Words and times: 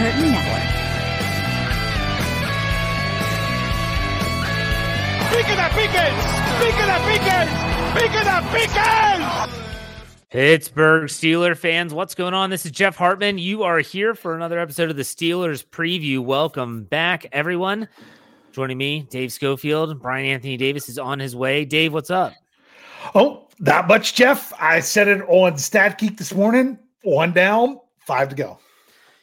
Curtain 0.00 0.32
Network. 0.32 0.64
¡Pique 5.28 5.54
the 5.54 5.68
Pickens! 5.76 6.24
¡Pique 6.58 6.86
the 6.86 6.98
Pickens! 7.04 7.52
¡Pique 7.92 8.24
the 8.24 8.40
Pickens! 8.50 9.52
Pittsburgh 10.30 11.04
Steeler 11.04 11.54
fans, 11.54 11.92
what's 11.92 12.14
going 12.14 12.32
on? 12.32 12.48
This 12.48 12.64
is 12.64 12.72
Jeff 12.72 12.96
Hartman. 12.96 13.36
You 13.36 13.64
are 13.64 13.80
here 13.80 14.14
for 14.14 14.34
another 14.34 14.58
episode 14.58 14.88
of 14.88 14.96
the 14.96 15.02
Steelers 15.02 15.62
preview. 15.66 16.20
Welcome 16.20 16.84
back, 16.84 17.26
everyone. 17.32 17.86
Joining 18.52 18.78
me, 18.78 19.06
Dave 19.10 19.34
Schofield. 19.34 20.00
Bryan 20.00 20.24
Anthony 20.24 20.56
Davis 20.56 20.88
is 20.88 20.98
on 20.98 21.18
his 21.18 21.36
way. 21.36 21.66
Dave, 21.66 21.92
what's 21.92 22.10
up? 22.10 22.32
Oh, 23.14 23.48
not 23.58 23.86
much, 23.86 24.14
Jeff. 24.14 24.50
I 24.58 24.80
said 24.80 25.08
it 25.08 25.20
on 25.28 25.58
Stat 25.58 25.98
StatGeek 25.98 26.16
this 26.16 26.32
morning. 26.32 26.78
One 27.02 27.34
down, 27.34 27.78
five 27.98 28.30
to 28.30 28.34
go. 28.34 28.58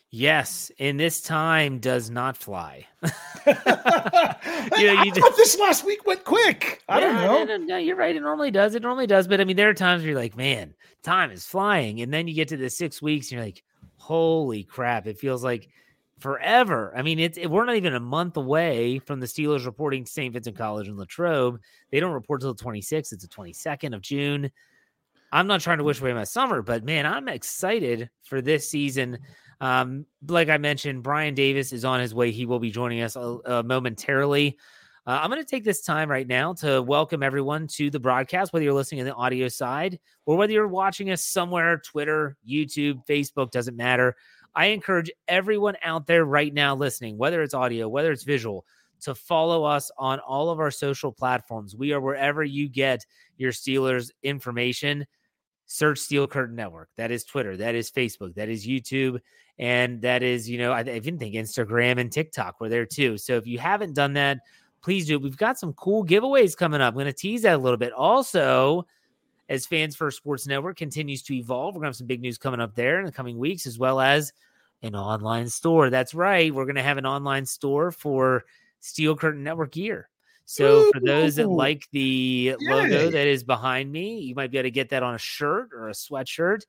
Yes, 0.09 0.71
and 0.79 0.97
this 0.97 1.21
time 1.21 1.79
does 1.79 2.09
not 2.09 2.37
fly. 2.37 2.87
you 3.03 3.09
know, 3.45 4.73
you 4.75 4.97
I 4.97 5.11
just, 5.13 5.37
this 5.37 5.59
last 5.59 5.85
week 5.85 6.05
went 6.05 6.23
quick. 6.23 6.81
I 6.87 6.99
yeah, 6.99 7.05
don't 7.05 7.47
know. 7.47 7.57
No, 7.57 7.65
no, 7.65 7.77
you're 7.77 7.97
right. 7.97 8.15
It 8.15 8.21
normally 8.21 8.51
does. 8.51 8.73
It 8.73 8.83
normally 8.83 9.07
does. 9.07 9.27
But 9.27 9.41
I 9.41 9.43
mean, 9.43 9.57
there 9.57 9.69
are 9.69 9.73
times 9.73 10.03
where 10.03 10.11
you're 10.11 10.19
like, 10.19 10.37
man, 10.37 10.73
time 11.03 11.31
is 11.31 11.45
flying. 11.45 12.01
And 12.01 12.13
then 12.13 12.27
you 12.27 12.33
get 12.33 12.47
to 12.49 12.57
the 12.57 12.69
six 12.69 13.01
weeks 13.01 13.27
and 13.27 13.33
you're 13.33 13.45
like, 13.45 13.63
holy 13.97 14.63
crap. 14.63 15.07
It 15.07 15.19
feels 15.19 15.43
like 15.43 15.67
forever. 16.19 16.93
I 16.95 17.01
mean, 17.01 17.19
it's 17.19 17.37
it, 17.37 17.47
we're 17.47 17.65
not 17.65 17.75
even 17.75 17.93
a 17.93 17.99
month 17.99 18.37
away 18.37 18.99
from 18.99 19.19
the 19.19 19.27
Steelers 19.27 19.65
reporting 19.65 20.05
to 20.05 20.11
St. 20.11 20.33
Vincent 20.33 20.57
College 20.57 20.87
in 20.87 20.97
Latrobe. 20.97 21.59
They 21.91 21.99
don't 21.99 22.13
report 22.13 22.41
till 22.41 22.53
the 22.53 22.63
26th. 22.63 23.11
It's 23.11 23.27
the 23.27 23.27
22nd 23.27 23.93
of 23.93 24.01
June. 24.01 24.51
I'm 25.31 25.47
not 25.47 25.59
trying 25.59 25.79
to 25.79 25.83
wish 25.83 25.99
away 25.99 26.13
my 26.13 26.23
summer, 26.23 26.61
but 26.61 26.85
man, 26.85 27.05
I'm 27.05 27.27
excited 27.27 28.09
for 28.23 28.41
this 28.41 28.69
season. 28.69 29.19
Um, 29.59 30.05
like 30.27 30.49
I 30.49 30.57
mentioned, 30.57 31.03
Bryan 31.03 31.33
Davis 31.33 31.73
is 31.73 31.83
on 31.83 31.99
his 31.99 32.13
way. 32.13 32.31
He 32.31 32.45
will 32.45 32.59
be 32.59 32.71
joining 32.71 33.01
us 33.01 33.15
uh, 33.15 33.37
uh 33.37 33.63
momentarily. 33.65 34.57
Uh, 35.07 35.21
I'm 35.23 35.29
going 35.29 35.41
to 35.41 35.49
take 35.49 35.63
this 35.63 35.81
time 35.81 36.11
right 36.11 36.27
now 36.27 36.53
to 36.55 36.81
welcome 36.81 37.23
everyone 37.23 37.67
to 37.67 37.89
the 37.89 37.99
broadcast, 37.99 38.51
whether 38.51 38.65
you're 38.65 38.73
listening 38.73 38.99
in 38.99 39.05
the 39.05 39.13
audio 39.13 39.47
side 39.47 39.99
or 40.25 40.35
whether 40.35 40.51
you're 40.51 40.67
watching 40.67 41.11
us 41.11 41.23
somewhere, 41.23 41.77
Twitter, 41.77 42.35
YouTube, 42.45 43.05
Facebook, 43.07 43.51
doesn't 43.51 43.77
matter. 43.77 44.17
I 44.53 44.65
encourage 44.65 45.09
everyone 45.29 45.77
out 45.81 46.07
there 46.07 46.25
right 46.25 46.53
now 46.53 46.75
listening, 46.75 47.17
whether 47.17 47.41
it's 47.41 47.53
audio, 47.53 47.87
whether 47.87 48.11
it's 48.11 48.23
visual, 48.23 48.65
to 49.01 49.15
follow 49.15 49.63
us 49.63 49.89
on 49.97 50.19
all 50.19 50.49
of 50.49 50.59
our 50.59 50.71
social 50.71 51.13
platforms. 51.13 51.73
We 51.73 51.93
are 51.93 52.01
wherever 52.01 52.43
you 52.43 52.67
get 52.67 53.05
your 53.37 53.53
Steelers 53.53 54.11
information. 54.23 55.05
Search 55.67 55.99
Steel 55.99 56.27
Curtain 56.27 56.55
Network. 56.55 56.89
That 56.97 57.11
is 57.11 57.23
Twitter. 57.23 57.55
That 57.55 57.75
is 57.75 57.91
Facebook. 57.91 58.35
That 58.35 58.49
is 58.49 58.67
YouTube. 58.67 59.19
And 59.59 60.01
that 60.01 60.23
is, 60.23 60.49
you 60.49 60.57
know, 60.57 60.71
I, 60.71 60.81
I 60.81 60.95
even 60.95 61.17
think 61.17 61.35
Instagram 61.35 61.99
and 61.99 62.11
TikTok 62.11 62.59
were 62.59 62.69
there 62.69 62.85
too. 62.85 63.17
So 63.17 63.37
if 63.37 63.47
you 63.47 63.57
haven't 63.57 63.95
done 63.95 64.13
that, 64.13 64.39
please 64.81 65.07
do. 65.07 65.19
We've 65.19 65.37
got 65.37 65.57
some 65.57 65.73
cool 65.73 66.05
giveaways 66.05 66.55
coming 66.55 66.81
up. 66.81 66.89
I'm 66.89 66.93
going 66.93 67.07
to 67.07 67.13
tease 67.13 67.41
that 67.41 67.55
a 67.55 67.57
little 67.57 67.77
bit. 67.77 67.91
Also, 67.93 68.85
as 69.49 69.65
Fans 69.65 69.95
First 69.95 70.17
Sports 70.17 70.45
Network 70.45 70.77
continues 70.77 71.23
to 71.23 71.33
evolve, 71.33 71.73
we're 71.73 71.79
going 71.79 71.85
to 71.85 71.89
have 71.89 71.95
some 71.95 72.07
big 72.07 72.21
news 72.21 72.37
coming 72.37 72.59
up 72.59 72.75
there 72.75 72.99
in 72.99 73.05
the 73.05 73.11
coming 73.11 73.37
weeks, 73.37 73.65
as 73.65 73.79
well 73.79 73.99
as 73.99 74.31
an 74.83 74.95
online 74.95 75.49
store. 75.49 75.89
That's 75.89 76.13
right. 76.13 76.53
We're 76.53 76.65
going 76.65 76.75
to 76.75 76.83
have 76.83 76.97
an 76.97 77.05
online 77.05 77.45
store 77.45 77.91
for 77.91 78.43
Steel 78.79 79.15
Curtain 79.15 79.43
Network 79.43 79.71
gear. 79.71 80.09
So 80.45 80.89
for 80.93 81.01
those 81.01 81.35
that 81.35 81.49
like 81.49 81.89
the 81.91 82.55
Yay. 82.57 82.73
logo 82.73 83.11
that 83.11 83.27
is 83.27 83.43
behind 83.43 83.91
me, 83.91 84.19
you 84.19 84.33
might 84.33 84.49
be 84.49 84.57
able 84.57 84.67
to 84.67 84.71
get 84.71 84.89
that 84.89 85.03
on 85.03 85.15
a 85.15 85.17
shirt 85.17 85.71
or 85.73 85.89
a 85.89 85.91
sweatshirt. 85.91 86.61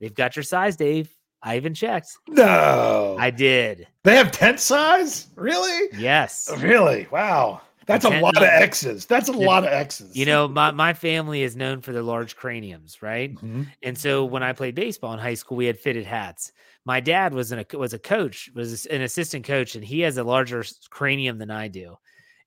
They've 0.00 0.14
got 0.14 0.36
your 0.36 0.42
size, 0.42 0.76
Dave. 0.76 1.14
I 1.42 1.56
even 1.56 1.74
checked. 1.74 2.10
No, 2.28 3.16
I 3.18 3.30
did. 3.30 3.86
They 4.04 4.16
have 4.16 4.30
tent 4.30 4.60
size? 4.60 5.28
Really? 5.36 5.88
Yes. 5.98 6.50
Really? 6.58 7.06
Wow. 7.10 7.62
That's 7.86 8.04
a 8.04 8.20
lot 8.20 8.36
of 8.36 8.44
X's. 8.44 9.06
That's 9.06 9.28
a 9.28 9.32
lot 9.32 9.64
of 9.64 9.72
X's. 9.72 10.14
You 10.14 10.24
know, 10.24 10.46
my, 10.46 10.70
my 10.70 10.92
family 10.92 11.42
is 11.42 11.56
known 11.56 11.80
for 11.80 11.92
their 11.92 12.02
large 12.02 12.36
craniums, 12.36 13.02
right? 13.02 13.34
Mm-hmm. 13.34 13.62
And 13.82 13.98
so 13.98 14.24
when 14.24 14.44
I 14.44 14.52
played 14.52 14.76
baseball 14.76 15.12
in 15.12 15.18
high 15.18 15.34
school, 15.34 15.56
we 15.56 15.66
had 15.66 15.78
fitted 15.78 16.06
hats. 16.06 16.52
My 16.84 17.00
dad 17.00 17.34
was 17.34 17.50
an, 17.50 17.64
was 17.74 17.92
a 17.92 17.98
coach, 17.98 18.48
was 18.54 18.86
an 18.86 19.02
assistant 19.02 19.44
coach, 19.44 19.74
and 19.74 19.84
he 19.84 20.00
has 20.00 20.18
a 20.18 20.24
larger 20.24 20.64
cranium 20.90 21.38
than 21.38 21.50
I 21.50 21.68
do. 21.68 21.96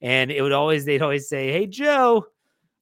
And 0.02 0.32
it 0.32 0.42
would 0.42 0.54
always, 0.54 0.86
they'd 0.86 1.02
always 1.02 1.28
say, 1.28 1.52
Hey, 1.52 1.68
Joe, 1.68 2.26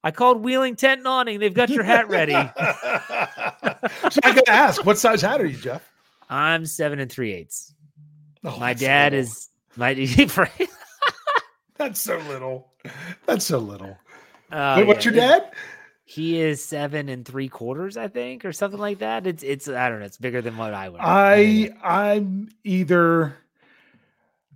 I 0.04 0.10
called 0.10 0.44
Wheeling 0.44 0.76
Tent 0.76 1.00
and 1.00 1.08
Awning. 1.08 1.40
They've 1.40 1.54
got 1.54 1.68
your 1.68 1.84
hat 1.84 2.08
ready. 2.08 2.32
so 2.32 4.20
I 4.22 4.34
got 4.34 4.44
to 4.44 4.50
ask, 4.50 4.84
what 4.84 4.98
size 4.98 5.22
hat 5.22 5.40
are 5.40 5.46
you, 5.46 5.56
Jeff? 5.56 5.91
I'm 6.32 6.64
seven 6.64 6.98
and 6.98 7.12
three 7.12 7.34
eighths. 7.34 7.74
Oh, 8.42 8.58
my 8.58 8.72
dad 8.72 9.12
so 9.12 9.18
is 9.18 9.50
my. 9.76 9.92
that's 11.76 12.00
so 12.00 12.16
little. 12.28 12.72
That's 13.26 13.44
so 13.44 13.58
little. 13.58 13.98
Uh, 14.50 14.76
Wait, 14.78 14.86
what's 14.86 15.04
yeah. 15.04 15.12
your 15.12 15.20
dad? 15.20 15.52
He 16.04 16.40
is 16.40 16.64
seven 16.64 17.10
and 17.10 17.26
three 17.26 17.48
quarters, 17.48 17.98
I 17.98 18.08
think, 18.08 18.46
or 18.46 18.52
something 18.52 18.80
like 18.80 19.00
that. 19.00 19.26
It's 19.26 19.42
it's 19.42 19.68
I 19.68 19.90
don't 19.90 20.00
know. 20.00 20.06
It's 20.06 20.16
bigger 20.16 20.40
than 20.40 20.56
what 20.56 20.72
I 20.72 20.88
would. 20.88 21.00
I 21.02 21.70
I'm 21.82 22.48
either 22.64 23.36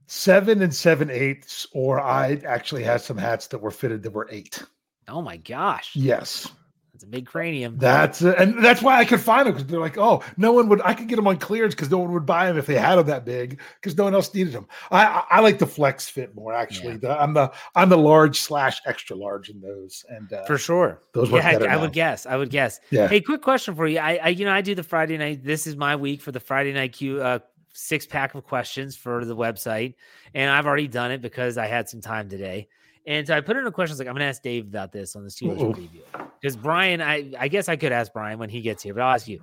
seven 0.06 0.62
and 0.62 0.74
seven 0.74 1.10
eighths, 1.10 1.66
or 1.72 2.00
I 2.00 2.40
actually 2.46 2.84
had 2.84 3.02
some 3.02 3.18
hats 3.18 3.48
that 3.48 3.58
were 3.58 3.70
fitted 3.70 4.02
that 4.02 4.12
were 4.12 4.28
eight. 4.30 4.62
Oh 5.08 5.20
my 5.20 5.36
gosh! 5.36 5.90
Yes. 5.94 6.50
It's 6.96 7.04
a 7.04 7.06
big 7.06 7.26
cranium. 7.26 7.76
That's 7.76 8.22
uh, 8.22 8.34
and 8.38 8.64
that's 8.64 8.80
why 8.80 8.96
I 8.96 9.04
could 9.04 9.20
find 9.20 9.46
them 9.46 9.52
because 9.52 9.68
they're 9.68 9.78
like, 9.78 9.98
oh, 9.98 10.22
no 10.38 10.52
one 10.52 10.66
would. 10.70 10.80
I 10.82 10.94
could 10.94 11.08
get 11.08 11.16
them 11.16 11.26
on 11.26 11.36
clearance 11.36 11.74
because 11.74 11.90
no 11.90 11.98
one 11.98 12.10
would 12.12 12.24
buy 12.24 12.46
them 12.46 12.56
if 12.56 12.64
they 12.64 12.76
had 12.76 12.96
them 12.96 13.06
that 13.08 13.26
big 13.26 13.60
because 13.74 13.98
no 13.98 14.04
one 14.04 14.14
else 14.14 14.32
needed 14.32 14.54
them. 14.54 14.66
I 14.90 15.04
I, 15.04 15.24
I 15.32 15.40
like 15.40 15.58
the 15.58 15.66
flex 15.66 16.08
fit 16.08 16.34
more 16.34 16.54
actually. 16.54 16.92
Yeah. 16.92 17.00
The, 17.00 17.20
I'm 17.20 17.34
the 17.34 17.52
I'm 17.74 17.90
the 17.90 17.98
large 17.98 18.40
slash 18.40 18.80
extra 18.86 19.14
large 19.14 19.50
in 19.50 19.60
those 19.60 20.06
and 20.08 20.32
uh, 20.32 20.44
for 20.46 20.56
sure. 20.56 21.02
Those 21.12 21.30
yeah, 21.30 21.46
I, 21.46 21.74
I 21.74 21.76
would 21.76 21.92
guess. 21.92 22.24
I 22.24 22.34
would 22.38 22.48
guess. 22.48 22.80
Yeah. 22.88 23.08
Hey, 23.08 23.20
quick 23.20 23.42
question 23.42 23.74
for 23.74 23.86
you. 23.86 23.98
I, 23.98 24.16
I 24.16 24.28
you 24.28 24.46
know 24.46 24.52
I 24.52 24.62
do 24.62 24.74
the 24.74 24.82
Friday 24.82 25.18
night. 25.18 25.44
This 25.44 25.66
is 25.66 25.76
my 25.76 25.96
week 25.96 26.22
for 26.22 26.32
the 26.32 26.40
Friday 26.40 26.72
night 26.72 26.94
Q. 26.94 27.20
Uh, 27.20 27.40
six 27.74 28.06
pack 28.06 28.34
of 28.34 28.42
questions 28.44 28.96
for 28.96 29.26
the 29.26 29.36
website, 29.36 29.96
and 30.32 30.50
I've 30.50 30.64
already 30.64 30.88
done 30.88 31.10
it 31.10 31.20
because 31.20 31.58
I 31.58 31.66
had 31.66 31.90
some 31.90 32.00
time 32.00 32.30
today. 32.30 32.68
And 33.06 33.26
so 33.26 33.36
I 33.36 33.40
put 33.40 33.56
in 33.56 33.66
a 33.66 33.72
question. 33.72 33.96
like, 33.98 34.08
I'm 34.08 34.14
going 34.14 34.20
to 34.20 34.26
ask 34.26 34.42
Dave 34.42 34.66
about 34.66 34.92
this 34.92 35.14
on 35.14 35.24
the 35.24 35.30
Steelers 35.30 35.60
Ooh. 35.60 35.72
preview 35.72 36.02
because 36.40 36.56
Bryan, 36.56 37.00
I 37.00 37.32
I 37.38 37.48
guess 37.48 37.68
I 37.68 37.76
could 37.76 37.92
ask 37.92 38.12
Bryan 38.12 38.38
when 38.38 38.48
he 38.48 38.60
gets 38.60 38.82
here, 38.82 38.94
but 38.94 39.02
I'll 39.02 39.14
ask 39.14 39.28
you. 39.28 39.40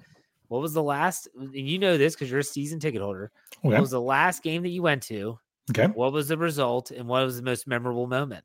What 0.50 0.62
was 0.62 0.74
the 0.74 0.84
last? 0.84 1.28
And 1.35 1.56
you 1.56 1.79
know 1.79 1.97
this 1.97 2.13
because 2.13 2.29
you're 2.29 2.41
a 2.41 2.44
season 2.44 2.79
ticket 2.79 3.02
holder. 3.02 3.31
Okay. 3.59 3.69
What 3.69 3.81
was 3.81 3.90
the 3.90 4.02
last 4.02 4.44
game 4.44 4.62
that 4.62 4.69
you 4.69 4.84
went 4.84 5.02
to? 5.03 5.40
Okay. 5.72 5.88
What 5.88 6.13
was 6.13 6.28
the 6.28 6.38
result, 6.38 6.91
and 6.91 7.07
what 7.07 7.25
was 7.25 7.38
the 7.38 7.41
most 7.41 7.66
memorable 7.66 8.06
moment? 8.06 8.44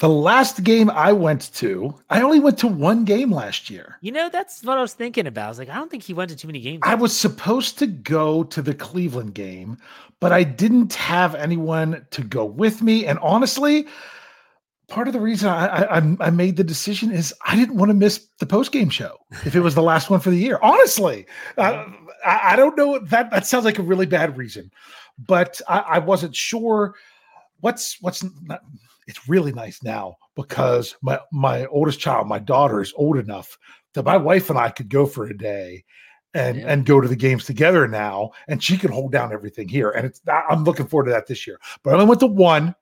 The 0.00 0.08
last 0.08 0.64
game 0.64 0.88
I 0.88 1.12
went 1.12 1.52
to, 1.56 1.94
I 2.08 2.22
only 2.22 2.40
went 2.40 2.56
to 2.60 2.66
one 2.66 3.04
game 3.04 3.30
last 3.30 3.68
year. 3.68 3.98
You 4.00 4.12
know, 4.12 4.30
that's 4.30 4.64
what 4.64 4.78
I 4.78 4.80
was 4.80 4.94
thinking 4.94 5.26
about. 5.26 5.44
I 5.44 5.48
was 5.50 5.58
like, 5.58 5.68
I 5.68 5.74
don't 5.74 5.90
think 5.90 6.04
he 6.04 6.14
went 6.14 6.30
to 6.30 6.36
too 6.36 6.48
many 6.48 6.58
games. 6.58 6.80
I 6.84 6.94
was 6.94 7.14
supposed 7.14 7.78
to 7.80 7.86
go 7.86 8.44
to 8.44 8.62
the 8.62 8.72
Cleveland 8.72 9.34
game, 9.34 9.76
but 10.18 10.32
I 10.32 10.42
didn't 10.42 10.94
have 10.94 11.34
anyone 11.34 12.06
to 12.12 12.22
go 12.22 12.46
with 12.46 12.80
me. 12.80 13.04
And 13.04 13.18
honestly, 13.18 13.86
part 14.88 15.06
of 15.06 15.12
the 15.12 15.20
reason 15.20 15.50
I, 15.50 15.98
I, 15.98 16.16
I 16.18 16.30
made 16.30 16.56
the 16.56 16.64
decision 16.64 17.12
is 17.12 17.34
I 17.46 17.54
didn't 17.54 17.76
want 17.76 17.90
to 17.90 17.94
miss 17.94 18.26
the 18.38 18.46
post 18.46 18.72
game 18.72 18.88
show 18.88 19.18
if 19.44 19.54
it 19.54 19.60
was 19.60 19.74
the 19.74 19.82
last 19.82 20.08
one 20.08 20.20
for 20.20 20.30
the 20.30 20.38
year. 20.38 20.58
Honestly, 20.62 21.26
I, 21.58 21.94
I, 22.24 22.56
don't 22.56 22.74
know 22.74 23.00
that 23.00 23.30
that 23.32 23.46
sounds 23.46 23.66
like 23.66 23.78
a 23.78 23.82
really 23.82 24.06
bad 24.06 24.38
reason, 24.38 24.72
but 25.18 25.60
I, 25.68 25.80
I 25.80 25.98
wasn't 25.98 26.34
sure 26.34 26.94
what's 27.60 28.00
what's 28.00 28.24
not, 28.42 28.62
it's 29.10 29.28
really 29.28 29.52
nice 29.52 29.82
now 29.82 30.16
because 30.36 30.96
my 31.02 31.18
my 31.32 31.66
oldest 31.66 31.98
child, 31.98 32.28
my 32.28 32.38
daughter, 32.38 32.80
is 32.80 32.94
old 32.96 33.18
enough 33.18 33.58
that 33.94 34.04
my 34.04 34.16
wife 34.16 34.48
and 34.50 34.58
I 34.58 34.70
could 34.70 34.88
go 34.88 35.04
for 35.04 35.26
a 35.26 35.36
day 35.36 35.84
and 36.32 36.56
yeah. 36.56 36.66
and 36.68 36.86
go 36.86 37.00
to 37.00 37.08
the 37.08 37.16
games 37.16 37.44
together 37.44 37.88
now, 37.88 38.30
and 38.46 38.62
she 38.62 38.78
can 38.78 38.92
hold 38.92 39.10
down 39.10 39.32
everything 39.32 39.68
here. 39.68 39.90
And 39.90 40.06
it's 40.06 40.20
I'm 40.48 40.62
looking 40.62 40.86
forward 40.86 41.06
to 41.06 41.10
that 41.10 41.26
this 41.26 41.44
year. 41.46 41.58
But 41.82 41.90
I 41.90 41.94
only 41.94 42.06
went 42.06 42.20
to 42.20 42.28
one. 42.28 42.74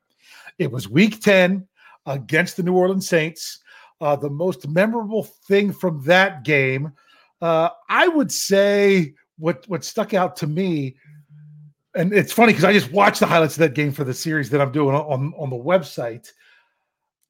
It 0.59 0.71
was 0.71 0.89
Week 0.89 1.21
Ten 1.21 1.67
against 2.05 2.59
the 2.59 2.63
New 2.63 2.75
Orleans 2.75 3.09
Saints. 3.09 3.61
Uh, 4.01 4.15
the 4.15 4.31
most 4.31 4.69
memorable 4.69 5.25
thing 5.49 5.73
from 5.73 6.05
that 6.05 6.45
game, 6.45 6.93
uh, 7.41 7.71
I 7.89 8.07
would 8.07 8.31
say, 8.31 9.15
what 9.39 9.65
what 9.67 9.83
stuck 9.83 10.13
out 10.13 10.37
to 10.37 10.47
me 10.47 10.97
and 11.99 12.13
it's 12.13 12.33
funny 12.33 12.53
because 12.53 12.65
I 12.65 12.73
just 12.73 12.93
watched 12.93 13.21
the 13.21 13.27
highlights 13.27 13.55
of 13.55 13.61
that 13.61 13.75
game 13.75 13.93
for 13.93 14.05
the 14.05 14.15
series 14.15 14.51
that 14.51 14.61
I'm 14.61 14.73
doing 14.73 14.95
on 14.95 15.35
on 15.37 15.51
the 15.51 15.57
website. 15.57 16.31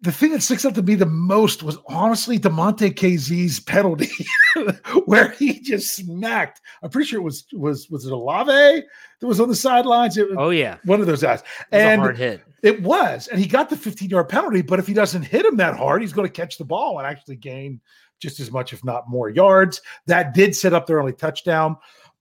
The 0.00 0.12
thing 0.12 0.30
that 0.30 0.42
sticks 0.42 0.64
out 0.64 0.76
to 0.76 0.82
me 0.82 0.94
the 0.94 1.06
most 1.06 1.64
was 1.64 1.76
honestly 1.88 2.38
Damontae 2.38 2.94
Kazee's 2.94 3.58
penalty, 3.58 4.10
where 5.06 5.30
he 5.30 5.58
just 5.60 5.96
smacked. 5.96 6.60
I'm 6.82 6.90
pretty 6.90 7.08
sure 7.08 7.18
it 7.18 7.24
was 7.24 7.46
was 7.52 7.88
was 7.90 8.06
it 8.06 8.12
Olave 8.12 8.84
that 9.20 9.26
was 9.26 9.40
on 9.40 9.48
the 9.48 9.56
sidelines. 9.56 10.16
It, 10.16 10.28
oh 10.36 10.50
yeah, 10.50 10.76
one 10.84 11.00
of 11.00 11.06
those 11.06 11.22
guys. 11.22 11.42
and 11.72 12.00
hard 12.00 12.18
hit. 12.18 12.42
It 12.62 12.82
was, 12.82 13.28
and 13.28 13.40
he 13.40 13.46
got 13.46 13.70
the 13.70 13.76
15 13.76 14.10
yard 14.10 14.28
penalty. 14.28 14.62
But 14.62 14.78
if 14.78 14.86
he 14.86 14.94
doesn't 14.94 15.22
hit 15.22 15.46
him 15.46 15.56
that 15.56 15.76
hard, 15.76 16.02
he's 16.02 16.12
going 16.12 16.28
to 16.28 16.32
catch 16.32 16.58
the 16.58 16.64
ball 16.64 16.98
and 16.98 17.06
actually 17.06 17.36
gain 17.36 17.80
just 18.20 18.38
as 18.40 18.50
much, 18.50 18.72
if 18.72 18.84
not 18.84 19.08
more, 19.08 19.30
yards. 19.30 19.80
That 20.06 20.34
did 20.34 20.54
set 20.54 20.74
up 20.74 20.86
their 20.86 21.00
only 21.00 21.12
touchdown. 21.12 21.76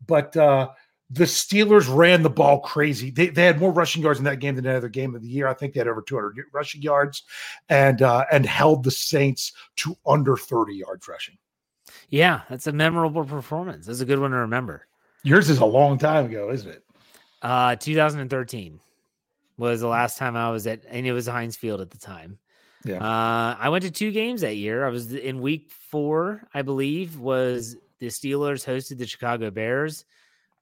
But 0.05 0.37
uh, 0.37 0.69
the 1.09 1.23
Steelers 1.23 1.93
ran 1.93 2.21
the 2.21 2.29
ball 2.29 2.59
crazy. 2.59 3.11
They, 3.11 3.27
they 3.27 3.45
had 3.45 3.59
more 3.59 3.71
rushing 3.71 4.03
yards 4.03 4.19
in 4.19 4.25
that 4.25 4.39
game 4.39 4.55
than 4.55 4.65
any 4.65 4.75
other 4.75 4.89
game 4.89 5.15
of 5.15 5.21
the 5.21 5.27
year. 5.27 5.47
I 5.47 5.53
think 5.53 5.73
they 5.73 5.79
had 5.79 5.87
over 5.87 6.01
200 6.01 6.45
rushing 6.53 6.81
yards, 6.81 7.23
and 7.69 8.01
uh, 8.01 8.25
and 8.31 8.45
held 8.45 8.83
the 8.83 8.91
Saints 8.91 9.53
to 9.77 9.95
under 10.05 10.35
30 10.35 10.75
yards 10.75 11.07
rushing. 11.07 11.37
Yeah, 12.09 12.41
that's 12.49 12.67
a 12.67 12.71
memorable 12.71 13.23
performance. 13.23 13.85
That's 13.85 14.01
a 14.01 14.05
good 14.05 14.19
one 14.19 14.31
to 14.31 14.37
remember. 14.37 14.87
Yours 15.23 15.49
is 15.49 15.59
a 15.59 15.65
long 15.65 15.97
time 15.97 16.25
ago, 16.25 16.51
isn't 16.51 16.69
it? 16.69 16.83
Uh, 17.41 17.75
2013 17.75 18.79
was 19.57 19.81
the 19.81 19.87
last 19.87 20.17
time 20.17 20.35
I 20.35 20.51
was 20.51 20.67
at, 20.67 20.83
and 20.89 21.05
it 21.05 21.13
was 21.13 21.27
Heinz 21.27 21.55
Field 21.55 21.81
at 21.81 21.91
the 21.91 21.97
time. 21.97 22.37
Yeah. 22.85 22.97
Uh, 22.97 23.57
I 23.59 23.69
went 23.69 23.83
to 23.83 23.91
two 23.91 24.11
games 24.11 24.41
that 24.41 24.55
year. 24.55 24.85
I 24.85 24.89
was 24.89 25.13
in 25.13 25.41
week 25.41 25.71
four, 25.71 26.47
I 26.53 26.61
believe, 26.61 27.17
was 27.17 27.75
the 27.99 28.07
Steelers 28.07 28.65
hosted 28.65 28.97
the 28.97 29.07
Chicago 29.07 29.51
Bears. 29.51 30.05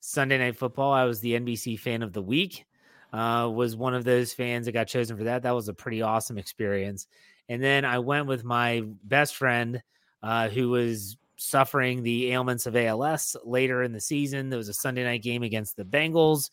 Sunday 0.06 0.38
Night 0.38 0.56
Football, 0.56 0.94
I 0.94 1.06
was 1.06 1.20
the 1.20 1.34
NBC 1.34 1.80
fan 1.80 2.04
of 2.04 2.14
the 2.14 2.22
week. 2.22 2.66
Uh, 3.12 3.50
was 3.52 3.76
one 3.76 3.96
of 3.96 4.04
those 4.04 4.34
fans 4.34 4.68
that 4.68 4.72
got 4.74 4.88
chosen 4.88 5.18
for 5.18 5.24
that. 5.24 5.42
That 5.42 5.56
was 5.56 5.68
a 5.68 5.74
pretty 5.74 6.04
awesome 6.04 6.38
experience. 6.38 7.08
And 7.50 7.62
then 7.62 7.86
I 7.86 7.98
went 7.98 8.28
with 8.28 8.44
my 8.44 8.84
best 9.04 9.36
friend, 9.36 9.82
uh, 10.22 10.50
who 10.50 10.70
was 10.70 11.18
suffering 11.38 12.04
the 12.04 12.32
ailments 12.32 12.68
of 12.68 12.76
ALS 12.76 13.36
later 13.44 13.82
in 13.82 13.94
the 13.94 14.00
season. 14.00 14.50
There 14.50 14.60
was 14.60 14.70
a 14.70 14.76
Sunday 14.76 15.04
night 15.04 15.24
game 15.24 15.42
against 15.42 15.76
the 15.76 15.86
Bengals 15.86 16.52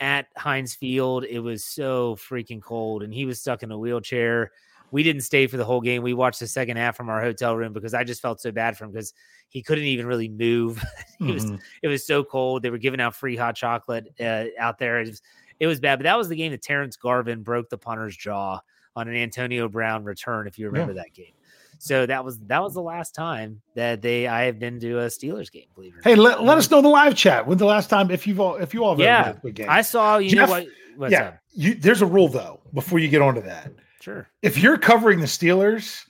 at 0.00 0.28
Heinz 0.34 0.74
Field. 0.74 1.24
It 1.24 1.40
was 1.40 1.62
so 1.62 2.16
freaking 2.16 2.62
cold, 2.62 3.02
and 3.02 3.12
he 3.12 3.26
was 3.26 3.38
stuck 3.38 3.62
in 3.62 3.70
a 3.70 3.78
wheelchair. 3.78 4.50
We 4.92 5.02
didn't 5.02 5.22
stay 5.22 5.46
for 5.46 5.58
the 5.58 5.64
whole 5.64 5.82
game. 5.82 6.02
We 6.02 6.14
watched 6.14 6.40
the 6.40 6.46
second 6.46 6.78
half 6.78 6.96
from 6.96 7.10
our 7.10 7.20
hotel 7.20 7.54
room 7.54 7.74
because 7.74 7.92
I 7.92 8.04
just 8.04 8.22
felt 8.22 8.40
so 8.40 8.50
bad 8.50 8.78
for 8.78 8.84
him 8.84 8.92
because 8.92 9.12
he 9.54 9.62
couldn't 9.62 9.84
even 9.84 10.04
really 10.04 10.28
move. 10.28 10.84
he 11.18 11.24
mm-hmm. 11.24 11.54
it 11.82 11.88
was 11.88 12.04
so 12.04 12.22
cold. 12.22 12.62
They 12.62 12.70
were 12.70 12.78
giving 12.78 13.00
out 13.00 13.14
free 13.14 13.36
hot 13.36 13.54
chocolate 13.54 14.12
uh, 14.20 14.46
out 14.58 14.78
there. 14.78 15.00
It 15.00 15.08
was, 15.08 15.22
it 15.60 15.66
was 15.68 15.80
bad. 15.80 16.00
But 16.00 16.02
that 16.02 16.18
was 16.18 16.28
the 16.28 16.36
game 16.36 16.50
that 16.50 16.60
Terrence 16.60 16.96
Garvin 16.96 17.42
broke 17.42 17.70
the 17.70 17.78
punter's 17.78 18.16
jaw 18.16 18.60
on 18.96 19.08
an 19.08 19.14
Antonio 19.14 19.68
Brown 19.68 20.04
return. 20.04 20.46
If 20.46 20.58
you 20.58 20.66
remember 20.66 20.92
yeah. 20.92 21.02
that 21.04 21.14
game. 21.14 21.32
So 21.78 22.06
that 22.06 22.24
was 22.24 22.38
that 22.40 22.62
was 22.62 22.74
the 22.74 22.82
last 22.82 23.14
time 23.14 23.60
that 23.74 24.02
they 24.02 24.26
I 24.26 24.44
have 24.44 24.58
been 24.58 24.80
to 24.80 25.00
a 25.00 25.06
Steelers 25.06 25.50
game. 25.50 25.66
Believe 25.74 25.94
it. 25.96 26.04
Hey, 26.04 26.14
let, 26.14 26.42
let 26.42 26.58
us 26.58 26.70
know 26.70 26.78
in 26.78 26.84
the 26.84 26.90
live 26.90 27.14
chat 27.14 27.46
when 27.46 27.58
the 27.58 27.64
last 27.64 27.90
time 27.90 28.10
if 28.10 28.26
you've 28.26 28.40
all 28.40 28.56
if 28.56 28.74
you 28.74 28.84
all 28.84 28.98
yeah 29.00 29.34
I 29.68 29.82
saw 29.82 30.18
you 30.18 30.30
Jeff, 30.30 30.48
know 30.48 30.64
what 30.96 31.10
yeah 31.10 31.34
you, 31.52 31.74
there's 31.74 32.00
a 32.00 32.06
rule 32.06 32.28
though 32.28 32.60
before 32.72 32.98
you 33.00 33.08
get 33.08 33.22
onto 33.22 33.42
that. 33.42 33.72
Sure. 34.00 34.28
If 34.42 34.58
you're 34.58 34.78
covering 34.78 35.20
the 35.20 35.26
Steelers, 35.26 36.04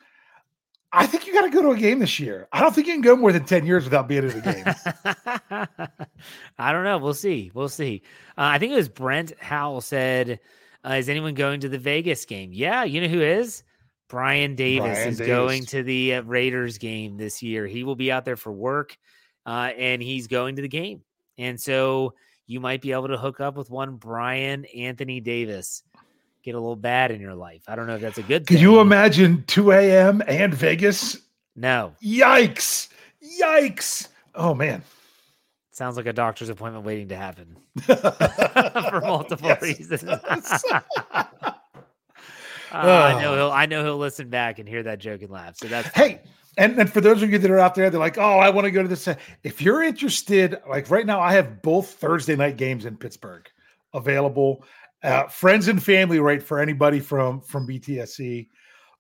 I 0.95 1.07
think 1.07 1.27
you 1.27 1.35
got 1.35 1.43
to 1.43 1.51
go 1.51 1.61
to 1.63 1.71
a 1.71 1.77
game 1.77 1.99
this 1.99 2.21
year. 2.21 2.47
I 2.53 2.61
don't 2.61 2.75
think 2.75 2.87
you 2.87 2.93
can 2.95 3.03
go 3.03 3.17
more 3.17 3.33
than 3.33 3.45
10 3.45 3.67
years 3.67 3.85
without 3.85 4.07
being 4.07 4.25
at 4.25 4.37
a 4.37 4.41
game. 4.41 5.69
I 6.59 6.73
don't 6.73 6.85
know. 6.85 6.99
We'll 6.99 7.15
see. 7.15 7.51
We'll 7.53 7.69
see. 7.69 8.03
Uh, 8.39 8.43
I 8.55 8.59
think 8.59 8.73
it 8.73 8.77
was 8.77 8.89
Brent 8.89 9.33
Howell 9.41 9.81
said, 9.81 10.39
uh, 10.87 10.93
Is 10.95 11.09
anyone 11.09 11.35
going 11.35 11.61
to 11.61 11.69
the 11.69 11.79
Vegas 11.79 12.25
game? 12.25 12.53
Yeah. 12.53 12.85
You 12.85 13.01
know 13.01 13.09
who 13.09 13.21
is? 13.21 13.65
Bryan 14.09 14.55
Davis 14.55 14.87
Bryan 14.87 15.09
is 15.09 15.19
Davis. 15.19 15.29
going 15.29 15.65
to 15.67 15.83
the 15.83 16.15
uh, 16.15 16.23
Raiders 16.23 16.79
game 16.79 17.17
this 17.17 17.43
year. 17.43 17.67
He 17.67 17.83
will 17.83 17.97
be 17.97 18.13
out 18.13 18.25
there 18.25 18.37
for 18.37 18.53
work 18.53 18.97
uh, 19.47 19.71
and 19.77 20.01
he's 20.03 20.27
going 20.29 20.57
to 20.57 20.63
the 20.63 20.69
game. 20.69 21.03
And 21.39 21.61
so 21.61 22.15
you 22.47 22.61
might 22.61 22.83
be 22.83 22.93
able 22.93 23.09
to 23.09 23.17
hook 23.17 23.41
up 23.41 23.57
with 23.57 23.71
one 23.71 23.97
Bryan 23.97 24.65
Anthony 24.67 25.21
Davis. 25.21 25.83
Get 26.45 26.55
a 26.55 26.61
little 26.61 26.77
bad 26.77 27.11
in 27.11 27.21
your 27.23 27.35
life. 27.35 27.63
I 27.67 27.75
don't 27.75 27.87
know 27.87 27.95
if 27.95 28.03
that's 28.03 28.19
a 28.19 28.23
good 28.23 28.47
Could 28.47 28.61
you 28.61 28.81
imagine 28.81 29.45
2 29.47 29.73
a.m. 29.73 30.23
and 30.29 30.53
Vegas? 30.53 31.17
No. 31.57 31.95
Yikes. 32.03 32.89
Yikes. 33.41 34.09
Oh, 34.35 34.55
man. 34.55 34.83
Sounds 35.71 35.97
like 35.97 36.07
a 36.07 36.13
doctor's 36.13 36.51
appointment 36.51 36.85
waiting 36.85 37.09
to 37.09 37.17
happen 37.17 37.57
for 37.83 39.01
multiple 39.03 39.57
reasons. 39.61 40.05
Uh, 40.05 40.19
I 42.73 43.21
know 43.21 43.35
he'll 43.35 43.51
I 43.51 43.67
know 43.67 43.83
he'll 43.83 43.99
listen 43.99 44.29
back 44.29 44.59
and 44.61 44.69
hear 44.69 44.85
that 44.85 45.01
joke 45.01 45.23
and 45.23 45.31
laugh. 45.31 45.57
So 45.57 45.67
that's 45.67 45.89
hey, 45.89 46.21
and, 46.57 46.79
and 46.79 46.93
for 46.93 47.01
those 47.01 47.23
of 47.23 47.31
you 47.31 47.39
that 47.39 47.51
are 47.51 47.59
out 47.59 47.75
there, 47.75 47.91
they're 47.91 47.99
like, 47.99 48.19
oh, 48.19 48.39
I 48.39 48.51
want 48.51 48.67
to 48.67 48.71
go 48.71 48.83
to 48.83 48.89
this. 48.89 49.09
If 49.43 49.61
you're 49.61 49.83
interested, 49.83 50.61
like 50.69 50.91
right 50.91 51.07
now, 51.07 51.21
I 51.21 51.33
have 51.33 51.63
both 51.63 51.95
Thursday 51.95 52.37
night 52.37 52.57
games 52.57 52.85
in 52.85 52.97
Pittsburgh 52.97 53.49
available. 53.95 54.65
Uh, 55.05 55.29
friends 55.29 55.69
and 55.69 55.83
family, 55.83 56.19
right? 56.19 56.43
For 56.43 56.59
anybody 56.59 56.99
from 56.99 57.43
from 57.43 57.67
BTSC 57.69 58.49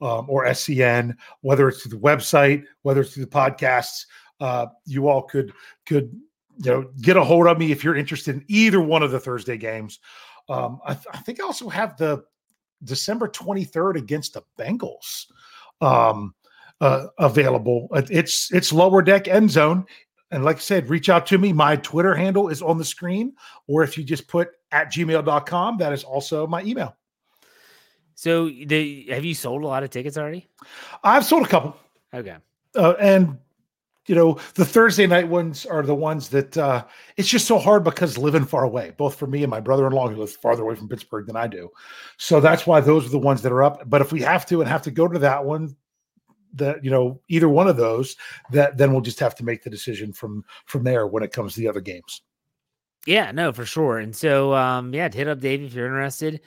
um, 0.02 0.26
or 0.28 0.44
SCN, 0.44 1.16
whether 1.40 1.66
it's 1.68 1.82
through 1.82 1.98
the 1.98 2.04
website, 2.04 2.64
whether 2.82 3.00
it's 3.00 3.14
through 3.14 3.24
the 3.24 3.30
podcasts, 3.30 4.04
uh, 4.40 4.66
you 4.84 5.08
all 5.08 5.22
could 5.22 5.52
could 5.86 6.12
you 6.58 6.70
know 6.70 6.90
get 7.00 7.16
a 7.16 7.24
hold 7.24 7.46
of 7.46 7.58
me 7.58 7.72
if 7.72 7.82
you're 7.82 7.96
interested 7.96 8.34
in 8.34 8.44
either 8.48 8.80
one 8.80 9.02
of 9.02 9.10
the 9.10 9.20
Thursday 9.20 9.56
games. 9.56 9.98
Um, 10.48 10.78
I, 10.84 10.92
th- 10.92 11.06
I 11.10 11.18
think 11.18 11.40
I 11.40 11.44
also 11.44 11.70
have 11.70 11.96
the 11.96 12.22
December 12.82 13.28
23rd 13.28 13.96
against 13.96 14.34
the 14.34 14.42
Bengals 14.58 15.26
um, 15.80 16.34
uh, 16.80 17.06
available. 17.18 17.88
It's 17.92 18.52
it's 18.52 18.72
lower 18.72 19.00
deck 19.00 19.26
end 19.26 19.50
zone. 19.50 19.86
And 20.30 20.44
like 20.44 20.56
I 20.56 20.60
said, 20.60 20.90
reach 20.90 21.08
out 21.08 21.26
to 21.26 21.38
me. 21.38 21.52
My 21.52 21.76
Twitter 21.76 22.14
handle 22.14 22.48
is 22.48 22.60
on 22.60 22.76
the 22.76 22.84
screen, 22.84 23.34
or 23.68 23.84
if 23.84 23.96
you 23.96 24.04
just 24.04 24.26
put 24.26 24.48
at 24.74 24.92
gmail.com, 24.92 25.78
that 25.78 25.92
is 25.92 26.02
also 26.02 26.46
my 26.46 26.62
email. 26.64 26.96
So, 28.16 28.48
the, 28.48 29.06
have 29.10 29.24
you 29.24 29.34
sold 29.34 29.62
a 29.62 29.66
lot 29.66 29.84
of 29.84 29.90
tickets 29.90 30.18
already? 30.18 30.48
I've 31.02 31.24
sold 31.24 31.46
a 31.46 31.48
couple. 31.48 31.76
Okay. 32.12 32.36
Uh, 32.76 32.94
and 33.00 33.38
you 34.06 34.14
know 34.14 34.38
the 34.54 34.64
thursday 34.66 35.06
night 35.06 35.26
ones 35.28 35.64
are 35.64 35.82
the 35.82 35.94
ones 35.94 36.28
that 36.28 36.58
uh 36.58 36.84
it's 37.16 37.28
just 37.28 37.46
so 37.46 37.58
hard 37.58 37.82
because 37.84 38.18
living 38.18 38.44
far 38.44 38.64
away 38.64 38.92
both 38.98 39.14
for 39.14 39.26
me 39.26 39.42
and 39.42 39.50
my 39.50 39.60
brother-in-law 39.60 40.08
who 40.08 40.16
lives 40.16 40.36
farther 40.36 40.62
away 40.62 40.74
from 40.74 40.90
pittsburgh 40.90 41.26
than 41.26 41.36
i 41.36 41.46
do 41.46 41.70
so 42.18 42.38
that's 42.38 42.66
why 42.66 42.80
those 42.80 43.06
are 43.06 43.10
the 43.10 43.18
ones 43.18 43.40
that 43.40 43.50
are 43.50 43.62
up 43.62 43.88
but 43.88 44.02
if 44.02 44.12
we 44.12 44.20
have 44.20 44.44
to 44.44 44.60
and 44.60 44.68
have 44.68 44.82
to 44.82 44.90
go 44.90 45.08
to 45.08 45.18
that 45.18 45.42
one 45.42 45.74
that 46.52 46.84
you 46.84 46.90
know 46.90 47.18
either 47.28 47.48
one 47.48 47.66
of 47.66 47.78
those 47.78 48.14
that 48.50 48.76
then 48.76 48.92
we'll 48.92 49.00
just 49.00 49.20
have 49.20 49.34
to 49.34 49.44
make 49.44 49.62
the 49.62 49.70
decision 49.70 50.12
from 50.12 50.44
from 50.66 50.84
there 50.84 51.06
when 51.06 51.22
it 51.22 51.32
comes 51.32 51.54
to 51.54 51.60
the 51.60 51.68
other 51.68 51.80
games 51.80 52.20
yeah 53.06 53.30
no 53.32 53.52
for 53.52 53.64
sure 53.64 53.98
and 53.98 54.14
so 54.14 54.54
um 54.54 54.94
yeah 54.94 55.08
hit 55.12 55.28
up 55.28 55.40
dave 55.40 55.62
if 55.62 55.74
you're 55.74 55.86
interested 55.86 56.40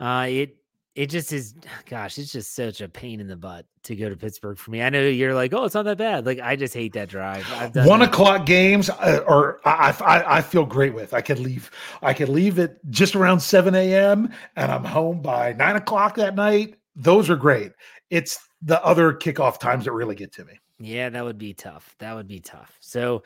uh 0.00 0.26
it 0.28 0.56
it 0.94 1.06
just 1.10 1.32
is 1.32 1.54
gosh 1.88 2.18
it's 2.18 2.32
just 2.32 2.54
such 2.54 2.80
a 2.80 2.88
pain 2.88 3.20
in 3.20 3.26
the 3.26 3.36
butt 3.36 3.66
to 3.82 3.94
go 3.96 4.08
to 4.08 4.16
pittsburgh 4.16 4.58
for 4.58 4.70
me 4.70 4.82
i 4.82 4.90
know 4.90 5.00
you're 5.02 5.34
like 5.34 5.52
oh 5.52 5.64
it's 5.64 5.74
not 5.74 5.84
that 5.84 5.98
bad 5.98 6.26
like 6.26 6.40
i 6.40 6.56
just 6.56 6.74
hate 6.74 6.92
that 6.92 7.08
drive 7.08 7.44
one 7.86 8.00
that. 8.00 8.08
o'clock 8.08 8.46
games 8.46 8.90
uh, 8.90 9.22
or 9.26 9.60
I, 9.64 9.94
I, 10.00 10.38
I 10.38 10.42
feel 10.42 10.64
great 10.64 10.94
with 10.94 11.14
i 11.14 11.20
could 11.20 11.38
leave 11.38 11.70
i 12.02 12.14
could 12.14 12.28
leave 12.28 12.58
it 12.58 12.78
just 12.90 13.14
around 13.14 13.40
7 13.40 13.74
a.m 13.74 14.32
and 14.56 14.72
i'm 14.72 14.84
home 14.84 15.20
by 15.20 15.52
9 15.52 15.76
o'clock 15.76 16.14
that 16.16 16.34
night 16.34 16.76
those 16.96 17.28
are 17.28 17.36
great 17.36 17.72
it's 18.10 18.38
the 18.62 18.82
other 18.84 19.12
kickoff 19.12 19.58
times 19.58 19.84
that 19.84 19.92
really 19.92 20.14
get 20.14 20.32
to 20.32 20.44
me 20.44 20.58
yeah 20.78 21.08
that 21.08 21.24
would 21.24 21.38
be 21.38 21.54
tough 21.54 21.94
that 21.98 22.14
would 22.14 22.28
be 22.28 22.40
tough 22.40 22.76
so 22.80 23.22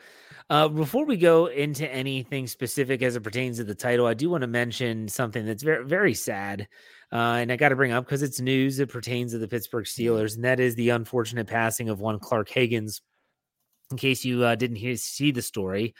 uh, 0.51 0.67
before 0.67 1.05
we 1.05 1.15
go 1.15 1.45
into 1.45 1.87
anything 1.91 2.47
specific 2.47 3.03
as 3.03 3.15
it 3.15 3.21
pertains 3.21 3.57
to 3.57 3.63
the 3.63 3.75
title, 3.75 4.07
I 4.07 4.15
do 4.15 4.31
want 4.31 4.41
to 4.41 4.47
mention 4.47 5.07
something 5.07 5.45
that's 5.45 5.61
very, 5.61 5.85
very 5.85 6.13
sad. 6.15 6.67
Uh, 7.11 7.37
and 7.37 7.51
I 7.51 7.55
got 7.55 7.69
to 7.69 7.75
bring 7.75 7.91
up 7.91 8.05
because 8.05 8.23
it's 8.23 8.39
news 8.39 8.77
that 8.77 8.89
pertains 8.89 9.31
to 9.31 9.37
the 9.37 9.47
Pittsburgh 9.47 9.85
Steelers, 9.85 10.35
and 10.35 10.43
that 10.43 10.59
is 10.59 10.73
the 10.73 10.89
unfortunate 10.89 11.45
passing 11.45 11.89
of 11.89 11.99
one 11.99 12.17
Clark 12.17 12.49
Haggans. 12.49 13.01
In 13.91 13.97
case 13.97 14.25
you 14.25 14.43
uh, 14.43 14.55
didn't 14.55 14.77
hear, 14.77 14.95
see 14.95 15.31
the 15.31 15.41
story, 15.41 15.93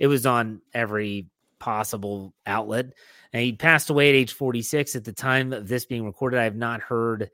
it 0.00 0.08
was 0.08 0.26
on 0.26 0.60
every 0.74 1.28
possible 1.60 2.34
outlet. 2.44 2.86
And 3.32 3.42
he 3.42 3.52
passed 3.52 3.90
away 3.90 4.08
at 4.08 4.16
age 4.16 4.32
46. 4.32 4.96
At 4.96 5.04
the 5.04 5.12
time 5.12 5.52
of 5.52 5.68
this 5.68 5.86
being 5.86 6.04
recorded, 6.04 6.40
I 6.40 6.44
have 6.44 6.56
not 6.56 6.80
heard 6.80 7.30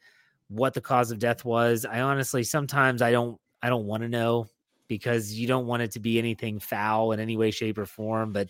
what 0.49 0.75
the 0.75 0.80
cause 0.82 1.11
of 1.11 1.18
death 1.18 1.47
was. 1.47 1.87
I 1.87 2.00
honestly 2.00 2.42
sometimes 2.42 3.00
I 3.00 3.11
don't 3.11 3.38
I 3.62 3.69
don't 3.69 3.87
want 3.87 4.02
to 4.02 4.09
know 4.09 4.49
because 4.88 5.33
you 5.33 5.47
don't 5.47 5.66
want 5.66 5.83
it 5.83 5.92
to 5.92 6.00
be 6.00 6.19
anything 6.19 6.59
foul 6.59 7.12
in 7.12 7.21
any 7.21 7.37
way, 7.37 7.50
shape, 7.50 7.78
or 7.78 7.87
form. 7.87 8.33
But 8.33 8.49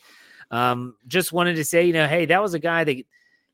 um, 0.50 0.96
just 1.06 1.32
wanted 1.32 1.56
to 1.56 1.64
say, 1.64 1.84
you 1.84 1.92
know, 1.92 2.06
hey, 2.06 2.26
that 2.26 2.42
was 2.42 2.54
a 2.54 2.58
guy 2.58 2.84
that 2.84 2.96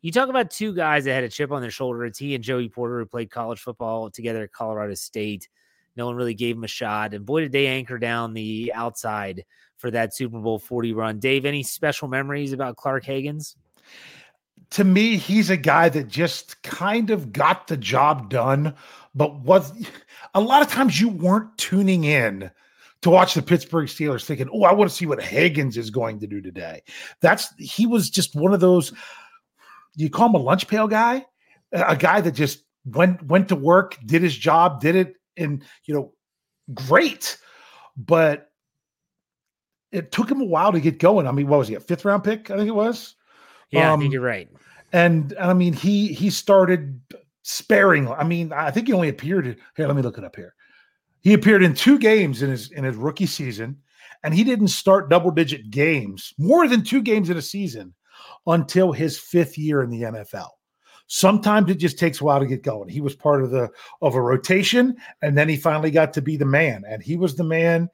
you 0.00 0.12
talk 0.12 0.28
about 0.28 0.50
two 0.50 0.74
guys 0.74 1.04
that 1.04 1.14
had 1.14 1.24
a 1.24 1.28
chip 1.28 1.50
on 1.50 1.60
their 1.60 1.70
shoulder. 1.70 2.04
It's 2.04 2.18
he 2.18 2.34
and 2.34 2.44
Joey 2.44 2.68
Porter 2.68 3.00
who 3.00 3.06
played 3.06 3.30
college 3.30 3.60
football 3.60 4.10
together 4.10 4.44
at 4.44 4.52
Colorado 4.52 4.94
State. 4.94 5.48
No 5.96 6.06
one 6.06 6.14
really 6.14 6.34
gave 6.34 6.56
him 6.56 6.64
a 6.64 6.68
shot. 6.68 7.14
And 7.14 7.26
boy, 7.26 7.40
did 7.40 7.52
they 7.52 7.66
anchor 7.66 7.98
down 7.98 8.32
the 8.32 8.72
outside 8.74 9.44
for 9.78 9.90
that 9.92 10.14
Super 10.14 10.38
Bowl 10.38 10.58
40 10.58 10.92
run. 10.92 11.18
Dave, 11.18 11.44
any 11.44 11.62
special 11.62 12.08
memories 12.08 12.52
about 12.52 12.76
Clark 12.76 13.04
Haggans? 13.04 13.56
To 14.70 14.84
me, 14.84 15.16
he's 15.16 15.48
a 15.48 15.56
guy 15.56 15.88
that 15.88 16.08
just 16.08 16.62
kind 16.62 17.10
of 17.10 17.32
got 17.32 17.68
the 17.68 17.76
job 17.76 18.28
done, 18.28 18.74
but 19.18 19.40
was 19.40 19.72
a 20.34 20.40
lot 20.40 20.62
of 20.62 20.68
times 20.68 21.00
you 21.00 21.08
weren't 21.08 21.56
tuning 21.58 22.04
in 22.04 22.50
to 23.02 23.10
watch 23.10 23.34
the 23.34 23.42
Pittsburgh 23.42 23.88
Steelers 23.88 24.24
thinking, 24.24 24.48
oh, 24.52 24.62
I 24.62 24.72
want 24.72 24.90
to 24.90 24.96
see 24.96 25.06
what 25.06 25.20
Haggans 25.20 25.76
is 25.76 25.90
going 25.90 26.20
to 26.20 26.26
do 26.26 26.40
today. 26.40 26.82
That's 27.20 27.52
he 27.58 27.86
was 27.86 28.10
just 28.10 28.34
one 28.34 28.54
of 28.54 28.60
those 28.60 28.92
you 29.96 30.08
call 30.08 30.28
him 30.28 30.34
a 30.34 30.38
lunch 30.38 30.68
pail 30.68 30.86
guy, 30.86 31.26
a 31.72 31.96
guy 31.96 32.20
that 32.20 32.32
just 32.32 32.62
went 32.84 33.22
went 33.24 33.48
to 33.48 33.56
work, 33.56 33.98
did 34.06 34.22
his 34.22 34.36
job, 34.36 34.80
did 34.80 34.94
it 34.94 35.16
in 35.36 35.64
you 35.84 35.94
know 35.94 36.12
great, 36.72 37.36
but 37.96 38.50
it 39.90 40.12
took 40.12 40.30
him 40.30 40.40
a 40.40 40.44
while 40.44 40.70
to 40.70 40.80
get 40.80 40.98
going. 40.98 41.26
I 41.26 41.32
mean, 41.32 41.48
what 41.48 41.58
was 41.58 41.68
he 41.68 41.74
a 41.74 41.80
fifth 41.80 42.04
round 42.04 42.22
pick? 42.22 42.50
I 42.50 42.56
think 42.56 42.68
it 42.68 42.74
was. 42.74 43.16
Yeah, 43.70 43.92
Um, 43.92 43.98
I 43.98 44.02
think 44.02 44.12
you're 44.12 44.22
right. 44.22 44.48
And, 44.92 45.32
and 45.32 45.38
I 45.50 45.52
mean, 45.54 45.72
he 45.72 46.12
he 46.12 46.30
started 46.30 47.00
sparing. 47.48 48.08
I 48.08 48.24
mean, 48.24 48.52
I 48.52 48.70
think 48.70 48.86
he 48.86 48.92
only 48.92 49.08
appeared. 49.08 49.46
Here, 49.76 49.86
let 49.86 49.96
me 49.96 50.02
look 50.02 50.18
it 50.18 50.24
up 50.24 50.36
here. 50.36 50.54
He 51.20 51.32
appeared 51.32 51.62
in 51.62 51.74
two 51.74 51.98
games 51.98 52.42
in 52.42 52.50
his 52.50 52.70
in 52.72 52.84
his 52.84 52.96
rookie 52.96 53.26
season, 53.26 53.78
and 54.22 54.34
he 54.34 54.44
didn't 54.44 54.68
start 54.68 55.08
double 55.08 55.30
digit 55.30 55.70
games 55.70 56.34
more 56.38 56.68
than 56.68 56.84
two 56.84 57.02
games 57.02 57.30
in 57.30 57.36
a 57.36 57.42
season 57.42 57.94
until 58.46 58.92
his 58.92 59.18
fifth 59.18 59.56
year 59.56 59.82
in 59.82 59.90
the 59.90 60.02
NFL. 60.02 60.48
Sometimes 61.06 61.70
it 61.70 61.76
just 61.76 61.98
takes 61.98 62.20
a 62.20 62.24
while 62.24 62.38
to 62.38 62.46
get 62.46 62.62
going. 62.62 62.90
He 62.90 63.00
was 63.00 63.16
part 63.16 63.42
of 63.42 63.50
the 63.50 63.70
of 64.02 64.14
a 64.14 64.20
rotation, 64.20 64.94
and 65.22 65.36
then 65.36 65.48
he 65.48 65.56
finally 65.56 65.90
got 65.90 66.12
to 66.12 66.22
be 66.22 66.36
the 66.36 66.44
man. 66.44 66.84
And 66.86 67.02
he 67.02 67.16
was 67.16 67.34
the 67.34 67.44
man 67.44 67.88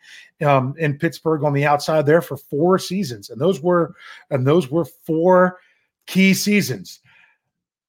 um, 0.44 0.74
in 0.78 0.98
Pittsburgh 0.98 1.44
on 1.44 1.52
the 1.52 1.64
outside 1.64 2.06
there 2.06 2.22
for 2.22 2.36
four 2.36 2.76
seasons, 2.80 3.30
and 3.30 3.40
those 3.40 3.60
were 3.60 3.94
and 4.30 4.44
those 4.44 4.68
were 4.68 4.84
four 4.84 5.60
key 6.06 6.34
seasons. 6.34 7.00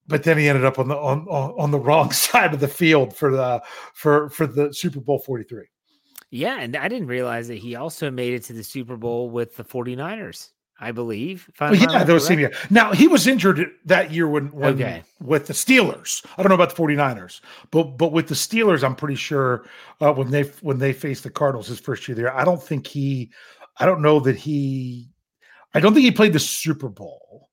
But 0.08 0.24
then 0.24 0.38
he 0.38 0.48
ended 0.48 0.66
up 0.66 0.78
on 0.80 0.88
the 0.88 0.96
on 0.96 1.28
on 1.28 1.72
the 1.72 1.80
wrong 1.80 2.12
side 2.26 2.54
of 2.54 2.60
the 2.60 2.68
field 2.68 3.16
for 3.16 3.32
the 3.32 3.62
for 3.94 4.30
for 4.30 4.46
the 4.48 4.74
Super 4.74 5.00
Bowl 5.00 5.20
forty 5.20 5.44
three. 5.44 5.66
Yeah, 6.32 6.60
and 6.60 6.76
I 6.76 6.88
didn't 6.88 7.08
realize 7.08 7.48
that 7.48 7.60
he 7.60 7.76
also 7.76 8.12
made 8.12 8.34
it 8.34 8.44
to 8.46 8.54
the 8.54 8.64
Super 8.64 8.98
Bowl 8.98 9.30
with 9.30 9.56
the 9.56 9.64
49ers, 9.64 10.50
I 10.80 10.92
believe. 10.92 11.48
if 11.54 11.62
Well, 11.62 11.76
yeah, 11.76 12.04
that 12.04 12.12
was 12.12 12.26
same 12.26 12.40
year. 12.40 12.52
Now 12.70 12.92
he 12.92 13.08
was 13.08 13.26
injured 13.26 13.72
that 13.86 14.12
year 14.12 14.28
when, 14.28 14.52
when 14.52 14.74
Okay. 14.74 15.04
with 15.22 15.48
the 15.48 15.54
Steelers. 15.54 16.26
I 16.38 16.42
don't 16.44 16.50
know 16.50 16.56
about 16.56 16.76
the 16.76 16.82
49ers, 16.82 17.40
but 17.72 17.98
but 17.98 18.12
with 18.12 18.28
the 18.28 18.36
Steelers, 18.36 18.84
I'm 18.84 18.96
pretty 18.96 19.16
sure 19.16 19.66
uh, 20.02 20.12
when 20.14 20.30
they 20.32 20.44
when 20.62 20.78
they 20.78 20.92
faced 20.94 21.24
the 21.24 21.30
Cardinals 21.30 21.68
his 21.68 21.80
first 21.80 22.08
year 22.08 22.16
there, 22.16 22.36
I 22.36 22.44
don't 22.44 22.62
think 22.62 22.86
he 22.86 23.32
I 23.78 23.86
don't 23.86 24.02
know 24.02 24.20
that 24.22 24.36
he 24.36 25.10
I 25.74 25.80
don't 25.80 25.94
think 25.94 26.04
he 26.04 26.12
played 26.12 26.34
the 26.34 26.40
Super 26.40 26.90
Bowl. 26.90 27.50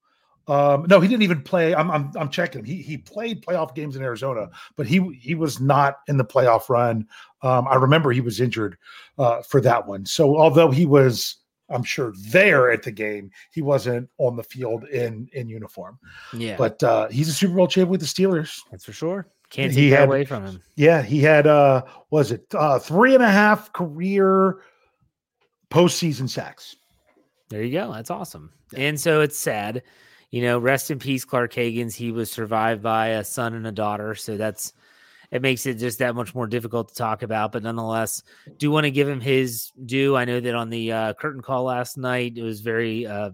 Um, 0.49 0.87
no, 0.89 0.99
he 1.01 1.07
didn't 1.09 1.23
even 1.23 1.43
play. 1.43 1.75
I'm, 1.75 1.91
I'm 1.91 2.11
I'm 2.17 2.29
checking. 2.29 2.65
He 2.65 2.77
he 2.83 2.99
played 2.99 3.45
playoff 3.45 3.75
games 3.75 3.95
in 3.97 4.03
Arizona, 4.03 4.51
but 4.77 4.87
he 4.87 4.99
he 5.21 5.35
was 5.35 5.61
not 5.61 5.99
in 6.09 6.17
the 6.17 6.25
playoff 6.25 6.69
run. 6.69 7.07
Um, 7.43 7.67
I 7.69 7.77
remember 7.77 8.11
he 8.11 8.21
was 8.21 8.41
injured 8.41 8.77
uh, 9.19 9.43
for 9.43 9.61
that 9.61 9.87
one. 9.87 10.05
So 10.05 10.37
although 10.37 10.71
he 10.71 10.85
was, 10.85 11.37
I'm 11.71 11.85
sure 11.85 12.13
there 12.31 12.71
at 12.73 12.83
the 12.83 12.91
game, 12.91 13.31
he 13.53 13.63
wasn't 13.63 14.09
on 14.19 14.35
the 14.37 14.43
field 14.43 14.85
in 14.89 15.29
in 15.33 15.49
uniform. 15.49 15.99
Yeah, 16.33 16.57
But 16.57 16.83
uh, 16.83 17.09
he's 17.09 17.29
a 17.29 17.33
Super 17.33 17.55
Bowl 17.55 17.69
champion 17.69 17.91
with 17.91 18.01
the 18.01 18.07
Steelers. 18.07 18.59
that's 18.71 18.85
for 18.85 18.93
sure. 18.93 19.29
Can't 19.51 19.71
He 19.71 19.83
take 19.83 19.91
that 19.91 19.99
had- 20.01 20.09
away 20.09 20.25
from 20.25 20.45
him. 20.47 20.63
Yeah, 20.77 21.03
he 21.03 21.21
had 21.21 21.47
uh 21.47 21.83
was 22.11 22.33
it 22.33 22.47
uh 22.55 22.79
three 22.81 23.15
and 23.15 23.23
a 23.23 23.31
half 23.31 23.73
career 23.73 24.61
postseason 25.71 26.29
sacks. 26.29 26.77
There 27.49 27.63
you 27.63 27.73
go. 27.73 27.93
That's 27.93 28.11
awesome. 28.11 28.51
Yeah. 28.73 28.81
And 28.89 29.01
so 29.01 29.21
it's 29.21 29.39
sad. 29.39 29.83
You 30.33 30.43
know, 30.43 30.59
rest 30.59 30.91
in 30.91 30.99
peace, 30.99 31.25
Clark 31.25 31.53
Haggans. 31.53 31.95
He 31.95 32.11
was 32.11 32.33
survived 32.33 32.83
by 32.83 33.09
a 33.09 33.25
son 33.25 33.55
and 33.55 33.67
a 33.67 33.73
daughter. 33.73 34.15
So 34.17 34.37
that's 34.37 34.73
it 35.31 35.41
makes 35.41 35.67
it 35.67 35.75
just 35.75 35.99
that 36.01 36.15
much 36.15 36.35
more 36.35 36.47
difficult 36.47 36.89
to 36.89 36.95
talk 36.95 37.23
about. 37.23 37.53
But 37.53 37.63
nonetheless, 37.63 38.23
do 38.57 38.71
want 38.71 38.85
to 38.85 38.91
give 38.91 39.09
him 39.09 39.21
his 39.21 39.71
due. 39.85 40.17
I 40.17 40.25
know 40.25 40.41
that 40.41 40.55
on 40.55 40.71
the 40.71 40.91
uh, 40.93 41.13
curtain 41.15 41.43
call 41.43 41.65
last 41.65 41.97
night, 41.97 42.37
it 42.37 42.43
was 42.43 42.61
very 42.61 43.07
uh, 43.07 43.31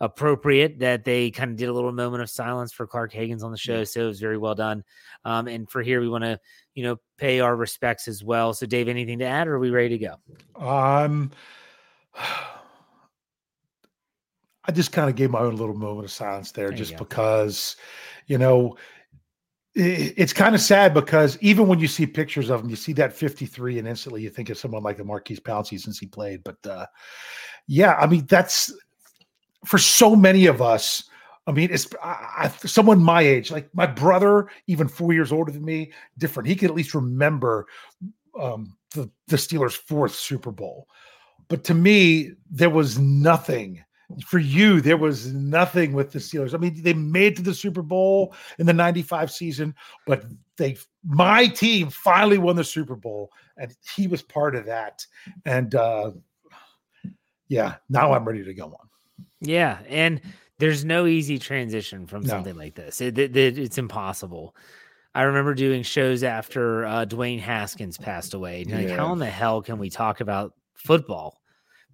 appropriate 0.00 0.78
that 0.78 1.04
they 1.04 1.30
kind 1.30 1.50
of 1.50 1.56
did 1.58 1.68
a 1.68 1.72
little 1.72 1.92
moment 1.92 2.22
of 2.22 2.30
silence 2.30 2.72
for 2.72 2.86
Clark 2.86 3.12
Haggans 3.12 3.42
on 3.42 3.52
the 3.52 3.58
show. 3.58 3.84
So 3.84 4.04
it 4.04 4.08
was 4.08 4.20
very 4.20 4.38
well 4.38 4.54
done. 4.54 4.82
Um, 5.24 5.46
and 5.46 5.70
for 5.70 5.82
here, 5.82 6.00
we 6.00 6.08
want 6.08 6.24
to, 6.24 6.40
you 6.74 6.84
know, 6.84 6.96
pay 7.18 7.40
our 7.40 7.54
respects 7.54 8.08
as 8.08 8.24
well. 8.24 8.54
So, 8.54 8.64
Dave, 8.66 8.88
anything 8.88 9.18
to 9.18 9.26
add, 9.26 9.46
or 9.46 9.56
are 9.56 9.58
we 9.58 9.70
ready 9.70 9.98
to 9.98 10.16
go? 10.58 10.64
Um 10.64 11.32
I 14.64 14.72
just 14.72 14.92
kind 14.92 15.08
of 15.08 15.16
gave 15.16 15.30
my 15.30 15.40
own 15.40 15.56
little 15.56 15.74
moment 15.74 16.04
of 16.04 16.10
silence 16.10 16.52
there 16.52 16.68
There 16.68 16.76
just 16.78 16.92
go. 16.92 16.98
because, 16.98 17.76
you 18.26 18.36
know, 18.38 18.76
i- 19.76 20.12
it's 20.16 20.32
kind 20.32 20.54
of 20.54 20.60
sad 20.60 20.92
because 20.92 21.38
even 21.40 21.66
when 21.66 21.78
you 21.78 21.88
see 21.88 22.06
pictures 22.06 22.50
of 22.50 22.60
him, 22.62 22.68
you 22.70 22.76
see 22.76 22.92
that 22.94 23.12
53 23.12 23.78
and 23.78 23.88
instantly 23.88 24.22
you 24.22 24.30
think 24.30 24.50
of 24.50 24.58
someone 24.58 24.82
like 24.82 24.98
a 24.98 25.04
Maurkice 25.04 25.40
Pouncey 25.40 25.80
since 25.80 25.98
he 25.98 26.06
played. 26.06 26.42
But 26.44 26.58
uh 26.66 26.86
yeah, 27.66 27.94
I 27.94 28.06
mean, 28.06 28.26
that's 28.26 28.72
for 29.64 29.78
so 29.78 30.16
many 30.16 30.46
of 30.46 30.60
us. 30.60 31.04
I 31.46 31.52
mean, 31.52 31.70
it's 31.72 31.88
I, 32.02 32.30
I, 32.38 32.66
someone 32.66 33.02
my 33.02 33.22
age, 33.22 33.50
like 33.50 33.68
my 33.74 33.86
brother, 33.86 34.48
even 34.66 34.88
four 34.88 35.12
years 35.12 35.32
older 35.32 35.50
than 35.52 35.64
me, 35.64 35.92
different. 36.18 36.48
He 36.48 36.54
could 36.56 36.70
at 36.70 36.76
least 36.76 36.94
remember 36.94 37.66
um, 38.38 38.76
the, 38.94 39.10
the 39.28 39.36
Steelers' 39.36 39.72
fourth 39.76 40.14
Super 40.14 40.50
Bowl. 40.52 40.86
But 41.48 41.64
to 41.64 41.74
me, 41.74 42.32
there 42.50 42.70
was 42.70 42.98
nothing 42.98 43.82
for 44.26 44.38
you. 44.38 44.80
There 44.80 44.96
was 44.96 45.32
nothing 45.32 45.92
with 45.92 46.12
the 46.12 46.18
Steelers. 46.18 46.54
I 46.54 46.58
mean, 46.58 46.82
they 46.82 46.94
made 46.94 47.32
it 47.32 47.36
to 47.36 47.42
the 47.42 47.54
Super 47.54 47.82
Bowl 47.82 48.34
in 48.58 48.66
the 48.66 48.72
95 48.72 49.30
season, 49.30 49.74
but 50.06 50.24
they, 50.56 50.76
my 51.04 51.46
team 51.46 51.90
finally 51.90 52.38
won 52.38 52.56
the 52.56 52.64
Super 52.64 52.96
Bowl, 52.96 53.30
and 53.56 53.74
he 53.94 54.06
was 54.06 54.22
part 54.22 54.54
of 54.56 54.66
that. 54.66 55.04
And 55.44 55.74
uh, 55.74 56.12
yeah, 57.48 57.76
now 57.88 58.12
I'm 58.12 58.24
ready 58.24 58.44
to 58.44 58.54
go 58.54 58.66
on. 58.66 58.88
Yeah, 59.40 59.78
and 59.88 60.20
there's 60.58 60.84
no 60.84 61.06
easy 61.06 61.38
transition 61.38 62.06
from 62.06 62.22
No. 62.22 62.28
something 62.28 62.56
like 62.56 62.74
this. 62.74 63.00
It, 63.00 63.18
it- 63.18 63.36
it- 63.36 63.58
it's 63.58 63.78
impossible. 63.78 64.54
I 65.14 65.22
remember 65.22 65.54
doing 65.54 65.82
shows 65.82 66.22
after 66.22 66.84
uh, 66.86 67.04
Dwayne 67.04 67.40
Haskins 67.40 67.98
passed 67.98 68.32
away. 68.34 68.62
and, 68.62 68.70
Like, 68.72 68.96
how 68.96 69.12
in 69.12 69.18
the 69.18 69.26
hell 69.26 69.60
can 69.60 69.78
we 69.78 69.90
talk 69.90 70.20
about 70.20 70.54
football? 70.74 71.40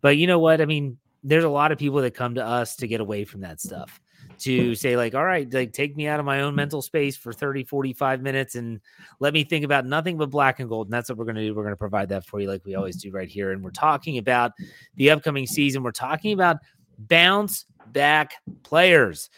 But 0.02 0.18
you 0.18 0.26
know 0.26 0.38
what? 0.38 0.61
I 0.61 0.66
mean, 0.66 0.99
there's 1.26 1.45
a 1.45 1.49
lot 1.49 1.73
of 1.73 1.78
people 1.78 2.00
that 2.00 2.14
come 2.14 2.37
to 2.37 2.45
us 2.45 2.76
to 2.76 2.87
get 2.87 3.00
away 3.00 3.25
from 3.25 3.40
that 3.40 3.59
mm-hmm. 3.59 3.68
stuff. 3.68 4.00
To 4.40 4.75
say, 4.75 4.99
like, 4.99 5.14
all 5.14 5.25
right, 5.25 5.50
like, 5.50 5.73
take 5.73 5.97
me 5.97 6.06
out 6.09 6.21
of 6.21 6.26
my 6.26 6.42
own 6.42 6.54
mental 6.54 6.83
space 6.83 7.16
for 7.16 7.33
30, 7.33 7.64
45 7.64 8.21
minutes 8.21 8.54
and 8.54 8.80
let 9.18 9.33
me 9.33 9.45
think 9.45 9.64
about 9.64 9.87
nothing 9.87 10.18
but 10.18 10.28
black 10.28 10.61
and 10.61 10.68
gold. 10.68 10.88
And 10.88 10.92
that's 10.92 11.09
what 11.09 11.16
we're 11.16 11.25
going 11.25 11.37
to 11.37 11.47
do. 11.47 11.54
We're 11.54 11.62
going 11.62 11.73
to 11.73 11.78
provide 11.78 12.11
that 12.11 12.26
for 12.26 12.38
you, 12.38 12.47
like 12.47 12.62
we 12.66 12.75
always 12.75 12.99
mm-hmm. 12.99 13.11
do 13.11 13.16
right 13.16 13.28
here. 13.28 13.52
And 13.52 13.64
we're 13.64 13.71
talking 13.71 14.18
about 14.18 14.52
the 14.97 15.11
upcoming 15.11 15.47
season. 15.47 15.83
We're 15.83 15.92
talking 15.92 16.35
about 16.35 16.59
bounce 16.99 17.64
back 17.92 18.35
players. 18.62 19.30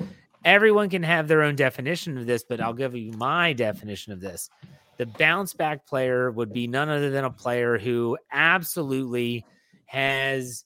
Everyone 0.44 0.88
can 0.88 1.04
have 1.04 1.28
their 1.28 1.42
own 1.42 1.54
definition 1.54 2.18
of 2.18 2.26
this, 2.26 2.42
but 2.42 2.60
I'll 2.60 2.72
give 2.72 2.96
you 2.96 3.12
my 3.12 3.52
definition 3.52 4.12
of 4.12 4.20
this. 4.20 4.50
The 4.96 5.06
bounce 5.06 5.54
back 5.54 5.86
player 5.86 6.32
would 6.32 6.52
be 6.52 6.66
none 6.66 6.88
other 6.88 7.10
than 7.10 7.24
a 7.24 7.30
player 7.30 7.78
who 7.78 8.18
absolutely 8.32 9.44
has 9.86 10.64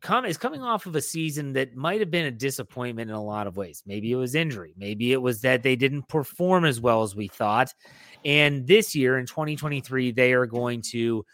come 0.00 0.24
is 0.24 0.36
coming 0.36 0.62
off 0.62 0.86
of 0.86 0.94
a 0.96 1.00
season 1.00 1.52
that 1.54 1.76
might 1.76 2.00
have 2.00 2.10
been 2.10 2.26
a 2.26 2.30
disappointment 2.30 3.10
in 3.10 3.16
a 3.16 3.22
lot 3.22 3.46
of 3.46 3.56
ways. 3.56 3.82
Maybe 3.86 4.12
it 4.12 4.16
was 4.16 4.34
injury, 4.34 4.74
maybe 4.76 5.12
it 5.12 5.20
was 5.20 5.40
that 5.42 5.62
they 5.62 5.76
didn't 5.76 6.08
perform 6.08 6.64
as 6.64 6.80
well 6.80 7.02
as 7.02 7.14
we 7.14 7.28
thought. 7.28 7.72
And 8.24 8.66
this 8.66 8.94
year 8.94 9.18
in 9.18 9.26
2023, 9.26 10.12
they 10.12 10.32
are 10.32 10.46
going 10.46 10.82
to 10.92 11.24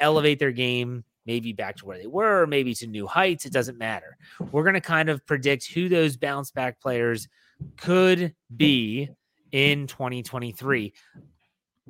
elevate 0.00 0.38
their 0.38 0.52
game 0.52 1.04
maybe 1.26 1.52
back 1.52 1.76
to 1.76 1.86
where 1.86 1.98
they 1.98 2.06
were, 2.06 2.46
maybe 2.46 2.74
to 2.74 2.86
new 2.86 3.06
heights. 3.06 3.44
It 3.44 3.52
doesn't 3.52 3.78
matter. 3.78 4.16
We're 4.50 4.64
going 4.64 4.74
to 4.74 4.80
kind 4.80 5.08
of 5.08 5.24
predict 5.26 5.72
who 5.72 5.88
those 5.88 6.16
bounce 6.16 6.50
back 6.50 6.80
players 6.80 7.28
could 7.76 8.34
be 8.56 9.10
in 9.52 9.86
2023. 9.86 10.92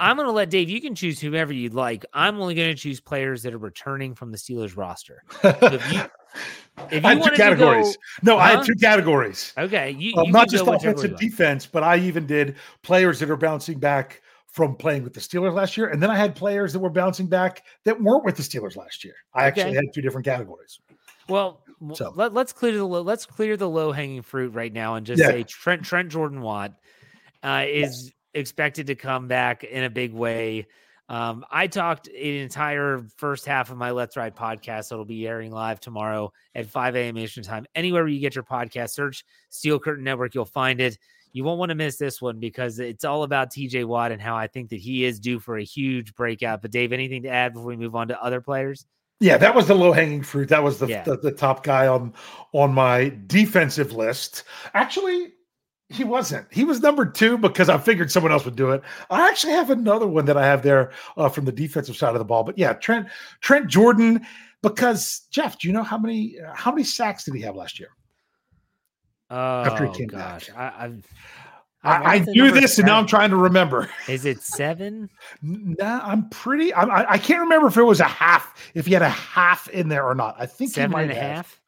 I'm 0.01 0.17
going 0.17 0.27
to 0.29 0.33
let 0.33 0.51
Dave, 0.51 0.71
you 0.71 0.81
can 0.81 0.95
choose 0.95 1.21
whoever 1.21 1.53
you'd 1.53 1.75
like. 1.75 2.05
I'm 2.13 2.41
only 2.41 2.55
going 2.55 2.75
to 2.75 2.81
choose 2.81 3.01
players 3.01 3.43
that 3.43 3.53
are 3.55 3.59
returning 3.59 4.15
from 4.15 4.33
the 4.33 4.39
Steelers 4.39 4.77
roster. 4.77 5.23
if 5.45 5.93
you- 5.93 6.01
If 6.91 7.05
I 7.05 7.13
you 7.13 7.23
had 7.23 7.31
two 7.33 7.37
categories. 7.37 7.97
go, 8.25 8.33
no, 8.33 8.39
I 8.39 8.51
Huh? 8.53 8.57
had 8.59 8.67
two 8.67 8.75
categories. 8.77 9.53
okay, 9.59 9.91
you, 9.91 10.15
Um, 10.17 10.27
you 10.27 10.33
not 10.33 10.49
just 10.49 10.65
whichever 10.65 10.91
offensive 10.95 11.19
defense, 11.19 11.67
but 11.67 11.83
I 11.83 11.97
even 11.99 12.25
did 12.27 12.57
players 12.83 13.19
that 13.19 13.29
are 13.29 13.37
bouncing 13.37 13.79
back 13.79 14.23
from 14.47 14.77
playing 14.77 15.03
with 15.03 15.13
the 15.13 15.21
Steelers 15.21 15.53
last 15.55 15.77
year, 15.77 15.89
and 15.89 16.01
then 16.03 16.09
I 16.11 16.17
had 16.17 16.35
players 16.37 16.73
that 16.73 16.79
were 16.79 16.89
bouncing 16.89 17.27
back 17.27 17.65
that 17.85 18.01
weren't 18.01 18.25
with 18.25 18.37
the 18.37 18.43
Steelers 18.43 18.77
last 18.77 19.05
year. 19.05 19.15
I 19.35 19.45
actually 19.45 19.75
had 19.75 19.85
two 19.93 20.01
different 20.01 20.25
categories. 20.25 20.79
Well, 21.29 21.63
So- 21.95 22.13
let, 22.15 22.35
us 22.37 22.53
clear 22.53 22.73
the 22.77 22.85
low, 22.85 23.03
let's 23.03 23.27
clear 23.27 23.57
the 23.57 23.69
low 23.69 23.91
hanging 23.93 24.23
fruit 24.23 24.55
right 24.55 24.73
now 24.73 24.95
and 24.95 25.05
just 25.05 25.21
Yeah. 25.21 25.29
say 25.29 25.43
Trent 25.43 25.83
Trent 25.85 26.09
Jordan 26.11 26.41
Watt 26.41 26.73
uh, 27.43 27.65
is 27.69 28.13
expected 28.35 28.87
to 28.89 28.95
come 28.95 29.29
back 29.29 29.65
in 29.65 29.85
a 29.85 29.91
big 29.91 30.13
way. 30.13 30.67
Um, 31.09 31.45
I 31.51 31.67
talked 31.67 32.07
an 32.07 32.15
entire 32.15 33.05
first 33.17 33.45
half 33.45 33.71
of 33.71 33.77
my 33.77 33.91
Let's 33.91 34.17
Ride 34.17 34.37
podcast. 34.37 34.93
It'll 34.93 35.05
be 35.05 35.27
airing 35.27 35.51
live 35.51 35.81
tomorrow 35.81 36.33
at 36.55 36.67
5 36.67 36.95
a.m. 36.95 37.19
Eastern 37.19 37.43
time. 37.43 37.67
Anywhere 37.75 38.03
where 38.03 38.09
you 38.09 38.21
get 38.21 38.37
your 38.37 38.45
podcast, 38.45 38.91
search 38.91 39.25
Steel 39.49 39.81
Curtain 39.81 40.05
Network, 40.05 40.35
you'll 40.37 40.45
find 40.45 40.81
it. 40.81 40.99
You 41.33 41.43
won't 41.43 41.59
want 41.59 41.71
to 41.71 41.75
miss 41.75 41.97
this 41.97 42.23
one 42.23 42.39
because 42.39 42.79
it's 42.79 43.05
all 43.05 43.25
about 43.25 43.51
TJ 43.53 43.85
Watt 43.87 44.13
and 44.13 44.23
how 44.23 44.37
I 44.37 44.47
think 44.47 44.71
that 44.71 44.79
he 44.81 45.05
is 45.05 45.19
due 45.19 45.41
for 45.41 45.59
a 45.59 45.65
huge 45.65 46.15
breakout. 46.15 46.63
But 46.63 46.71
Dave, 46.71 46.93
anything 46.93 47.23
to 47.23 47.29
add 47.29 47.55
before 47.55 47.69
we 47.69 47.77
move 47.77 47.97
on 47.97 48.09
to 48.09 48.23
other 48.23 48.41
players? 48.41 48.87
Yeah, 49.21 49.37
that 49.37 49.55
was 49.55 49.67
the 49.67 49.75
low 49.75 49.93
hanging 49.93 50.23
fruit. 50.23 50.49
That 50.49 50.63
was 50.63 50.79
the, 50.79 50.87
Yeah. 50.87 51.03
the 51.03 51.19
the 51.19 51.31
top 51.33 51.63
guy 51.63 51.87
on 51.89 52.15
on 52.53 52.73
my 52.73 53.13
defensive 53.27 53.93
list. 53.93 54.45
Actually, 54.75 55.33
He 55.91 56.05
wasn't. 56.05 56.47
He 56.53 56.65
was 56.65 56.81
number 56.81 57.05
two 57.05 57.37
because 57.37 57.69
I 57.69 57.77
figured 57.77 58.13
someone 58.13 58.31
else 58.31 58.45
would 58.45 58.55
do 58.55 58.71
it. 58.71 58.81
I 59.11 59.29
actually 59.29 59.55
have 59.55 59.71
another 59.71 60.07
one 60.07 60.25
that 60.27 60.37
I 60.37 60.47
have 60.47 60.63
there 60.63 60.93
uh, 61.17 61.29
from 61.29 61.45
the 61.47 61.53
defensive 61.53 61.97
side 61.97 62.15
of 62.15 62.21
the 62.21 62.25
ball. 62.25 62.45
But 62.45 62.57
yeah, 62.57 62.73
Trent 62.75 63.09
Trent 63.41 63.67
Jordan. 63.69 64.25
Because 64.63 65.23
Jeff, 65.31 65.59
do 65.59 65.69
you 65.69 65.75
know 65.75 65.83
how 65.83 65.97
many 65.99 66.37
how 66.55 66.71
many 66.71 66.85
sacks 66.85 67.25
did 67.25 67.35
he 67.35 67.41
have 67.41 67.57
last 67.57 67.81
year? 67.81 67.89
Oh 69.31 69.63
After 69.63 69.87
he 69.87 69.93
came 69.93 70.09
gosh, 70.09 70.49
back. 70.49 70.57
I, 70.57 70.85
I've 70.85 71.07
I, 71.83 72.15
I 72.15 72.19
the 72.19 72.33
knew 72.33 72.45
number 72.47 72.61
this, 72.61 72.79
and 72.79 72.87
now 72.87 72.99
I'm 72.99 73.07
trying 73.07 73.31
to 73.31 73.37
remember. 73.37 73.89
Is 74.07 74.27
it 74.27 74.43
seven? 74.43 75.09
Nah, 75.43 76.01
I'm 76.05 76.29
pretty. 76.29 76.75
I'm, 76.75 76.91
I 76.91 77.13
I 77.13 77.19
can't 77.19 77.41
remember 77.41 77.69
if 77.69 77.77
it 77.77 77.83
was 77.83 78.01
a 78.01 78.05
half, 78.05 78.71
if 78.75 78.87
he 78.87 78.93
had 78.93 79.03
a 79.03 79.09
half 79.09 79.69
in 79.71 79.89
there 79.89 80.05
or 80.05 80.15
not. 80.15 80.37
I 80.39 80.47
think 80.47 80.75
he 80.75 80.87
might 80.87 81.05
and 81.05 81.13
a 81.13 81.15
have. 81.15 81.37
half? 81.37 81.61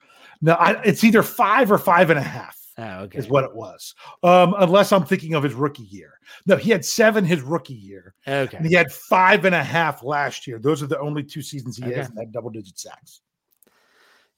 No, 0.42 0.52
I, 0.52 0.80
it's 0.82 1.02
either 1.02 1.22
five 1.22 1.72
or 1.72 1.78
five 1.78 2.10
and 2.10 2.18
a 2.18 2.22
half. 2.22 2.61
Oh, 2.78 3.00
okay. 3.00 3.18
Is 3.18 3.28
what 3.28 3.44
it 3.44 3.54
was. 3.54 3.94
Um, 4.22 4.54
unless 4.58 4.92
I'm 4.92 5.04
thinking 5.04 5.34
of 5.34 5.42
his 5.42 5.52
rookie 5.52 5.82
year. 5.82 6.18
No, 6.46 6.56
he 6.56 6.70
had 6.70 6.84
seven 6.84 7.24
his 7.24 7.42
rookie 7.42 7.74
year, 7.74 8.14
Okay. 8.26 8.56
and 8.56 8.66
he 8.66 8.74
had 8.74 8.90
five 8.90 9.44
and 9.44 9.54
a 9.54 9.62
half 9.62 10.02
last 10.02 10.46
year. 10.46 10.58
Those 10.58 10.82
are 10.82 10.86
the 10.86 10.98
only 10.98 11.22
two 11.22 11.42
seasons 11.42 11.76
he 11.76 11.84
Okay. 11.84 11.94
hasn't 11.96 12.18
had 12.18 12.32
double 12.32 12.48
digit 12.50 12.78
sacks. 12.78 13.20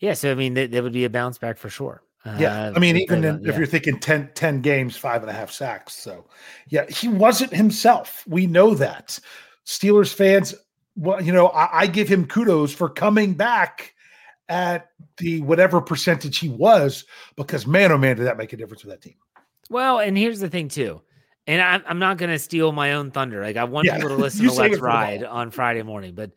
Yeah. 0.01 0.15
So 0.15 0.33
I 0.33 0.35
mean, 0.35 0.55
that, 0.55 0.73
that 0.73 0.83
would 0.83 0.93
be 0.93 1.05
a 1.05 1.11
bounce 1.11 1.39
back 1.39 1.59
for 1.59 1.71
sure. 1.71 2.03
Yeah, 2.39 2.69
Uh, 2.69 2.73
I 2.75 2.79
mean, 2.79 2.97
even 2.97 3.23
in, 3.23 3.35
uh, 3.47 3.51
if 3.51 3.59
you're 3.59 3.67
thinking 3.67 4.01
10, 4.01 4.31
10 4.35 4.63
games, 4.63 4.97
five 4.97 5.21
and 5.21 5.31
a 5.31 5.35
half 5.35 5.51
sacks. 5.51 5.93
So, 5.93 6.25
yeah, 6.69 6.87
he 6.89 7.07
wasn't 7.07 7.53
himself. 7.53 8.25
We 8.27 8.47
know 8.47 8.75
that. 8.77 9.19
Steelers 9.67 10.13
fans, 10.13 10.55
well, 10.97 11.23
you 11.23 11.33
know, 11.33 11.49
I, 11.49 11.81
I 11.83 11.87
give 11.87 12.09
him 12.09 12.27
kudos 12.27 12.73
for 12.73 12.89
coming 12.89 13.35
back 13.35 13.94
at 14.49 14.91
the 15.19 15.41
whatever 15.43 15.81
percentage 15.81 16.39
he 16.39 16.49
was, 16.49 17.05
because 17.37 17.67
man, 17.67 17.93
oh 17.93 17.99
man, 17.99 18.17
did 18.17 18.27
that 18.27 18.37
make 18.37 18.53
a 18.53 18.57
difference 18.57 18.83
for 18.83 18.89
that 18.89 19.03
team. 19.03 19.15
Well, 19.71 19.99
and 19.99 20.17
here's 20.17 20.41
the 20.41 20.51
thing 20.51 20.69
too, 20.69 21.01
and 21.47 21.63
I'm 21.63 21.83
I'm 21.87 21.99
not 21.99 22.19
going 22.19 22.31
to 22.31 22.39
steal 22.39 22.73
my 22.73 22.93
own 22.93 23.11
thunder. 23.11 23.43
Like 23.43 23.57
I 23.57 23.65
want 23.65 23.87
Yeah, 23.87 23.95
people 23.95 24.11
to 24.11 24.15
listen 24.23 24.47
to 24.47 24.53
Let's 24.53 24.81
Ride 24.81 25.25
on 25.25 25.51
Friday 25.51 25.83
morning, 25.83 26.15
but 26.15 26.31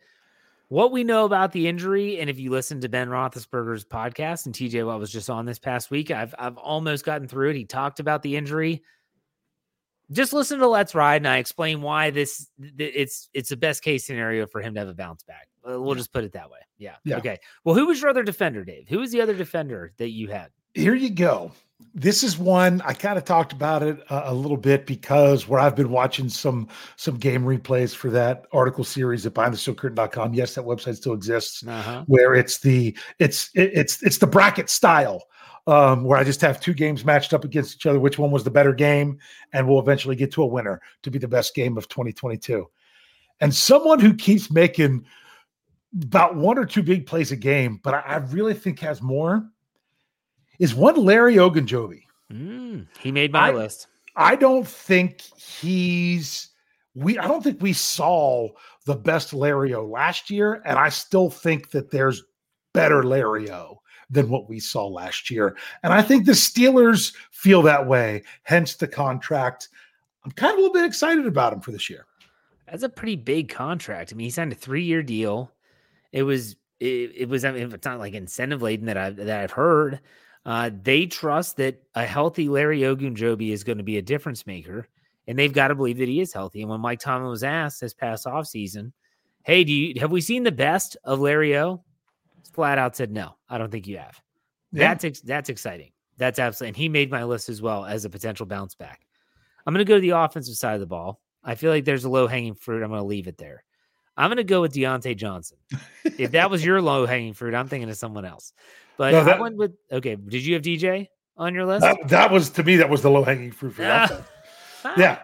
what 0.68 0.92
we 0.92 1.02
know 1.02 1.24
about 1.24 1.52
the 1.52 1.66
injury, 1.66 2.20
and 2.20 2.28
if 2.28 2.38
you 2.38 2.50
listen 2.50 2.80
to 2.82 2.90
Ben 2.90 3.08
Roethlisberger's 3.08 3.86
podcast 3.86 4.44
and 4.44 4.54
TJ 4.54 4.84
Watt 4.86 4.98
was 4.98 5.10
just 5.10 5.30
on 5.30 5.46
this 5.46 5.58
past 5.58 5.90
week, 5.90 6.10
I've 6.10 6.34
I've 6.38 6.58
almost 6.58 7.04
gotten 7.04 7.26
through 7.26 7.50
it. 7.50 7.56
He 7.56 7.64
talked 7.64 8.00
about 8.00 8.22
the 8.22 8.36
injury. 8.36 8.82
Just 10.10 10.32
listen 10.32 10.58
to 10.60 10.66
Let's 10.66 10.94
Ride, 10.94 11.16
and 11.16 11.28
I 11.28 11.36
explain 11.38 11.82
why 11.82 12.10
this 12.10 12.48
it's 12.78 13.28
it's 13.34 13.50
the 13.50 13.56
best 13.56 13.82
case 13.82 14.06
scenario 14.06 14.46
for 14.46 14.60
him 14.62 14.74
to 14.74 14.80
have 14.80 14.88
a 14.88 14.94
bounce 14.94 15.22
back. 15.22 15.48
Uh, 15.68 15.80
We'll 15.80 15.94
just 15.96 16.12
put 16.12 16.24
it 16.24 16.32
that 16.32 16.50
way. 16.50 16.60
Yeah. 16.78 16.96
Yeah. 17.04 17.18
Okay. 17.18 17.38
Well, 17.64 17.74
who 17.74 17.86
was 17.86 18.00
your 18.00 18.08
other 18.10 18.22
defender, 18.22 18.64
Dave? 18.64 18.86
Who 18.88 19.00
was 19.00 19.12
the 19.12 19.20
other 19.20 19.34
defender 19.34 19.92
that 19.98 20.10
you 20.10 20.28
had? 20.28 20.48
Here 20.74 20.94
you 20.94 21.10
go. 21.10 21.52
This 21.94 22.22
is 22.22 22.38
one 22.38 22.80
I 22.82 22.92
kind 22.92 23.18
of 23.18 23.24
talked 23.24 23.52
about 23.52 23.82
it 23.82 24.00
a, 24.10 24.30
a 24.30 24.34
little 24.34 24.56
bit 24.56 24.86
because 24.86 25.46
where 25.46 25.60
I've 25.60 25.76
been 25.76 25.90
watching 25.90 26.28
some 26.28 26.68
some 26.96 27.16
game 27.16 27.42
replays 27.44 27.94
for 27.94 28.10
that 28.10 28.46
article 28.52 28.84
series 28.84 29.26
at 29.26 29.34
behindthesteelcurtain.com. 29.34 30.34
Yes, 30.34 30.54
that 30.54 30.64
website 30.64 30.96
still 30.96 31.12
exists. 31.12 31.64
Uh-huh. 31.66 32.04
where 32.06 32.34
it's 32.34 32.60
the 32.60 32.96
it's 33.18 33.50
it- 33.54 33.72
it's 33.74 34.02
it's 34.02 34.18
the 34.18 34.26
bracket 34.26 34.70
style 34.70 35.24
um, 35.68 36.02
where 36.02 36.18
I 36.18 36.24
just 36.24 36.40
have 36.40 36.60
two 36.60 36.72
games 36.72 37.04
matched 37.04 37.34
up 37.34 37.44
against 37.44 37.76
each 37.76 37.86
other. 37.86 38.00
Which 38.00 38.18
one 38.18 38.30
was 38.30 38.42
the 38.42 38.50
better 38.50 38.72
game, 38.72 39.18
and 39.52 39.68
we'll 39.68 39.80
eventually 39.80 40.16
get 40.16 40.32
to 40.32 40.42
a 40.42 40.46
winner 40.46 40.80
to 41.02 41.10
be 41.10 41.18
the 41.18 41.28
best 41.28 41.54
game 41.54 41.76
of 41.76 41.88
2022. 41.88 42.66
And 43.40 43.54
someone 43.54 44.00
who 44.00 44.14
keeps 44.14 44.50
making 44.50 45.04
about 46.02 46.36
one 46.36 46.58
or 46.58 46.64
two 46.64 46.82
big 46.82 47.06
plays 47.06 47.32
a 47.32 47.36
game, 47.36 47.80
but 47.84 47.94
I, 47.94 47.98
I 48.00 48.16
really 48.16 48.54
think 48.54 48.80
has 48.80 49.02
more 49.02 49.46
is 50.58 50.74
one 50.74 50.96
Larry 50.96 51.36
Ogunjobi. 51.36 52.00
Mm, 52.32 52.86
he 52.98 53.12
made 53.12 53.32
my 53.32 53.50
I- 53.50 53.52
list. 53.52 53.88
I 54.16 54.34
don't 54.34 54.66
think 54.66 55.20
he's 55.36 56.48
we 56.94 57.18
I 57.18 57.28
don't 57.28 57.44
think 57.44 57.62
we 57.62 57.72
saw 57.72 58.48
the 58.86 58.96
best 58.96 59.32
Lario 59.32 59.88
last 59.88 60.30
year, 60.30 60.62
and 60.64 60.78
I 60.78 60.88
still 60.88 61.30
think 61.30 61.70
that 61.70 61.90
there's 61.90 62.24
better 62.74 63.02
Lario 63.02 63.76
than 64.10 64.28
what 64.28 64.48
we 64.48 64.58
saw 64.58 64.86
last 64.86 65.30
year. 65.30 65.56
And 65.82 65.92
I 65.92 66.02
think 66.02 66.24
the 66.24 66.32
Steelers 66.32 67.14
feel 67.30 67.62
that 67.62 67.86
way, 67.86 68.22
hence 68.42 68.74
the 68.74 68.88
contract. 68.88 69.68
I'm 70.24 70.30
kind 70.32 70.52
of 70.52 70.58
a 70.58 70.62
little 70.62 70.74
bit 70.74 70.84
excited 70.84 71.26
about 71.26 71.52
him 71.52 71.60
for 71.60 71.72
this 71.72 71.90
year. 71.90 72.06
That's 72.66 72.82
a 72.82 72.88
pretty 72.88 73.16
big 73.16 73.48
contract. 73.48 74.12
I 74.12 74.16
mean, 74.16 74.26
he 74.26 74.30
signed 74.30 74.52
a 74.52 74.56
three-year 74.56 75.02
deal. 75.02 75.52
It 76.12 76.22
was 76.22 76.56
it, 76.80 77.12
it 77.16 77.28
was 77.28 77.44
I 77.44 77.52
mean, 77.52 77.72
it's 77.72 77.86
not 77.86 77.98
like 77.98 78.14
incentive 78.14 78.62
laden 78.62 78.86
that 78.86 78.96
I've 78.96 79.16
that 79.16 79.40
I've 79.40 79.52
heard. 79.52 80.00
Uh, 80.44 80.70
they 80.82 81.06
trust 81.06 81.56
that 81.56 81.82
a 81.94 82.06
healthy 82.06 82.48
Larry 82.48 82.80
Ogunjobi 82.80 83.52
is 83.52 83.64
going 83.64 83.78
to 83.78 83.84
be 83.84 83.98
a 83.98 84.02
difference 84.02 84.46
maker, 84.46 84.88
and 85.26 85.38
they've 85.38 85.52
got 85.52 85.68
to 85.68 85.74
believe 85.74 85.98
that 85.98 86.08
he 86.08 86.20
is 86.20 86.32
healthy. 86.32 86.62
And 86.62 86.70
when 86.70 86.80
Mike 86.80 87.00
Tomlin 87.00 87.30
was 87.30 87.44
asked 87.44 87.80
this 87.80 87.94
past 87.94 88.26
offseason, 88.26 88.92
hey, 89.42 89.64
do 89.64 89.72
you 89.72 90.00
have 90.00 90.10
we 90.10 90.20
seen 90.20 90.44
the 90.44 90.52
best 90.52 90.96
of 91.04 91.20
Larry 91.20 91.56
O? 91.58 91.82
Flat 92.52 92.78
out 92.78 92.96
said 92.96 93.10
no. 93.12 93.36
I 93.48 93.58
don't 93.58 93.70
think 93.70 93.86
you 93.86 93.98
have. 93.98 94.20
Yeah. 94.72 94.88
That's 94.88 95.04
ex- 95.04 95.20
that's 95.20 95.48
exciting. 95.48 95.92
That's 96.16 96.38
absolutely, 96.38 96.68
and 96.70 96.76
he 96.76 96.88
made 96.88 97.10
my 97.10 97.24
list 97.24 97.48
as 97.48 97.62
well 97.62 97.84
as 97.84 98.04
a 98.04 98.10
potential 98.10 98.44
bounce 98.46 98.74
back. 98.74 99.06
I'm 99.66 99.72
going 99.74 99.84
to 99.84 99.88
go 99.88 99.96
to 99.96 100.00
the 100.00 100.10
offensive 100.10 100.56
side 100.56 100.74
of 100.74 100.80
the 100.80 100.86
ball. 100.86 101.20
I 101.44 101.54
feel 101.54 101.70
like 101.70 101.84
there's 101.84 102.04
a 102.04 102.08
low 102.10 102.26
hanging 102.26 102.54
fruit. 102.54 102.82
I'm 102.82 102.88
going 102.90 103.00
to 103.00 103.06
leave 103.06 103.28
it 103.28 103.38
there. 103.38 103.62
I'm 104.16 104.28
going 104.28 104.38
to 104.38 104.44
go 104.44 104.60
with 104.60 104.72
Diontae 104.74 105.16
Johnson. 105.16 105.58
if 106.04 106.32
that 106.32 106.50
was 106.50 106.64
your 106.64 106.82
low 106.82 107.06
hanging 107.06 107.34
fruit, 107.34 107.54
I'm 107.54 107.68
thinking 107.68 107.88
of 107.88 107.96
someone 107.96 108.24
else. 108.24 108.52
But 108.96 109.12
No, 109.12 109.20
I 109.20 109.24
that- 109.24 109.40
went 109.40 109.56
with 109.56 109.72
okay. 109.92 110.16
Did 110.16 110.44
you 110.44 110.54
have 110.54 110.62
DJ 110.62 111.06
on 111.36 111.54
your 111.54 111.64
list? 111.66 111.82
That, 111.82 112.08
that 112.08 112.30
was 112.32 112.50
to 112.50 112.64
me, 112.64 112.76
that 112.76 112.90
was 112.90 113.02
the 113.02 113.10
low 113.10 113.22
hanging 113.22 113.52
fruit 113.52 113.74
for 113.74 113.82
that. 113.82 114.10
Ah. 114.12 114.24
Ah, 114.84 114.94
Yeah. 114.96 115.18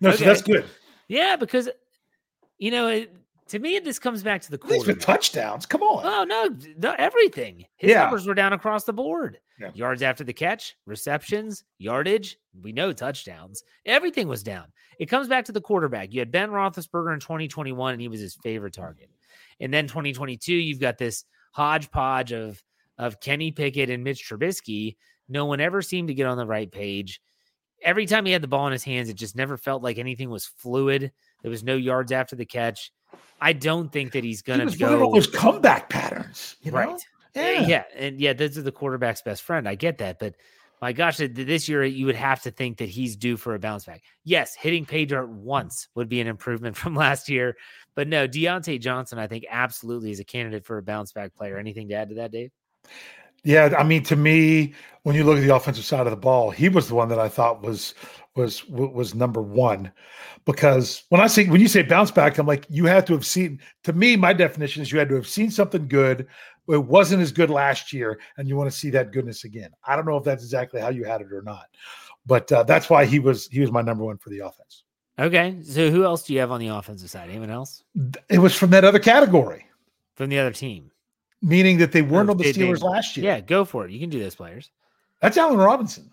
No, 0.00 0.12
so 0.12 0.24
that's 0.24 0.42
good. 0.42 0.64
yeah, 1.08 1.34
because 1.36 1.68
you 2.58 2.70
know, 2.70 2.86
it, 2.88 3.12
to 3.48 3.58
me, 3.58 3.78
this 3.78 3.98
comes 3.98 4.22
back 4.22 4.40
to 4.42 4.50
the 4.50 4.58
least 4.66 4.86
with 4.86 5.00
touchdowns. 5.00 5.66
Come 5.66 5.82
on. 5.82 6.02
Oh 6.04 6.24
no, 6.24 6.48
the, 6.78 7.00
everything. 7.00 7.64
His 7.76 7.90
Yeah. 7.90 8.02
numbers 8.02 8.26
were 8.26 8.34
down 8.34 8.52
across 8.52 8.84
the 8.84 8.92
board. 8.92 9.38
Yeah. 9.58 9.70
Yards 9.74 10.02
after 10.02 10.22
the 10.24 10.32
catch, 10.34 10.76
receptions, 10.86 11.64
yardage. 11.78 12.36
We 12.62 12.72
know 12.72 12.92
touchdowns. 12.92 13.62
Everything 13.86 14.28
was 14.28 14.42
down. 14.42 14.66
It 14.98 15.06
comes 15.06 15.28
back 15.28 15.44
to 15.46 15.52
the 15.52 15.60
quarterback. 15.60 16.12
You 16.12 16.20
had 16.20 16.30
Ben 16.30 16.50
Roethlisberger 16.50 17.14
in 17.14 17.20
2021, 17.20 17.92
and 17.94 18.00
he 18.02 18.08
was 18.08 18.20
his 18.20 18.34
favorite 18.34 18.74
target. 18.74 19.10
And 19.60 19.72
then 19.72 19.86
2022, 19.86 20.52
you've 20.54 20.80
got 20.80 20.98
this 20.98 21.24
hodgepodge 21.52 22.32
of 22.32 22.62
of 22.98 23.20
Kenny 23.20 23.50
Pickett 23.52 23.90
and 23.90 24.02
Mitch 24.02 24.26
Trubisky. 24.28 24.96
No 25.28 25.44
one 25.44 25.60
ever 25.60 25.82
seemed 25.82 26.08
to 26.08 26.14
get 26.14 26.26
on 26.26 26.38
the 26.38 26.46
right 26.46 26.70
page. 26.70 27.20
Every 27.82 28.06
time 28.06 28.24
he 28.24 28.32
had 28.32 28.40
the 28.42 28.48
ball 28.48 28.66
in 28.66 28.72
his 28.72 28.84
hands, 28.84 29.10
it 29.10 29.16
just 29.16 29.36
never 29.36 29.58
felt 29.58 29.82
like 29.82 29.98
anything 29.98 30.30
was 30.30 30.46
fluid. 30.46 31.12
There 31.42 31.50
was 31.50 31.62
no 31.62 31.76
yards 31.76 32.10
after 32.10 32.34
the 32.36 32.46
catch. 32.46 32.90
I 33.40 33.52
don't 33.52 33.92
think 33.92 34.12
that 34.12 34.24
he's 34.24 34.42
going 34.42 34.66
to 34.66 34.76
go 34.76 35.12
those 35.12 35.26
comeback 35.26 35.88
patterns. 35.88 36.56
You 36.62 36.72
know? 36.72 36.78
right. 36.78 37.00
Yeah. 37.34 37.42
Eh, 37.42 37.66
yeah. 37.66 37.84
And 37.96 38.20
yeah, 38.20 38.32
this 38.32 38.56
is 38.56 38.64
the 38.64 38.72
quarterback's 38.72 39.22
best 39.22 39.42
friend. 39.42 39.68
I 39.68 39.74
get 39.74 39.98
that. 39.98 40.18
But 40.18 40.34
my 40.80 40.92
gosh, 40.92 41.18
this 41.18 41.68
year 41.68 41.84
you 41.84 42.06
would 42.06 42.16
have 42.16 42.42
to 42.42 42.50
think 42.50 42.78
that 42.78 42.88
he's 42.88 43.16
due 43.16 43.36
for 43.36 43.54
a 43.54 43.58
bounce 43.58 43.84
back. 43.84 44.02
Yes, 44.24 44.54
hitting 44.54 44.84
pay 44.84 45.04
dirt 45.04 45.28
once 45.28 45.88
would 45.94 46.08
be 46.08 46.20
an 46.20 46.26
improvement 46.26 46.76
from 46.78 46.94
last 46.94 47.28
year. 47.28 47.56
But 47.94 48.08
no, 48.08 48.28
Diontae 48.28 48.80
Johnson, 48.80 49.18
I 49.18 49.26
think 49.26 49.44
absolutely 49.50 50.10
is 50.10 50.20
a 50.20 50.24
candidate 50.24 50.64
for 50.64 50.78
a 50.78 50.82
bounce 50.82 51.12
back 51.12 51.34
player. 51.34 51.58
Anything 51.58 51.88
to 51.88 51.94
add 51.94 52.10
to 52.10 52.14
that, 52.16 52.32
Dave? 52.32 52.50
Yeah, 53.42 53.74
I 53.78 53.84
mean, 53.84 54.02
to 54.04 54.16
me, 54.16 54.74
when 55.04 55.14
you 55.14 55.24
look 55.24 55.38
at 55.38 55.44
the 55.44 55.54
offensive 55.54 55.84
side 55.84 56.06
of 56.06 56.10
the 56.10 56.16
ball, 56.16 56.50
he 56.50 56.68
was 56.68 56.88
the 56.88 56.94
one 56.94 57.08
that 57.10 57.18
I 57.18 57.28
thought 57.28 57.62
was 57.62 57.94
was 58.36 58.66
was 58.68 59.14
number 59.14 59.40
one. 59.42 59.90
Because 60.44 61.04
when 61.08 61.20
I 61.20 61.26
say 61.26 61.46
when 61.48 61.60
you 61.60 61.68
say 61.68 61.82
bounce 61.82 62.10
back, 62.10 62.38
I'm 62.38 62.46
like, 62.46 62.66
you 62.68 62.84
had 62.86 63.06
to 63.08 63.12
have 63.14 63.26
seen. 63.26 63.60
To 63.84 63.92
me, 63.92 64.16
my 64.16 64.32
definition 64.32 64.82
is 64.82 64.92
you 64.92 64.98
had 64.98 65.08
to 65.08 65.14
have 65.16 65.26
seen 65.26 65.50
something 65.50 65.88
good. 65.88 66.26
It 66.68 66.84
wasn't 66.84 67.22
as 67.22 67.30
good 67.32 67.50
last 67.50 67.92
year, 67.92 68.18
and 68.36 68.48
you 68.48 68.56
want 68.56 68.70
to 68.70 68.76
see 68.76 68.90
that 68.90 69.12
goodness 69.12 69.44
again. 69.44 69.70
I 69.84 69.94
don't 69.96 70.04
know 70.06 70.16
if 70.16 70.24
that's 70.24 70.42
exactly 70.42 70.80
how 70.80 70.88
you 70.88 71.04
had 71.04 71.20
it 71.20 71.32
or 71.32 71.42
not, 71.42 71.66
but 72.26 72.50
uh, 72.50 72.62
that's 72.64 72.90
why 72.90 73.04
he 73.06 73.18
was 73.18 73.46
he 73.48 73.60
was 73.60 73.70
my 73.72 73.82
number 73.82 74.04
one 74.04 74.18
for 74.18 74.30
the 74.30 74.40
offense. 74.40 74.82
Okay. 75.18 75.56
So 75.62 75.90
who 75.90 76.04
else 76.04 76.24
do 76.24 76.34
you 76.34 76.40
have 76.40 76.50
on 76.50 76.60
the 76.60 76.68
offensive 76.68 77.08
side? 77.08 77.30
Anyone 77.30 77.48
else 77.50 77.82
It 78.28 78.38
was 78.38 78.54
from 78.54 78.70
that 78.70 78.84
other 78.84 78.98
category, 78.98 79.66
from 80.16 80.28
the 80.28 80.38
other 80.38 80.52
team? 80.52 80.90
meaning 81.42 81.78
that 81.78 81.92
they 81.92 82.02
weren't 82.02 82.28
Oh, 82.28 82.32
on 82.32 82.38
the 82.38 82.52
Steelers 82.52 82.82
last 82.82 83.16
year. 83.16 83.26
Yeah, 83.26 83.40
go 83.40 83.64
for 83.64 83.84
it. 83.84 83.92
You 83.92 84.00
can 84.00 84.08
do 84.10 84.18
those 84.18 84.34
players. 84.34 84.70
that's 85.20 85.36
Allen 85.36 85.58
Robinson. 85.58 86.10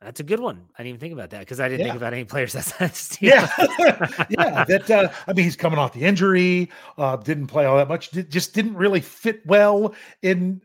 That's 0.00 0.20
a 0.20 0.22
good 0.24 0.38
one. 0.38 0.68
I 0.78 0.82
didn't 0.82 0.90
even 0.90 1.00
think 1.00 1.12
about 1.12 1.30
that 1.30 1.40
because 1.40 1.58
I 1.58 1.68
didn't 1.68 1.86
think 1.86 1.96
about 1.96 2.12
any 2.12 2.24
players 2.24 2.54
outside 2.56 2.90
the 2.90 2.94
Steelers. 2.94 3.76
Yeah, 3.78 4.26
yeah. 4.30 4.64
That 4.64 4.90
uh, 4.90 5.08
I 5.26 5.32
mean, 5.32 5.44
he's 5.44 5.56
coming 5.56 5.78
off 5.78 5.92
the 5.92 6.04
injury. 6.04 6.70
Uh, 6.96 7.16
didn't 7.16 7.48
play 7.48 7.64
all 7.64 7.76
that 7.76 7.88
much. 7.88 8.10
Did, 8.10 8.30
just 8.30 8.54
didn't 8.54 8.74
really 8.74 9.00
fit 9.00 9.44
well 9.44 9.94
in, 10.22 10.62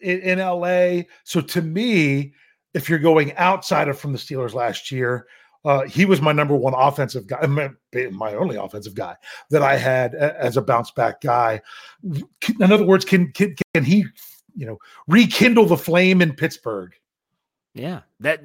in 0.00 0.20
in 0.20 0.38
LA. 0.40 1.02
So 1.22 1.40
to 1.40 1.62
me, 1.62 2.34
if 2.74 2.90
you're 2.90 2.98
going 2.98 3.34
outside 3.36 3.88
of 3.88 3.98
from 3.98 4.12
the 4.12 4.18
Steelers 4.18 4.52
last 4.52 4.90
year, 4.90 5.28
uh, 5.64 5.82
he 5.82 6.04
was 6.04 6.20
my 6.20 6.32
number 6.32 6.56
one 6.56 6.74
offensive 6.74 7.26
guy, 7.26 7.46
my, 7.46 7.70
my 8.10 8.34
only 8.34 8.56
offensive 8.56 8.94
guy 8.94 9.16
that 9.50 9.62
I 9.62 9.76
had 9.76 10.14
as 10.14 10.56
a 10.56 10.62
bounce 10.62 10.90
back 10.90 11.20
guy. 11.20 11.60
In 12.02 12.72
other 12.72 12.84
words, 12.84 13.04
can 13.04 13.30
can, 13.32 13.54
can 13.74 13.84
he, 13.84 14.06
you 14.56 14.66
know, 14.66 14.78
rekindle 15.06 15.66
the 15.66 15.76
flame 15.76 16.20
in 16.20 16.34
Pittsburgh? 16.34 16.92
Yeah, 17.76 18.00
that 18.20 18.42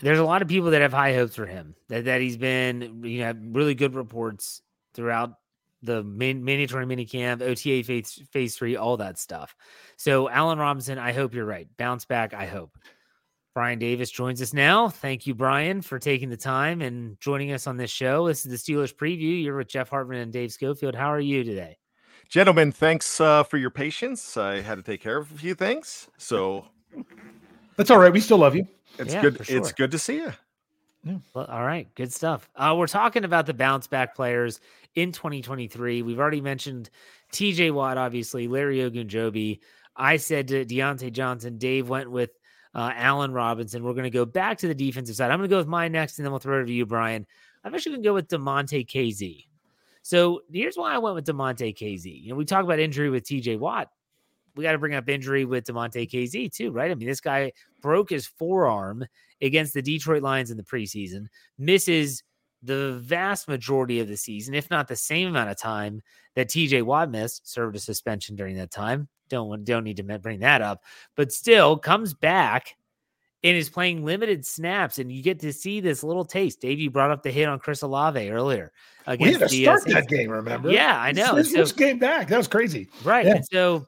there's 0.00 0.18
a 0.18 0.24
lot 0.24 0.42
of 0.42 0.48
people 0.48 0.70
that 0.70 0.82
have 0.82 0.92
high 0.92 1.14
hopes 1.14 1.36
for 1.36 1.46
him. 1.46 1.74
That 1.88 2.06
that 2.06 2.20
he's 2.20 2.36
been, 2.36 3.02
you 3.04 3.20
know, 3.20 3.34
really 3.52 3.74
good 3.74 3.94
reports 3.94 4.62
throughout 4.94 5.34
the 5.82 6.02
main, 6.02 6.44
mandatory 6.44 6.86
mini 6.86 7.04
camp, 7.04 7.42
OTA 7.42 7.84
phase 7.84 8.22
phase 8.30 8.56
three, 8.56 8.76
all 8.76 8.96
that 8.96 9.18
stuff. 9.18 9.54
So 9.96 10.28
Allen 10.28 10.58
Robinson, 10.58 10.98
I 10.98 11.12
hope 11.12 11.34
you're 11.34 11.44
right. 11.44 11.68
Bounce 11.76 12.06
back, 12.06 12.34
I 12.34 12.46
hope. 12.46 12.76
Bryan 13.54 13.78
Davis 13.78 14.10
joins 14.10 14.42
us 14.42 14.52
now. 14.52 14.88
Thank 14.88 15.28
you, 15.28 15.34
Bryan, 15.34 15.80
for 15.80 16.00
taking 16.00 16.28
the 16.28 16.36
time 16.36 16.80
and 16.80 17.20
joining 17.20 17.52
us 17.52 17.68
on 17.68 17.76
this 17.76 17.90
show. 17.90 18.26
This 18.26 18.44
is 18.44 18.50
the 18.50 18.72
Steelers 18.72 18.92
preview. 18.92 19.40
You're 19.40 19.56
with 19.56 19.68
Jeff 19.68 19.90
Hartman 19.90 20.18
and 20.18 20.32
Dave 20.32 20.52
Schofield. 20.52 20.96
How 20.96 21.12
are 21.12 21.20
you 21.20 21.44
today? 21.44 21.78
Gentlemen, 22.28 22.72
thanks 22.72 23.20
uh, 23.20 23.44
for 23.44 23.58
your 23.58 23.70
patience. 23.70 24.36
I 24.36 24.60
had 24.60 24.74
to 24.76 24.82
take 24.82 25.00
care 25.00 25.18
of 25.18 25.30
a 25.30 25.36
few 25.36 25.54
things. 25.54 26.08
So 26.18 26.64
that's 27.76 27.90
all 27.90 27.98
right. 27.98 28.12
We 28.12 28.20
still 28.20 28.38
love 28.38 28.54
you. 28.54 28.66
It's 28.98 29.14
yeah, 29.14 29.22
good. 29.22 29.46
Sure. 29.46 29.58
It's 29.58 29.72
good 29.72 29.90
to 29.90 29.98
see 29.98 30.16
you. 30.16 30.32
Yeah. 31.04 31.18
Well, 31.34 31.46
all 31.46 31.64
right, 31.64 31.92
good 31.94 32.12
stuff. 32.12 32.48
Uh, 32.56 32.74
we're 32.78 32.86
talking 32.86 33.24
about 33.24 33.44
the 33.46 33.52
bounce 33.52 33.86
back 33.86 34.14
players 34.14 34.60
in 34.94 35.12
2023. 35.12 36.02
We've 36.02 36.18
already 36.18 36.40
mentioned 36.40 36.88
TJ 37.32 37.72
Watt, 37.72 37.98
obviously, 37.98 38.48
Larry 38.48 38.78
Ogunjobi. 38.78 39.60
I 39.96 40.16
said 40.16 40.48
to 40.48 40.64
Diontae 40.64 41.12
Johnson, 41.12 41.58
Dave 41.58 41.88
went 41.88 42.10
with 42.10 42.30
uh, 42.74 42.92
Allen 42.94 43.32
Robinson. 43.32 43.84
We're 43.84 43.92
going 43.92 44.04
to 44.04 44.10
go 44.10 44.24
back 44.24 44.58
to 44.58 44.68
the 44.68 44.74
defensive 44.74 45.16
side. 45.16 45.30
I'm 45.30 45.38
going 45.38 45.48
to 45.48 45.54
go 45.54 45.58
with 45.58 45.66
mine 45.66 45.92
next, 45.92 46.18
and 46.18 46.24
then 46.24 46.32
we'll 46.32 46.40
throw 46.40 46.62
it 46.62 46.66
to 46.66 46.72
you, 46.72 46.86
Bryan. 46.86 47.26
I'm 47.62 47.74
actually 47.74 47.92
going 47.92 48.02
to 48.02 48.08
go 48.08 48.14
with 48.14 48.28
Damontae 48.28 48.86
Kazee. 48.86 49.46
So 50.02 50.42
here's 50.52 50.76
why 50.76 50.94
I 50.94 50.98
went 50.98 51.14
with 51.14 51.26
Damontae 51.26 51.76
Kazee. 51.76 52.22
You 52.22 52.30
know, 52.30 52.36
we 52.36 52.44
talk 52.44 52.64
about 52.64 52.78
injury 52.78 53.10
with 53.10 53.24
TJ 53.24 53.58
Watt. 53.58 53.88
We 54.56 54.62
got 54.62 54.72
to 54.72 54.78
bring 54.78 54.94
up 54.94 55.08
injury 55.08 55.44
with 55.44 55.64
Damontae 55.64 56.10
Kazee 56.10 56.52
too, 56.52 56.70
right? 56.70 56.90
I 56.90 56.94
mean, 56.94 57.08
this 57.08 57.20
guy 57.20 57.52
broke 57.80 58.10
his 58.10 58.26
forearm 58.26 59.04
against 59.42 59.74
the 59.74 59.82
Detroit 59.82 60.22
Lions 60.22 60.50
in 60.50 60.56
the 60.56 60.62
preseason, 60.62 61.26
misses 61.58 62.22
the 62.62 62.98
vast 63.02 63.46
majority 63.46 64.00
of 64.00 64.08
the 64.08 64.16
season, 64.16 64.54
if 64.54 64.70
not 64.70 64.88
the 64.88 64.96
same 64.96 65.28
amount 65.28 65.50
of 65.50 65.58
time 65.58 66.00
that 66.34 66.48
TJ 66.48 66.82
Watt 66.82 67.10
missed, 67.10 67.50
served 67.50 67.76
a 67.76 67.80
suspension 67.80 68.36
during 68.36 68.56
that 68.56 68.70
time. 68.70 69.08
Don't 69.28 69.64
don't 69.64 69.84
need 69.84 69.96
to 69.96 70.18
bring 70.18 70.40
that 70.40 70.62
up, 70.62 70.82
but 71.16 71.32
still 71.32 71.76
comes 71.76 72.14
back 72.14 72.76
and 73.42 73.56
is 73.56 73.68
playing 73.68 74.04
limited 74.04 74.46
snaps, 74.46 74.98
and 74.98 75.12
you 75.12 75.22
get 75.22 75.40
to 75.40 75.52
see 75.52 75.80
this 75.80 76.02
little 76.02 76.24
taste. 76.24 76.62
Dave, 76.62 76.80
you 76.80 76.90
brought 76.90 77.10
up 77.10 77.22
the 77.22 77.30
hit 77.30 77.46
on 77.46 77.58
Chris 77.58 77.82
Olave 77.82 78.30
earlier. 78.30 78.72
Against 79.06 79.52
we 79.52 79.62
had 79.64 79.78
to 79.78 79.82
start 79.82 79.84
that 79.88 80.08
game, 80.08 80.30
remember? 80.30 80.70
Yeah, 80.70 80.98
I 80.98 81.12
know. 81.12 81.34
This, 81.34 81.52
this 81.52 81.70
so, 81.70 81.76
game 81.76 81.98
back. 81.98 82.28
That 82.28 82.38
was 82.38 82.48
crazy. 82.48 82.88
Right. 83.04 83.26
Yeah. 83.26 83.36
And 83.36 83.44
so 83.44 83.86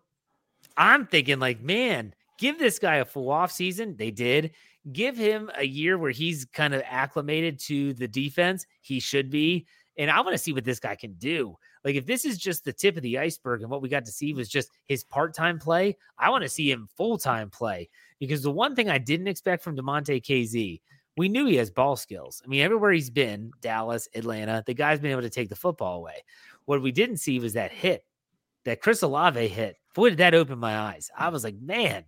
I'm 0.77 1.07
thinking, 1.07 1.39
like, 1.39 1.61
man, 1.61 2.15
give 2.39 2.59
this 2.59 2.79
guy 2.79 2.97
a 2.97 3.05
full 3.05 3.31
off 3.31 3.53
season. 3.53 3.97
They 3.97 4.11
did. 4.11 4.53
Give 4.93 5.17
him 5.17 5.51
a 5.57 5.67
year 5.67 5.99
where 5.99 6.11
he's 6.11 6.45
kind 6.45 6.75
of 6.75 6.83
acclimated 6.85 7.59
to 7.61 7.95
the 7.95 8.07
defense. 8.07 8.67
He 8.81 9.01
should 9.01 9.31
be. 9.31 9.67
And 9.99 10.11
I 10.11 10.21
want 10.21 10.33
to 10.33 10.39
see 10.39 10.53
what 10.53 10.65
this 10.65 10.79
guy 10.79 10.95
can 10.95 11.15
do. 11.15 11.57
Like, 11.85 11.95
if 11.95 12.05
this 12.05 12.25
is 12.25 12.37
just 12.37 12.65
the 12.65 12.73
tip 12.73 12.97
of 12.97 13.03
the 13.03 13.19
iceberg 13.19 13.63
and 13.63 13.71
what 13.71 13.81
we 13.81 13.89
got 13.89 14.05
to 14.05 14.13
see 14.13 14.35
was 14.35 14.49
just 14.49 14.71
his 14.87 15.05
part 15.05 15.35
time 15.35 15.59
play, 15.59 15.97
I 16.19 16.31
want 16.31 16.43
to 16.43 16.49
see 16.49 16.71
him 16.71 16.89
full 16.97 17.17
time 17.17 17.49
play. 17.49 17.89
Because 18.19 18.43
the 18.43 18.51
one 18.51 18.75
thing 18.75 18.91
I 18.91 18.99
didn't 18.99 19.29
expect 19.29 19.63
from 19.63 19.77
Damontae 19.77 20.23
Kazee, 20.23 20.81
we 21.17 21.29
knew 21.29 21.47
he 21.47 21.57
has 21.57 21.71
ball 21.71 21.97
skills. 21.97 22.43
I 22.45 22.49
mean, 22.49 22.61
everywhere 22.61 22.93
he's 22.93 23.11
been, 23.11 23.53
Dallas, 23.61 24.09
Atlanta, 24.15 24.63
the 24.67 24.75
guy's 24.75 25.01
been 25.01 25.13
able 25.13 25.23
to 25.23 25.31
take 25.31 25.49
the 25.49 25.57
football 25.57 25.97
away. 25.97 26.23
What 26.67 26.83
we 26.83 26.93
didn't 26.93 27.19
see 27.19 27.39
was 27.39 27.55
that 27.55 27.73
hit, 27.73 28.05
that 28.67 28.81
Chris 28.81 29.03
Olave 29.03 29.49
hit. 29.49 29.77
Boy, 29.95 30.11
did 30.11 30.19
that 30.19 30.35
open 30.35 30.59
my 30.59 30.79
eyes. 30.79 31.11
I 31.17 31.31
was 31.31 31.43
like, 31.43 31.57
man, 31.59 32.05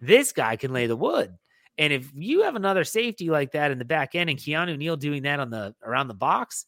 this 0.00 0.32
guy 0.32 0.56
can 0.56 0.72
lay 0.72 0.86
the 0.86 0.96
wood. 0.96 1.34
And 1.78 1.92
if 1.92 2.10
you 2.14 2.42
have 2.42 2.56
another 2.56 2.84
safety 2.84 3.30
like 3.30 3.52
that 3.52 3.70
in 3.70 3.78
the 3.78 3.84
back 3.86 4.14
end 4.14 4.28
and 4.28 4.38
Keanu 4.38 4.76
Neal 4.76 4.96
doing 4.96 5.22
that 5.22 5.40
on 5.40 5.48
the 5.48 5.74
around 5.82 6.08
the 6.08 6.14
box, 6.14 6.66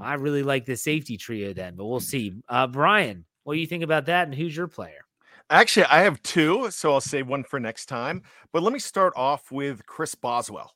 I 0.00 0.14
really 0.14 0.42
like 0.42 0.64
the 0.64 0.76
safety 0.76 1.18
trio 1.18 1.52
then, 1.52 1.76
but 1.76 1.84
we'll 1.84 2.00
see. 2.00 2.32
Uh, 2.48 2.66
Bryan, 2.66 3.26
what 3.44 3.54
do 3.54 3.60
you 3.60 3.66
think 3.66 3.82
about 3.82 4.06
that? 4.06 4.28
And 4.28 4.34
who's 4.34 4.56
your 4.56 4.68
player? 4.68 5.04
Actually, 5.50 5.86
I 5.86 6.00
have 6.02 6.22
two, 6.22 6.70
so 6.70 6.92
I'll 6.92 7.00
save 7.00 7.26
one 7.26 7.42
for 7.42 7.58
next 7.58 7.86
time. 7.86 8.22
But 8.52 8.62
let 8.62 8.72
me 8.72 8.78
start 8.78 9.12
off 9.16 9.50
with 9.50 9.84
Chris 9.84 10.14
Boswell. 10.14 10.72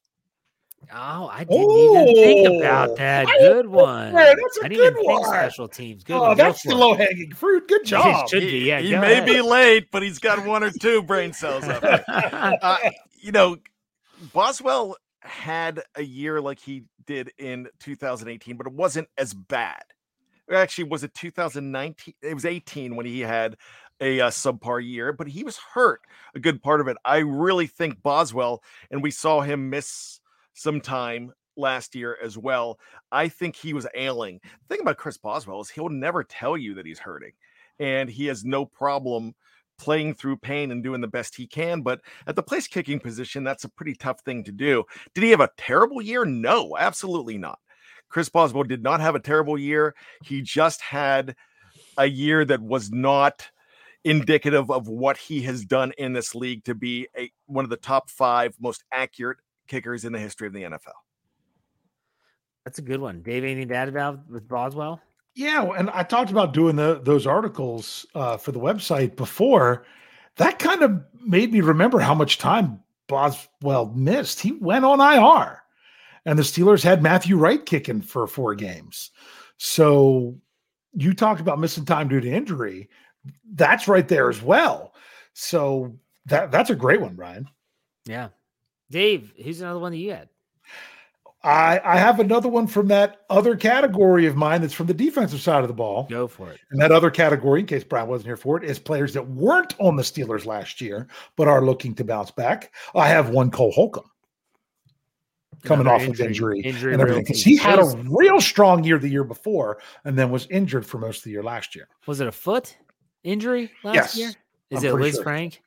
Oh, 0.92 1.29
I 1.29 1.44
didn't 1.44 1.70
Ooh, 1.70 1.90
even 1.90 2.14
think 2.14 2.62
about 2.62 2.97
that. 2.97 3.27
Good 3.38 3.66
one. 3.66 4.12
Man, 4.12 4.37
that's 4.37 4.59
a 4.59 4.64
I 4.64 4.68
didn't 4.68 4.79
good 4.79 4.92
even 4.92 5.05
one. 5.05 5.23
think 5.23 5.35
special 5.35 5.68
teams. 5.68 6.05
Good. 6.05 6.16
Oh, 6.16 6.35
that's 6.35 6.62
the 6.62 6.75
low 6.75 6.94
hanging 6.94 7.33
fruit. 7.33 7.68
Good 7.68 7.85
job. 7.87 8.25
It 8.25 8.29
should 8.31 8.40
be. 8.40 8.59
Yeah, 8.61 8.81
he, 8.81 8.88
he 8.88 8.97
may 8.97 9.25
be 9.25 9.40
late, 9.40 9.90
but 9.90 10.03
he's 10.03 10.18
got 10.18 10.44
one 10.44 10.64
or 10.64 10.70
two 10.70 11.03
brain 11.03 11.33
cells 11.33 11.64
up 11.64 11.83
there. 11.83 12.05
uh, 12.09 12.79
you 13.20 13.33
know, 13.33 13.57
Boswell 14.33 14.97
had 15.20 15.83
a 15.97 16.03
year 16.03 16.40
like 16.40 16.59
he 16.59 16.85
did 17.07 17.33
in 17.38 17.68
2018, 17.81 18.57
but 18.57 18.66
it 18.66 18.73
wasn't 18.73 19.09
as 19.16 19.33
bad. 19.35 19.83
Actually, 20.53 20.85
was 20.85 21.05
it 21.05 21.14
2019? 21.14 22.14
It 22.23 22.35
was 22.35 22.44
18 22.44 22.97
when 22.97 23.07
he 23.07 23.20
had 23.20 23.57
a 24.01 24.20
uh, 24.20 24.31
subpar 24.31 24.87
year, 24.87 25.12
but 25.12 25.29
he 25.29 25.44
was 25.44 25.57
hurt 25.57 26.03
a 26.35 26.40
good 26.40 26.62
part 26.62 26.81
of 26.81 26.88
it. 26.88 26.97
I 27.05 27.18
really 27.18 27.66
think 27.66 28.03
Boswell, 28.03 28.62
and 28.90 29.03
we 29.03 29.11
saw 29.11 29.40
him 29.40 29.70
miss 29.70 30.20
some 30.54 30.80
time 30.80 31.32
last 31.56 31.94
year 31.94 32.16
as 32.22 32.38
well. 32.38 32.78
I 33.12 33.28
think 33.28 33.56
he 33.56 33.74
was 33.74 33.86
ailing. 33.94 34.40
The 34.42 34.74
thing 34.74 34.82
about 34.82 34.96
Chris 34.96 35.18
Boswell 35.18 35.60
is 35.60 35.70
he'll 35.70 35.88
never 35.88 36.24
tell 36.24 36.56
you 36.56 36.74
that 36.74 36.86
he's 36.86 36.98
hurting, 36.98 37.32
and 37.78 38.08
he 38.08 38.26
has 38.26 38.44
no 38.44 38.64
problem 38.64 39.34
playing 39.76 40.14
through 40.14 40.36
pain 40.36 40.70
and 40.70 40.82
doing 40.82 41.00
the 41.00 41.08
best 41.08 41.36
he 41.36 41.46
can. 41.46 41.82
But 41.82 42.00
at 42.26 42.36
the 42.36 42.42
place 42.42 42.66
kicking 42.66 43.00
position, 43.00 43.44
that's 43.44 43.64
a 43.64 43.68
pretty 43.68 43.94
tough 43.94 44.20
thing 44.20 44.44
to 44.44 44.52
do. 44.52 44.84
Did 45.14 45.24
he 45.24 45.30
have 45.30 45.40
a 45.40 45.50
terrible 45.56 46.00
year? 46.00 46.24
No, 46.24 46.76
absolutely 46.78 47.38
not. 47.38 47.58
Chris 48.08 48.28
Boswell 48.28 48.64
did 48.64 48.82
not 48.82 49.00
have 49.00 49.14
a 49.14 49.20
terrible 49.20 49.58
year. 49.58 49.94
He 50.22 50.42
just 50.42 50.80
had 50.80 51.34
a 51.98 52.06
year 52.06 52.44
that 52.44 52.60
was 52.60 52.92
not 52.92 53.50
indicative 54.04 54.70
of 54.70 54.86
what 54.86 55.16
he 55.16 55.42
has 55.42 55.64
done 55.64 55.92
in 55.98 56.12
this 56.12 56.34
league 56.34 56.62
to 56.64 56.74
be 56.74 57.08
a 57.16 57.32
one 57.46 57.64
of 57.64 57.70
the 57.70 57.76
top 57.76 58.10
five 58.10 58.54
most 58.60 58.84
accurate 58.92 59.38
kickers 59.66 60.05
in 60.05 60.12
the 60.12 60.18
history 60.18 60.46
of 60.46 60.53
the 60.53 60.62
NFL. 60.62 60.92
That's 62.64 62.79
a 62.79 62.83
good 62.83 63.00
one. 63.00 63.22
Dave, 63.22 63.44
anything 63.44 63.68
to 63.68 63.74
add 63.74 63.88
about 63.88 64.29
with 64.29 64.48
Boswell? 64.48 65.00
Yeah, 65.35 65.68
and 65.77 65.90
I 65.90 66.03
talked 66.03 66.31
about 66.31 66.55
doing 66.55 66.77
the 66.77 67.00
those 67.03 67.27
articles 67.27 68.07
uh, 68.14 68.37
for 68.37 68.53
the 68.53 68.61
website 68.61 69.16
before. 69.16 69.85
That 70.37 70.59
kind 70.59 70.83
of 70.83 71.03
made 71.24 71.53
me 71.53 71.61
remember 71.61 71.98
how 71.98 72.14
much 72.14 72.38
time 72.38 72.81
Boswell 73.09 73.92
missed. 73.94 74.40
He 74.40 74.53
went 74.53 74.85
on 74.85 75.00
IR, 75.00 75.62
and 76.24 76.38
the 76.38 76.42
Steelers 76.42 76.83
had 76.83 77.03
Matthew 77.03 77.37
Wright 77.37 77.64
kicking 77.64 78.00
for 78.00 78.27
four 78.27 78.55
games. 78.55 79.11
So 79.57 80.37
you 80.94 81.14
talked 81.14 81.40
about 81.40 81.61
missing 81.61 81.85
time 81.85 82.09
due 82.09 82.20
to 82.20 82.31
injury. 82.31 82.88
That's 83.55 83.88
right 83.88 84.07
there 84.07 84.31
as 84.31 84.40
well. 84.40 84.94
So 85.33 85.98
that 86.27 86.53
that's 86.53 86.70
a 86.70 86.77
great 86.77 87.00
one, 87.00 87.14
Bryan. 87.14 87.48
Yeah, 88.07 88.29
Dave, 88.90 89.33
who's 89.42 89.61
another 89.61 89.81
one 89.81 89.92
that 89.92 89.99
you 89.99 90.11
had? 90.11 90.29
I, 91.42 91.79
I 91.85 91.99
have 91.99 92.20
another 92.20 92.49
one 92.49 92.66
from 92.66 92.88
that 92.88 93.27
other 93.29 93.55
category 93.55 94.25
of 94.25 94.35
mine 94.35 94.62
that's 94.62 94.73
from 94.73 94.87
the 94.87 94.94
defensive 94.94 95.42
side 95.42 95.61
of 95.61 95.68
the 95.68 95.75
ball. 95.75 96.07
Go 96.09 96.27
for 96.27 96.51
it. 96.51 96.59
And 96.70 96.81
that 96.81 96.90
other 96.90 97.11
category, 97.11 97.61
in 97.61 97.66
case 97.66 97.85
Bryan 97.85 98.09
wasn't 98.09 98.29
here 98.29 98.38
for 98.38 98.57
it, 98.57 98.64
is 98.64 98.79
players 98.79 99.12
that 99.12 99.29
weren't 99.29 99.75
on 99.79 99.97
the 99.97 100.03
Steelers 100.03 100.47
last 100.47 100.81
year 100.81 101.07
but 101.37 101.47
are 101.47 101.62
looking 101.62 101.94
to 101.97 102.05
bounce 102.05 102.31
back. 102.31 102.73
I 102.94 103.09
have 103.09 103.29
one 103.29 103.51
Cole 103.51 103.73
Holcomb 103.73 104.11
coming 105.64 105.87
Another 105.87 106.05
off 106.05 106.09
injury, 106.09 106.25
of 106.25 106.31
injury, 106.31 106.61
injury 106.61 106.92
and 106.92 107.03
everything 107.03 107.25
because 107.25 107.42
he 107.42 107.57
had 107.57 107.79
a 107.79 107.85
real 108.09 108.40
strong 108.40 108.85
year 108.85 108.99
the 108.99 109.09
year 109.09 109.25
before 109.25 109.79
and 110.05 110.18
then 110.18 110.31
was 110.31 110.47
injured 110.51 110.87
for 110.87 110.99
most 110.99 111.18
of 111.18 111.25
the 111.25 111.31
year 111.31 111.42
last 111.42 111.75
year. 111.75 111.88
Was 112.07 112.20
it 112.20 112.27
a 112.27 112.33
foot 112.33 112.77
injury 113.23 113.70
last 113.83 113.94
yes, 113.94 114.16
year? 114.16 114.33
Is 114.70 114.85
I'm 114.85 114.90
it 114.90 114.94
Liz 114.94 115.14
sure. 115.14 115.25
Frank? 115.25 115.62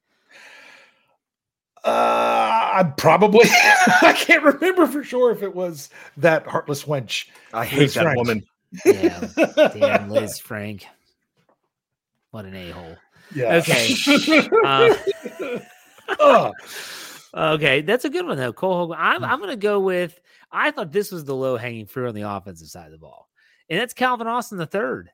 Uh, 1.84 2.57
I 2.78 2.84
probably 2.84 3.48
I 4.04 4.14
can't 4.16 4.44
remember 4.44 4.86
for 4.86 5.04
sure 5.04 5.32
if 5.32 5.42
it 5.42 5.56
was 5.56 5.90
that 6.18 6.46
heartless 6.46 6.84
wench. 6.84 7.28
I 7.52 7.66
hate 7.66 7.80
Liz 7.80 7.94
that 7.96 8.04
Frank. 8.04 8.18
woman. 8.18 8.44
Yeah, 8.86 9.20
damn 9.36 10.10
Lisfranc. 10.10 10.84
What 12.30 12.46
an 12.46 12.56
a 12.56 12.70
hole. 12.70 12.96
Yeah. 13.34 13.56
Okay. 13.56 13.96
Uh, 16.20 16.54
uh, 17.34 17.52
okay, 17.52 17.82
that's 17.82 18.06
a 18.06 18.10
good 18.10 18.26
one 18.26 18.38
though. 18.38 18.54
Cole 18.54 18.78
Hogan. 18.78 18.96
I'm 18.98 19.26
I'm 19.26 19.42
gonna 19.42 19.58
go 19.58 19.82
with. 19.82 20.18
I 20.50 20.72
thought 20.72 20.94
this 20.94 21.12
was 21.12 21.26
the 21.26 21.36
low 21.36 21.58
hanging 21.58 21.86
fruit 21.86 22.08
on 22.08 22.16
the 22.16 22.22
offensive 22.22 22.70
side 22.70 22.86
of 22.86 22.94
the 22.94 22.98
ball, 22.98 23.28
and 23.70 23.78
that's 23.78 23.94
Calvin 23.94 24.26
Austin 24.26 24.58
the 24.58 24.66
third. 24.66 25.10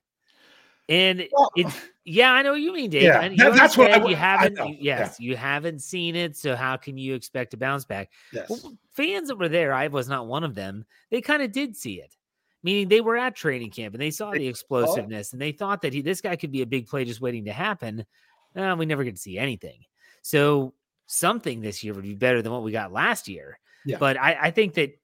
And 0.90 1.28
well, 1.32 1.50
it's 1.56 1.74
yeah, 2.04 2.34
I 2.34 2.42
know 2.42 2.52
what 2.52 2.62
you 2.62 2.74
mean, 2.74 2.90
Dave. 2.90 3.04
Yeah, 3.04 3.30
that, 3.30 3.56
that's 3.56 3.78
what 3.78 3.92
I, 3.92 4.06
you 4.06 4.16
haven't. 4.16 4.58
You, 4.58 4.76
yes, 4.80 5.18
yeah. 5.18 5.30
you 5.30 5.38
haven't 5.38 5.80
seen 5.82 6.16
it, 6.16 6.36
so 6.36 6.56
how 6.56 6.76
can 6.76 6.98
you 6.98 7.16
expect 7.16 7.52
to 7.52 7.58
bounce 7.58 7.86
back? 7.86 8.10
Yes. 8.34 8.50
Well, 8.50 8.78
fans 8.92 9.30
that 9.30 9.38
were 9.38 9.48
there, 9.48 9.74
I 9.74 9.88
was 9.88 10.10
not 10.10 10.28
one 10.28 10.44
of 10.44 10.56
them. 10.56 10.86
They 11.10 11.22
kind 11.22 11.42
of 11.42 11.54
did 11.54 11.78
see 11.78 12.02
it, 12.02 12.16
meaning 12.64 12.90
they 12.90 13.00
were 13.00 13.16
at 13.16 13.36
training 13.36 13.72
camp 13.72 13.94
and 13.94 14.02
they 14.02 14.12
saw 14.12 14.32
the 14.32 14.48
explosiveness, 14.48 15.32
and 15.32 15.42
they 15.42 15.54
thought 15.54 15.82
that 15.84 15.94
he, 15.94 16.02
this 16.02 16.20
guy 16.20 16.36
could 16.36 16.52
be 16.52 16.62
a 16.62 16.68
big 16.68 16.88
play 16.88 17.06
just 17.06 17.22
waiting 17.22 17.46
to 17.46 17.54
happen. 17.54 18.06
Uh, 18.54 18.76
we 18.78 18.86
never 18.86 19.06
get 19.06 19.16
to 19.16 19.22
see 19.22 19.38
anything. 19.38 19.80
So 20.22 20.74
something 21.08 21.62
this 21.62 21.84
year 21.84 21.94
would 21.94 22.04
be 22.04 22.16
better 22.16 22.42
than 22.42 22.52
what 22.52 22.64
we 22.64 22.74
got 22.74 22.92
last 22.92 23.30
year. 23.30 23.58
Yeah. 23.86 23.98
But 23.98 24.20
I, 24.20 24.38
I 24.42 24.52
think 24.52 24.74
that. 24.74 25.00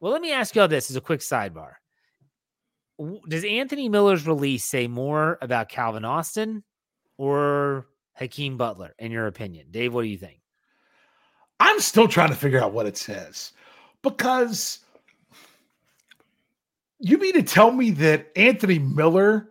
Well, 0.00 0.10
let 0.10 0.20
me 0.20 0.32
ask 0.32 0.56
you 0.56 0.62
all 0.62 0.66
this 0.66 0.90
as 0.90 0.96
a 0.96 1.00
quick 1.00 1.20
sidebar. 1.20 1.74
Does 3.28 3.44
Anthony 3.44 3.88
Miller's 3.88 4.26
release 4.26 4.64
say 4.64 4.86
more 4.86 5.38
about 5.40 5.68
Calvin 5.68 6.04
Austin 6.04 6.62
or 7.16 7.86
Hakeem 8.14 8.56
Butler, 8.56 8.94
in 8.98 9.10
your 9.10 9.26
opinion? 9.26 9.66
Dave, 9.70 9.94
what 9.94 10.02
do 10.02 10.08
you 10.08 10.18
think? 10.18 10.40
I'm 11.58 11.80
still 11.80 12.08
trying 12.08 12.30
to 12.30 12.36
figure 12.36 12.62
out 12.62 12.72
what 12.72 12.86
it 12.86 12.96
says 12.96 13.52
because 14.02 14.80
you 16.98 17.18
mean 17.18 17.34
to 17.34 17.42
tell 17.42 17.70
me 17.70 17.90
that 17.92 18.30
Anthony 18.36 18.78
Miller 18.78 19.50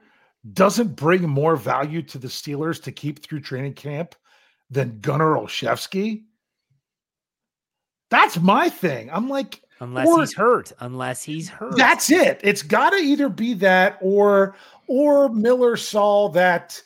doesn't 0.54 0.96
bring 0.96 1.28
more 1.28 1.56
value 1.56 2.02
to 2.02 2.18
the 2.18 2.28
Steelers 2.28 2.82
to 2.84 2.92
keep 2.92 3.24
through 3.24 3.42
training 3.42 3.74
camp 3.74 4.16
than 4.70 5.00
Gunnar 5.02 5.36
Olszewski? 5.36 6.24
That's 8.10 8.40
my 8.40 8.70
thing. 8.70 9.10
I'm 9.12 9.30
like, 9.30 9.62
Unless 9.82 10.08
Or- 10.08 10.20
he's 10.20 10.34
hurt. 10.36 10.72
Unless 10.80 11.24
he's 11.24 11.50
hurt. 11.50 11.76
that's 11.76 12.10
it. 12.12 12.40
It's 12.44 12.62
got 12.62 12.92
to 12.92 12.98
either 12.98 13.28
be 13.30 13.54
that 13.56 13.98
or 14.00 14.56
or 14.88 15.30
Miller 15.30 15.76
saw 15.76 16.30
that 16.30 16.82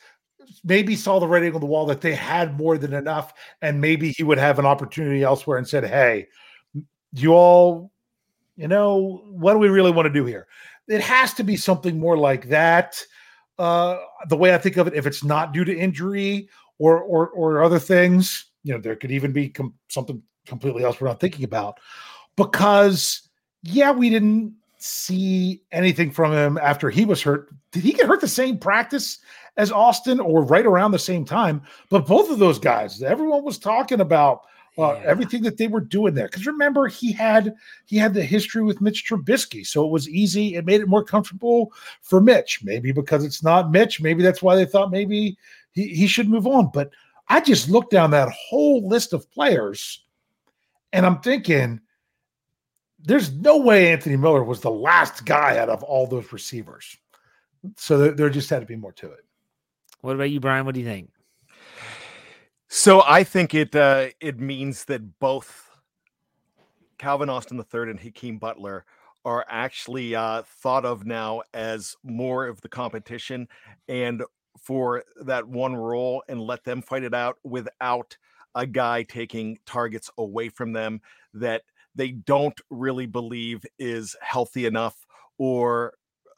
maybe 0.64 0.96
saw 0.96 1.20
the 1.20 1.28
writing 1.28 1.54
on 1.54 1.60
the 1.60 1.66
wall 1.66 1.86
that 1.86 2.00
they 2.00 2.14
had 2.14 2.56
more 2.56 2.78
than 2.78 2.92
enough 2.94 3.32
and 3.62 3.80
maybe 3.80 4.10
he 4.12 4.22
would 4.22 4.38
have 4.38 4.58
an 4.58 4.66
opportunity 4.66 5.22
elsewhere 5.22 5.58
and 5.58 5.68
said, 5.68 5.84
"Hey, 5.84 6.26
you 7.12 7.34
all, 7.34 7.92
you 8.56 8.66
know, 8.66 9.22
what 9.30 9.52
do 9.52 9.58
we 9.58 9.68
really 9.68 9.90
want 9.90 10.06
to 10.06 10.12
do 10.12 10.24
here?" 10.24 10.46
It 10.88 11.02
has 11.02 11.34
to 11.34 11.44
be 11.44 11.56
something 11.56 12.00
more 12.00 12.16
like 12.16 12.48
that. 12.48 13.02
Uh, 13.58 13.98
the 14.28 14.36
way 14.36 14.54
I 14.54 14.58
think 14.58 14.76
of 14.78 14.86
it, 14.86 14.94
if 14.94 15.06
it's 15.06 15.22
not 15.24 15.52
due 15.52 15.64
to 15.64 15.76
injury 15.76 16.48
or 16.78 17.00
or 17.00 17.28
or 17.28 17.62
other 17.62 17.78
things, 17.78 18.46
you 18.64 18.72
know, 18.72 18.80
there 18.80 18.96
could 18.96 19.10
even 19.10 19.32
be 19.32 19.50
com- 19.50 19.74
something 19.88 20.22
completely 20.46 20.84
else 20.84 21.00
we're 21.00 21.08
not 21.08 21.20
thinking 21.20 21.44
about 21.44 21.78
because 22.36 23.28
yeah, 23.62 23.90
we 23.90 24.10
didn't 24.10 24.54
see 24.78 25.62
anything 25.72 26.10
from 26.10 26.32
him 26.32 26.58
after 26.58 26.90
he 26.90 27.04
was 27.04 27.22
hurt. 27.22 27.48
Did 27.72 27.82
he 27.82 27.92
get 27.92 28.06
hurt 28.06 28.20
the 28.20 28.28
same 28.28 28.58
practice 28.58 29.18
as 29.56 29.72
Austin 29.72 30.20
or 30.20 30.44
right 30.44 30.66
around 30.66 30.92
the 30.92 30.98
same 30.98 31.24
time? 31.24 31.62
But 31.90 32.06
both 32.06 32.30
of 32.30 32.38
those 32.38 32.58
guys, 32.58 33.02
everyone 33.02 33.42
was 33.44 33.58
talking 33.58 34.00
about 34.00 34.42
uh, 34.78 34.92
Yeah. 34.92 35.02
everything 35.06 35.42
that 35.42 35.56
they 35.56 35.68
were 35.68 35.80
doing 35.80 36.14
there. 36.14 36.26
Because 36.26 36.46
remember, 36.46 36.86
he 36.86 37.10
had 37.10 37.54
he 37.86 37.96
had 37.96 38.12
the 38.12 38.22
history 38.22 38.62
with 38.62 38.80
Mitch 38.82 39.08
Trubisky, 39.08 39.66
so 39.66 39.84
it 39.84 39.90
was 39.90 40.08
easy. 40.08 40.54
It 40.54 40.66
made 40.66 40.82
it 40.82 40.88
more 40.88 41.02
comfortable 41.02 41.72
for 42.02 42.20
Mitch. 42.20 42.60
Maybe 42.62 42.92
because 42.92 43.24
it's 43.24 43.42
not 43.42 43.70
Mitch. 43.70 44.00
Maybe 44.00 44.22
that's 44.22 44.42
why 44.42 44.54
they 44.54 44.66
thought 44.66 44.90
maybe 44.90 45.38
he, 45.72 45.88
he 45.88 46.06
should 46.06 46.28
move 46.28 46.46
on. 46.46 46.70
But 46.72 46.90
I 47.28 47.40
just 47.40 47.70
looked 47.70 47.90
down 47.90 48.10
that 48.10 48.28
whole 48.30 48.86
list 48.86 49.14
of 49.14 49.30
players, 49.32 50.04
and 50.92 51.06
I'm 51.06 51.20
thinking 51.20 51.80
there's 52.98 53.32
no 53.32 53.58
way 53.58 53.92
Anthony 53.92 54.16
Miller 54.16 54.42
was 54.42 54.60
the 54.60 54.70
last 54.70 55.24
guy 55.24 55.58
out 55.58 55.68
of 55.68 55.82
all 55.82 56.06
those 56.06 56.32
receivers. 56.32 56.96
So 57.76 57.98
there, 57.98 58.12
there 58.12 58.30
just 58.30 58.50
had 58.50 58.60
to 58.60 58.66
be 58.66 58.76
more 58.76 58.92
to 58.92 59.10
it. 59.10 59.24
What 60.00 60.14
about 60.14 60.30
you, 60.30 60.40
Bryan? 60.40 60.66
What 60.66 60.74
do 60.74 60.80
you 60.80 60.86
think? 60.86 61.10
So 62.68 63.02
I 63.06 63.24
think 63.24 63.54
it 63.54 63.74
uh, 63.74 64.08
it 64.20 64.40
means 64.40 64.84
that 64.84 65.18
both 65.18 65.70
Calvin 66.98 67.30
Austin 67.30 67.58
III 67.58 67.90
and 67.90 68.00
Hakeem 68.00 68.38
Butler 68.38 68.84
are 69.24 69.44
actually 69.48 70.14
uh, 70.14 70.42
thought 70.42 70.84
of 70.84 71.04
now 71.04 71.42
as 71.52 71.96
more 72.04 72.46
of 72.46 72.60
the 72.60 72.68
competition 72.68 73.48
and 73.88 74.22
for 74.58 75.04
that 75.22 75.46
one 75.46 75.74
role 75.74 76.22
and 76.28 76.40
let 76.40 76.64
them 76.64 76.80
fight 76.80 77.02
it 77.02 77.14
out 77.14 77.36
without 77.44 78.16
a 78.54 78.66
guy 78.66 79.02
taking 79.02 79.58
targets 79.66 80.10
away 80.18 80.48
from 80.48 80.72
them 80.72 81.00
that 81.34 81.62
they 81.96 82.10
don't 82.10 82.60
really 82.70 83.06
believe 83.06 83.64
is 83.78 84.16
healthy 84.20 84.66
enough 84.66 84.94
or 85.38 85.94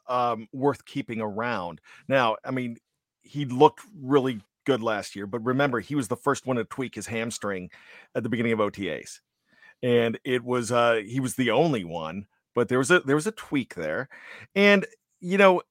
um, 0.07 0.47
worth 0.51 0.85
keeping 0.85 1.21
around. 1.21 1.81
Now, 2.07 2.37
I 2.43 2.51
mean, 2.51 2.77
he 3.21 3.45
looked 3.45 3.81
really 3.95 4.41
good 4.65 4.81
last 4.81 5.15
year, 5.15 5.27
but 5.27 5.45
remember, 5.45 5.79
he 5.79 5.95
was 5.95 6.07
the 6.07 6.15
first 6.15 6.45
one 6.45 6.57
to 6.57 6.63
tweak 6.63 6.95
his 6.95 7.07
hamstring 7.07 7.69
at 8.15 8.23
the 8.23 8.29
beginning 8.29 8.53
of 8.53 8.59
OTAs, 8.59 9.19
and 9.83 10.19
it 10.23 10.43
was 10.43 10.71
uh, 10.71 11.01
he 11.05 11.19
was 11.19 11.35
the 11.35 11.51
only 11.51 11.83
one. 11.83 12.25
But 12.55 12.67
there 12.67 12.79
was 12.79 12.91
a 12.91 13.01
there 13.01 13.15
was 13.15 13.27
a 13.27 13.31
tweak 13.31 13.75
there, 13.75 14.09
and 14.55 14.85
you 15.19 15.37
know 15.37 15.61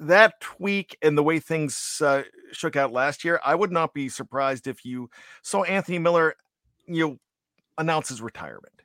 that 0.00 0.40
tweak 0.40 0.96
and 1.02 1.16
the 1.16 1.22
way 1.22 1.40
things 1.40 2.00
uh, 2.04 2.22
shook 2.52 2.76
out 2.76 2.92
last 2.92 3.24
year, 3.24 3.40
I 3.44 3.54
would 3.54 3.72
not 3.72 3.94
be 3.94 4.08
surprised 4.08 4.66
if 4.66 4.84
you 4.84 5.10
saw 5.42 5.64
Anthony 5.64 5.98
Miller, 5.98 6.34
you 6.86 7.06
know, 7.06 7.18
announce 7.78 8.08
his 8.08 8.22
retirement. 8.22 8.82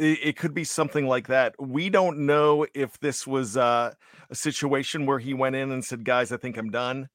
It, 0.00 0.18
it 0.22 0.36
could 0.36 0.54
be 0.54 0.64
something 0.64 1.06
like 1.06 1.28
that. 1.28 1.54
We 1.60 1.90
don't 1.90 2.20
know 2.20 2.66
if 2.74 2.98
this 3.00 3.26
was 3.26 3.56
uh, 3.56 3.92
a 4.30 4.34
situation 4.34 5.04
where 5.04 5.18
he 5.18 5.34
went 5.34 5.56
in 5.56 5.70
and 5.70 5.84
said, 5.84 6.04
"Guys, 6.04 6.32
I 6.32 6.38
think 6.38 6.56
I'm 6.56 6.70
done." 6.70 7.08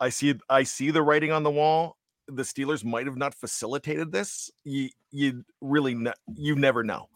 I 0.00 0.10
see 0.10 0.34
I 0.50 0.64
see 0.64 0.90
the 0.90 1.02
writing 1.02 1.32
on 1.32 1.44
the 1.44 1.50
wall. 1.50 1.96
The 2.28 2.42
Steelers 2.42 2.84
might 2.84 3.06
have 3.06 3.16
not 3.16 3.34
facilitated 3.34 4.12
this. 4.12 4.50
You 4.64 4.90
you 5.12 5.44
really 5.60 5.94
ne- 5.94 6.12
you 6.34 6.56
never 6.56 6.82
know. 6.82 7.08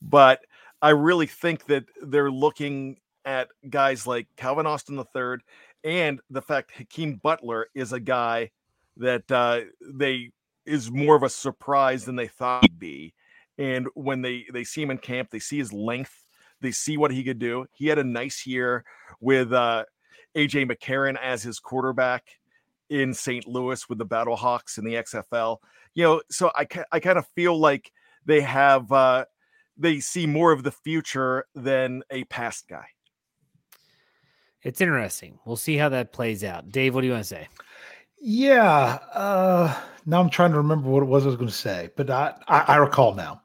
But 0.00 0.40
I 0.80 0.90
really 0.90 1.26
think 1.26 1.66
that 1.66 1.84
they're 2.02 2.30
looking 2.30 2.96
at 3.26 3.48
guys 3.68 4.06
like 4.06 4.28
Calvin 4.36 4.66
Austin 4.66 4.98
III 4.98 5.38
and 5.84 6.20
the 6.30 6.42
fact 6.42 6.72
Hakeem 6.72 7.20
Butler 7.22 7.66
is 7.74 7.92
a 7.92 8.00
guy 8.00 8.50
that 8.96 9.30
uh, 9.30 9.60
they 9.80 10.30
is 10.64 10.90
more 10.90 11.16
of 11.16 11.22
a 11.22 11.28
surprise 11.28 12.04
than 12.04 12.16
they 12.16 12.28
thought 12.28 12.64
he'd 12.64 12.78
be. 12.78 13.14
And 13.58 13.88
when 13.94 14.22
they 14.22 14.46
they 14.52 14.64
see 14.64 14.82
him 14.82 14.90
in 14.90 14.98
camp, 14.98 15.30
they 15.30 15.38
see 15.38 15.58
his 15.58 15.72
length, 15.72 16.24
they 16.60 16.70
see 16.70 16.96
what 16.96 17.10
he 17.10 17.24
could 17.24 17.38
do. 17.38 17.66
He 17.74 17.86
had 17.86 17.98
a 17.98 18.04
nice 18.04 18.46
year 18.46 18.84
with 19.20 19.52
uh, 19.52 19.84
AJ 20.36 20.70
McCarron 20.70 21.16
as 21.20 21.42
his 21.42 21.58
quarterback 21.58 22.24
in 22.90 23.14
St. 23.14 23.46
Louis 23.46 23.88
with 23.88 23.98
the 23.98 24.06
Battlehawks 24.06 24.78
in 24.78 24.84
the 24.84 24.94
XFL. 24.94 25.58
You 25.94 26.04
know, 26.04 26.22
so 26.30 26.50
I 26.54 26.66
I 26.92 27.00
kind 27.00 27.18
of 27.18 27.26
feel 27.34 27.58
like 27.58 27.90
they 28.26 28.40
have 28.42 28.90
uh 28.92 29.24
they 29.76 30.00
see 30.00 30.26
more 30.26 30.52
of 30.52 30.62
the 30.62 30.72
future 30.72 31.46
than 31.54 32.02
a 32.10 32.24
past 32.24 32.68
guy. 32.68 32.86
It's 34.62 34.80
interesting. 34.80 35.38
We'll 35.44 35.56
see 35.56 35.76
how 35.76 35.90
that 35.90 36.12
plays 36.12 36.42
out. 36.42 36.70
Dave, 36.70 36.94
what 36.94 37.02
do 37.02 37.06
you 37.06 37.12
want 37.12 37.24
to 37.24 37.28
say? 37.28 37.48
Yeah. 38.20 38.98
Uh, 39.12 39.74
now 40.06 40.20
I'm 40.20 40.30
trying 40.30 40.50
to 40.52 40.56
remember 40.56 40.88
what 40.88 41.02
it 41.02 41.06
was 41.06 41.24
I 41.24 41.28
was 41.28 41.36
going 41.36 41.48
to 41.48 41.54
say, 41.54 41.90
but 41.96 42.10
I, 42.10 42.34
I, 42.48 42.60
I 42.60 42.76
recall 42.76 43.14
now. 43.14 43.42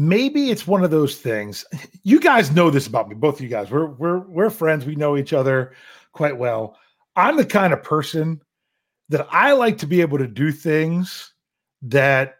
Maybe 0.00 0.50
it's 0.50 0.66
one 0.66 0.82
of 0.82 0.90
those 0.90 1.16
things. 1.16 1.62
You 2.04 2.20
guys 2.20 2.50
know 2.50 2.70
this 2.70 2.86
about 2.86 3.10
me, 3.10 3.14
both 3.14 3.34
of 3.34 3.42
you 3.42 3.48
guys. 3.50 3.70
We're 3.70 3.84
we're 3.84 4.20
we're 4.20 4.48
friends. 4.48 4.86
We 4.86 4.94
know 4.94 5.18
each 5.18 5.34
other 5.34 5.74
quite 6.12 6.38
well. 6.38 6.78
I'm 7.16 7.36
the 7.36 7.44
kind 7.44 7.74
of 7.74 7.82
person 7.82 8.40
that 9.10 9.28
I 9.30 9.52
like 9.52 9.76
to 9.76 9.86
be 9.86 10.00
able 10.00 10.16
to 10.16 10.26
do 10.26 10.52
things 10.52 11.34
that 11.82 12.36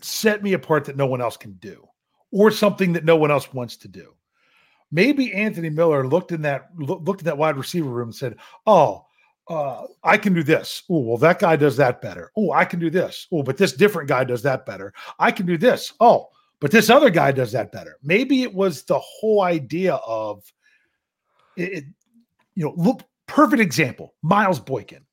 set 0.00 0.42
me 0.42 0.54
apart 0.54 0.86
that 0.86 0.96
no 0.96 1.06
one 1.06 1.20
else 1.20 1.36
can 1.36 1.52
do, 1.52 1.86
or 2.32 2.50
something 2.50 2.92
that 2.94 3.04
no 3.04 3.14
one 3.14 3.30
else 3.30 3.54
wants 3.54 3.76
to 3.76 3.88
do. 3.88 4.14
Maybe 4.90 5.32
Anthony 5.34 5.70
Miller 5.70 6.04
looked 6.08 6.32
in 6.32 6.42
that 6.42 6.70
looked 6.76 7.20
in 7.20 7.26
that 7.26 7.38
wide 7.38 7.56
receiver 7.56 7.90
room 7.90 8.08
and 8.08 8.16
said, 8.16 8.38
"Oh, 8.66 9.06
uh, 9.46 9.84
I 10.02 10.18
can 10.18 10.34
do 10.34 10.42
this. 10.42 10.82
Oh, 10.90 10.98
well, 10.98 11.18
that 11.18 11.38
guy 11.38 11.54
does 11.54 11.76
that 11.76 12.02
better. 12.02 12.32
Oh, 12.36 12.50
I 12.50 12.64
can 12.64 12.80
do 12.80 12.90
this. 12.90 13.28
Oh, 13.30 13.44
but 13.44 13.56
this 13.56 13.72
different 13.72 14.08
guy 14.08 14.24
does 14.24 14.42
that 14.42 14.66
better. 14.66 14.92
I 15.20 15.30
can 15.30 15.46
do 15.46 15.56
this. 15.56 15.92
Oh, 16.00 16.30
but 16.60 16.70
this 16.70 16.90
other 16.90 17.10
guy 17.10 17.32
does 17.32 17.52
that 17.52 17.72
better. 17.72 17.96
Maybe 18.02 18.42
it 18.42 18.54
was 18.54 18.84
the 18.84 18.98
whole 18.98 19.42
idea 19.42 19.94
of 19.94 20.42
it, 21.56 21.84
you 22.54 22.64
know, 22.64 22.74
look, 22.76 23.02
perfect 23.26 23.60
example 23.60 24.14
Miles 24.22 24.60
Boykin. 24.60 25.04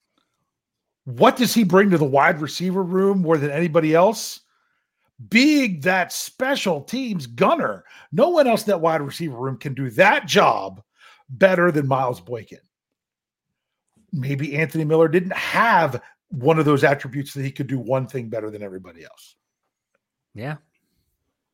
What 1.05 1.35
does 1.35 1.53
he 1.53 1.63
bring 1.63 1.89
to 1.89 1.97
the 1.97 2.05
wide 2.05 2.39
receiver 2.39 2.83
room 2.83 3.21
more 3.21 3.37
than 3.37 3.51
anybody 3.51 3.93
else? 3.93 4.41
Being 5.29 5.81
that 5.81 6.11
special 6.11 6.81
teams 6.81 7.27
gunner. 7.27 7.83
No 8.11 8.29
one 8.29 8.47
else 8.47 8.63
in 8.63 8.71
that 8.71 8.81
wide 8.81 9.01
receiver 9.01 9.37
room 9.37 9.57
can 9.57 9.73
do 9.73 9.89
that 9.91 10.25
job 10.27 10.81
better 11.29 11.71
than 11.71 11.87
Miles 11.87 12.21
Boykin 12.21 12.59
maybe 14.13 14.55
Anthony 14.55 14.85
Miller 14.85 15.07
didn't 15.07 15.33
have 15.33 16.01
one 16.29 16.59
of 16.59 16.65
those 16.65 16.83
attributes 16.83 17.33
that 17.33 17.43
he 17.43 17.51
could 17.51 17.67
do 17.67 17.79
one 17.79 18.07
thing 18.07 18.29
better 18.29 18.49
than 18.49 18.63
everybody 18.63 19.03
else. 19.03 19.35
Yeah. 20.35 20.57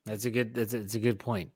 That's 0.09 0.25
a 0.25 0.31
good 0.31 0.53
that's 0.53 0.73
a, 0.73 0.77
it's 0.79 0.95
a 0.95 0.99
good 0.99 1.19
point. 1.19 1.51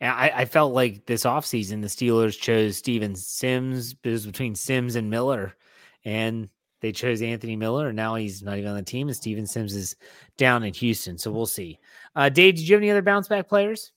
And 0.00 0.10
I, 0.10 0.32
I 0.34 0.44
felt 0.44 0.74
like 0.74 1.06
this 1.06 1.24
offseason 1.24 1.80
the 1.80 1.88
Steelers 1.88 2.38
chose 2.38 2.76
Steven 2.76 3.14
Sims, 3.16 3.94
it 4.02 4.08
was 4.10 4.26
between 4.26 4.54
Sims 4.54 4.96
and 4.96 5.08
Miller, 5.08 5.54
and 6.04 6.48
they 6.80 6.92
chose 6.92 7.22
Anthony 7.22 7.56
Miller, 7.56 7.88
and 7.88 7.96
now 7.96 8.14
he's 8.16 8.42
not 8.42 8.58
even 8.58 8.70
on 8.70 8.76
the 8.76 8.82
team, 8.82 9.08
and 9.08 9.16
Steven 9.16 9.46
Sims 9.46 9.74
is 9.74 9.96
down 10.36 10.62
in 10.64 10.74
Houston. 10.74 11.16
So 11.16 11.30
we'll 11.30 11.46
see. 11.46 11.78
Uh 12.14 12.28
Dave, 12.28 12.56
did 12.56 12.68
you 12.68 12.74
have 12.74 12.82
any 12.82 12.90
other 12.90 13.02
bounce 13.02 13.28
back 13.28 13.48
players? 13.48 13.92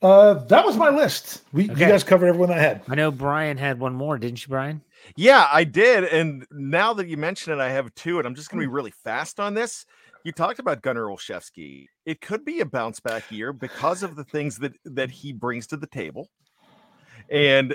Uh, 0.00 0.34
that 0.34 0.64
was 0.64 0.76
my 0.76 0.90
list. 0.90 1.42
We 1.52 1.70
Okay. 1.70 1.80
you 1.80 1.88
guys 1.88 2.02
covered 2.02 2.26
everyone 2.26 2.50
I 2.50 2.58
had. 2.58 2.82
I 2.88 2.96
know 2.96 3.12
Bryan 3.12 3.56
had 3.56 3.78
one 3.78 3.94
more, 3.94 4.18
didn't 4.18 4.44
you, 4.44 4.48
Bryan? 4.48 4.82
Yeah, 5.14 5.46
I 5.50 5.62
did. 5.62 6.04
And 6.04 6.44
now 6.50 6.92
that 6.94 7.06
you 7.06 7.16
mention 7.16 7.52
it, 7.52 7.60
I 7.60 7.70
have 7.70 7.94
two, 7.94 8.18
and 8.18 8.26
I'm 8.26 8.34
just 8.34 8.50
going 8.50 8.60
to 8.60 8.66
be 8.66 8.72
really 8.72 8.90
fast 8.90 9.38
on 9.38 9.54
this. 9.54 9.86
You 10.24 10.32
talked 10.32 10.58
about 10.58 10.82
Gunnar 10.82 11.06
Olszewski. 11.06 11.86
It 12.06 12.20
could 12.20 12.44
be 12.44 12.60
a 12.60 12.66
bounce 12.66 13.00
back 13.00 13.30
year 13.30 13.52
because 13.52 14.02
of 14.02 14.16
the 14.16 14.24
things 14.24 14.58
that 14.58 14.72
that 14.84 15.10
he 15.10 15.32
brings 15.32 15.66
to 15.68 15.76
the 15.76 15.86
table, 15.86 16.28
and 17.30 17.74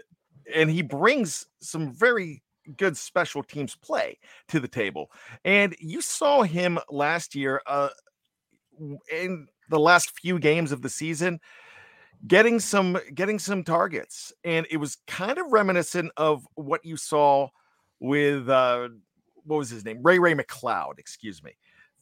and 0.54 0.70
he 0.70 0.82
brings 0.82 1.48
some 1.62 1.92
very 1.94 2.42
good 2.78 2.98
special 2.98 3.44
teams 3.44 3.76
play 3.76 4.18
to 4.50 4.60
the 4.60 4.68
table. 4.68 5.12
And 5.46 5.76
you 5.80 6.02
saw 6.02 6.44
him 6.44 6.80
last 6.90 7.36
year 7.36 7.62
uh, 7.66 7.90
in 9.12 9.48
the 9.70 9.80
last 9.80 10.18
few 10.20 10.40
games 10.40 10.72
of 10.72 10.82
the 10.82 10.90
season 10.90 11.40
getting 12.26 12.60
some 12.60 12.98
getting 13.14 13.38
some 13.38 13.64
targets 13.64 14.34
and 14.44 14.66
it 14.72 14.78
was 14.78 14.98
kind 15.06 15.38
of 15.38 15.46
reminiscent 15.52 16.12
of 16.18 16.48
what 16.56 16.84
you 16.84 16.98
saw 16.98 17.48
with 18.00 18.50
uh 18.50 18.88
what 19.44 19.58
was 19.58 19.70
his 19.70 19.86
name 19.86 20.00
ray 20.02 20.18
ray 20.18 20.34
mccloud 20.34 20.98
excuse 20.98 21.44
me 21.44 21.52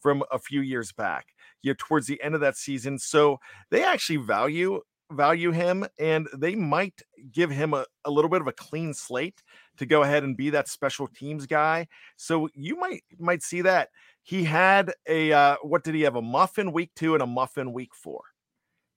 from 0.00 0.22
a 0.30 0.38
few 0.38 0.60
years 0.60 0.92
back 0.92 1.26
you 1.62 1.70
know 1.70 1.76
towards 1.78 2.06
the 2.06 2.22
end 2.22 2.34
of 2.34 2.40
that 2.40 2.56
season 2.56 2.98
so 2.98 3.38
they 3.70 3.82
actually 3.82 4.16
value 4.16 4.80
value 5.12 5.52
him 5.52 5.86
and 5.98 6.26
they 6.36 6.54
might 6.54 7.02
give 7.32 7.50
him 7.50 7.72
a, 7.74 7.84
a 8.04 8.10
little 8.10 8.28
bit 8.28 8.40
of 8.40 8.46
a 8.46 8.52
clean 8.52 8.92
slate 8.92 9.42
to 9.76 9.86
go 9.86 10.02
ahead 10.02 10.24
and 10.24 10.36
be 10.36 10.50
that 10.50 10.68
special 10.68 11.06
teams 11.06 11.46
guy 11.46 11.86
so 12.16 12.48
you 12.54 12.76
might 12.76 13.02
might 13.18 13.42
see 13.42 13.62
that. 13.62 13.90
He 14.22 14.42
had 14.42 14.92
a 15.08 15.32
uh, 15.32 15.56
what 15.62 15.84
did 15.84 15.94
he 15.94 16.02
have 16.02 16.16
a 16.16 16.22
muffin 16.22 16.72
week 16.72 16.90
two 16.96 17.14
and 17.14 17.22
a 17.22 17.26
muffin 17.26 17.72
week 17.72 17.94
four 17.94 18.22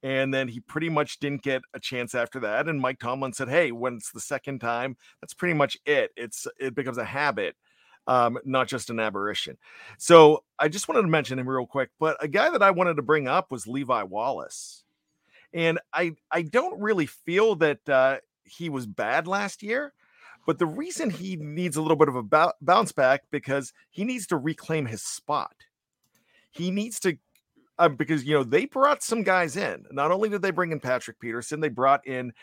and 0.01 0.33
then 0.33 0.47
he 0.47 0.59
pretty 0.61 0.89
much 0.89 1.19
didn't 1.19 1.43
get 1.43 1.61
a 1.73 1.79
chance 1.79 2.15
after 2.15 2.39
that 2.39 2.67
and 2.69 2.79
mike 2.79 2.99
tomlin 2.99 3.33
said 3.33 3.49
hey 3.49 3.71
when 3.71 3.95
it's 3.95 4.11
the 4.11 4.19
second 4.19 4.59
time 4.59 4.95
that's 5.21 5.33
pretty 5.33 5.53
much 5.53 5.77
it. 5.85 6.11
It's 6.15 6.47
it 6.59 6.73
becomes 6.73 6.97
a 6.97 7.05
habit 7.05 7.55
um, 8.09 8.37
not 8.43 8.67
just 8.67 8.89
an 8.89 8.99
aberration 8.99 9.57
so 9.97 10.43
i 10.57 10.67
just 10.67 10.87
wanted 10.87 11.01
to 11.01 11.07
mention 11.07 11.39
him 11.39 11.47
real 11.47 11.65
quick 11.65 11.89
but 11.99 12.17
a 12.23 12.27
guy 12.27 12.49
that 12.49 12.63
i 12.63 12.71
wanted 12.71 12.95
to 12.95 13.01
bring 13.01 13.27
up 13.27 13.51
was 13.51 13.67
levi 13.67 14.03
wallace 14.03 14.83
and 15.53 15.79
i 15.93 16.11
i 16.31 16.41
don't 16.41 16.79
really 16.81 17.05
feel 17.05 17.55
that 17.55 17.87
uh, 17.87 18.17
he 18.43 18.69
was 18.69 18.85
bad 18.85 19.27
last 19.27 19.63
year 19.63 19.93
but 20.45 20.57
the 20.57 20.65
reason 20.65 21.09
he 21.09 21.35
needs 21.35 21.77
a 21.77 21.81
little 21.81 21.97
bit 21.97 22.07
of 22.07 22.15
a 22.15 22.53
bounce 22.61 22.91
back 22.91 23.23
because 23.29 23.71
he 23.91 24.03
needs 24.03 24.25
to 24.27 24.37
reclaim 24.37 24.85
his 24.85 25.03
spot 25.03 25.53
he 26.51 26.71
needs 26.71 26.99
to 26.99 27.17
uh, 27.79 27.89
because 27.89 28.25
you 28.25 28.33
know 28.33 28.43
they 28.43 28.65
brought 28.65 29.01
some 29.01 29.23
guys 29.23 29.55
in. 29.55 29.85
Not 29.91 30.11
only 30.11 30.29
did 30.29 30.41
they 30.41 30.51
bring 30.51 30.71
in 30.71 30.79
Patrick 30.79 31.19
Peterson, 31.19 31.61
they 31.61 31.69
brought 31.69 32.05
in 32.05 32.33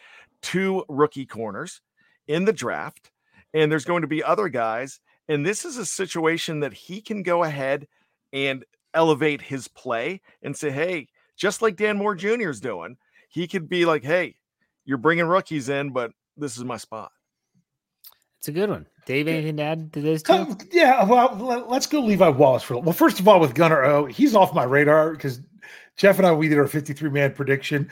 two 0.43 0.85
rookie 0.89 1.27
corners 1.27 1.83
in 2.27 2.45
the 2.45 2.53
draft, 2.53 3.11
and 3.55 3.71
there's 3.71 3.85
going 3.85 4.03
to 4.03 4.09
be 4.09 4.25
other 4.25 4.49
guys. 4.49 5.01
And 5.29 5.45
this 5.45 5.65
is 5.65 5.77
a 5.77 5.87
situation 5.87 6.61
that 6.61 6.73
he 6.73 7.01
can 7.01 7.23
go 7.23 7.45
ahead 7.45 7.89
and 8.33 8.65
elevate 8.95 9.43
his 9.43 9.69
play 9.69 10.23
and 10.43 10.57
say, 10.57 10.71
"Hey, 10.71 11.09
just 11.37 11.63
like 11.63 11.77
Dan 11.77 11.97
Moore 11.97 12.15
Jr. 12.15 12.51
is 12.51 12.61
doing, 12.61 12.97
he 13.29 13.47
could 13.47 13.69
be 13.69 13.85
like, 13.85 14.05
"Hey, 14.05 14.37
you're 14.85 14.99
bringing 14.99 15.27
rookies 15.27 15.69
in, 15.69 15.91
but 15.91 16.13
this 16.37 16.57
is 16.57 16.65
my 16.65 16.77
spot." 16.77 17.11
It's 18.39 18.49
a 18.49 18.53
good 18.53 18.71
one. 18.71 18.87
Dave, 19.07 19.29
anything 19.29 19.57
to 19.57 19.63
add 19.63 19.93
to 19.93 20.01
this? 20.01 20.23
Too? 20.23 20.33
Um, 20.33 20.59
yeah, 20.73 21.05
well, 21.05 21.35
let's 21.69 21.87
go 21.87 22.01
Levi 22.01 22.29
Wallace 22.29 22.63
for 22.63 22.77
well. 22.79 22.93
First 22.93 23.21
of 23.21 23.27
all, 23.27 23.41
with 23.41 23.55
Gunner 23.55 23.83
O, 23.85 24.07
he's 24.07 24.35
off 24.35 24.55
my 24.55 24.65
radar 24.65 25.13
because 25.13 25.41
Jeff 25.97 26.19
and 26.19 26.27
I 26.27 26.33
we 26.33 26.49
did 26.49 26.59
our 26.59 26.67
53 26.67 27.11
man 27.11 27.33
prediction. 27.33 27.91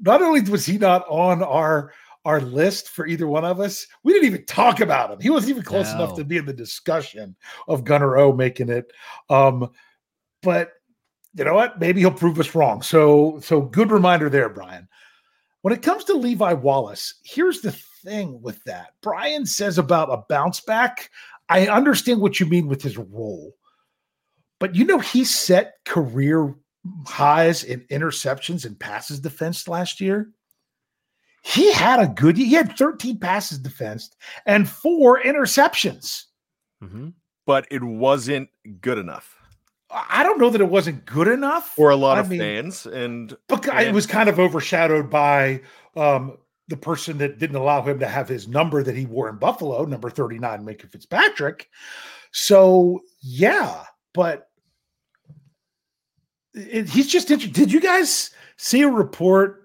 Not 0.00 0.22
only 0.22 0.40
was 0.40 0.64
he 0.64 0.78
not 0.78 1.06
on 1.08 1.42
our 1.42 1.92
our 2.24 2.40
list 2.40 2.88
for 2.88 3.06
either 3.06 3.26
one 3.26 3.44
of 3.44 3.60
us, 3.60 3.86
we 4.04 4.12
didn't 4.12 4.26
even 4.26 4.44
talk 4.46 4.80
about 4.80 5.10
him. 5.10 5.20
He 5.20 5.30
wasn't 5.30 5.50
even 5.50 5.62
close 5.62 5.92
no. 5.92 5.96
enough 5.96 6.16
to 6.16 6.24
be 6.24 6.36
in 6.36 6.46
the 6.46 6.52
discussion 6.52 7.36
of 7.68 7.84
Gunner 7.84 8.16
O 8.16 8.32
making 8.32 8.68
it. 8.68 8.92
Um, 9.28 9.70
but 10.42 10.72
you 11.34 11.44
know 11.44 11.54
what? 11.54 11.80
Maybe 11.80 12.00
he'll 12.00 12.12
prove 12.12 12.38
us 12.38 12.54
wrong. 12.54 12.82
So, 12.82 13.40
so 13.40 13.62
good 13.62 13.90
reminder 13.90 14.28
there, 14.28 14.48
Bryan. 14.48 14.88
When 15.62 15.72
it 15.72 15.82
comes 15.82 16.04
to 16.04 16.14
Levi 16.14 16.52
Wallace, 16.54 17.14
here's 17.24 17.60
the 17.60 17.72
thing 18.04 18.40
with 18.42 18.62
that. 18.64 18.94
Bryan 19.00 19.46
says 19.46 19.78
about 19.78 20.12
a 20.12 20.24
bounce 20.28 20.60
back. 20.60 21.10
I 21.48 21.68
understand 21.68 22.20
what 22.20 22.40
you 22.40 22.46
mean 22.46 22.66
with 22.66 22.82
his 22.82 22.98
role, 22.98 23.54
but 24.58 24.74
you 24.74 24.84
know, 24.84 24.98
he 24.98 25.24
set 25.24 25.74
career 25.84 26.54
highs 27.06 27.64
in 27.64 27.80
interceptions 27.90 28.64
and 28.64 28.78
passes 28.78 29.20
defense 29.20 29.68
last 29.68 30.00
year. 30.00 30.30
He 31.42 31.72
had 31.72 32.00
a 32.00 32.08
good, 32.08 32.36
he 32.36 32.52
had 32.52 32.76
13 32.76 33.18
passes 33.18 33.58
defensed 33.58 34.16
and 34.46 34.68
four 34.68 35.20
interceptions. 35.22 36.24
Mm-hmm. 36.82 37.08
But 37.46 37.66
it 37.70 37.82
wasn't 37.82 38.48
good 38.80 38.98
enough. 38.98 39.36
I 39.90 40.22
don't 40.22 40.38
know 40.38 40.48
that 40.48 40.60
it 40.60 40.68
wasn't 40.68 41.04
good 41.04 41.28
enough 41.28 41.68
for 41.68 41.90
a 41.90 41.96
lot 41.96 42.16
I 42.16 42.20
of 42.20 42.30
mean, 42.30 42.38
fans, 42.38 42.86
and, 42.86 43.36
but 43.46 43.66
it 43.66 43.92
was 43.92 44.06
kind 44.06 44.28
of 44.28 44.38
overshadowed 44.38 45.10
by 45.10 45.60
um, 45.96 46.38
the 46.68 46.76
person 46.76 47.18
that 47.18 47.38
didn't 47.38 47.56
allow 47.56 47.82
him 47.82 47.98
to 47.98 48.08
have 48.08 48.28
his 48.28 48.48
number 48.48 48.82
that 48.82 48.96
he 48.96 49.04
wore 49.04 49.28
in 49.28 49.36
Buffalo, 49.36 49.84
number 49.84 50.08
39, 50.08 50.64
Minkah 50.64 50.90
Fitzpatrick. 50.90 51.68
So, 52.30 53.02
yeah, 53.20 53.84
but 54.14 54.48
it, 56.54 56.88
he's 56.88 57.08
just. 57.08 57.28
Did 57.28 57.72
you 57.72 57.80
guys 57.80 58.30
see 58.56 58.82
a 58.82 58.88
report? 58.88 59.61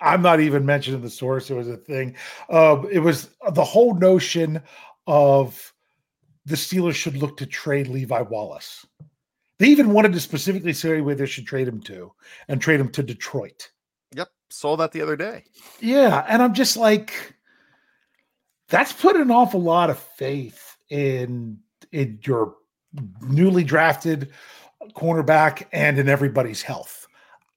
I'm 0.00 0.22
not 0.22 0.40
even 0.40 0.66
mentioning 0.66 1.00
the 1.00 1.10
source. 1.10 1.50
It 1.50 1.54
was 1.54 1.68
a 1.68 1.76
thing. 1.76 2.16
Uh, 2.50 2.82
it 2.90 2.98
was 2.98 3.30
the 3.52 3.64
whole 3.64 3.94
notion 3.94 4.60
of 5.06 5.72
the 6.46 6.56
Steelers 6.56 6.94
should 6.94 7.16
look 7.16 7.36
to 7.38 7.46
trade 7.46 7.88
Levi 7.88 8.20
Wallace. 8.22 8.84
They 9.58 9.68
even 9.68 9.92
wanted 9.92 10.12
to 10.12 10.20
specifically 10.20 10.72
say 10.72 11.00
where 11.00 11.14
they 11.14 11.26
should 11.26 11.46
trade 11.46 11.68
him 11.68 11.80
to 11.82 12.12
and 12.48 12.60
trade 12.60 12.80
him 12.80 12.90
to 12.90 13.02
Detroit. 13.02 13.70
Yep, 14.14 14.28
saw 14.50 14.76
that 14.76 14.92
the 14.92 15.00
other 15.00 15.16
day. 15.16 15.44
Yeah, 15.80 16.24
and 16.28 16.42
I'm 16.42 16.54
just 16.54 16.76
like, 16.76 17.34
that's 18.68 18.92
put 18.92 19.16
an 19.16 19.30
awful 19.30 19.62
lot 19.62 19.90
of 19.90 19.98
faith 19.98 20.76
in 20.90 21.58
in 21.92 22.18
your 22.24 22.56
newly 23.22 23.64
drafted 23.64 24.32
cornerback 24.94 25.66
and 25.72 25.98
in 25.98 26.08
everybody's 26.08 26.62
health. 26.62 27.03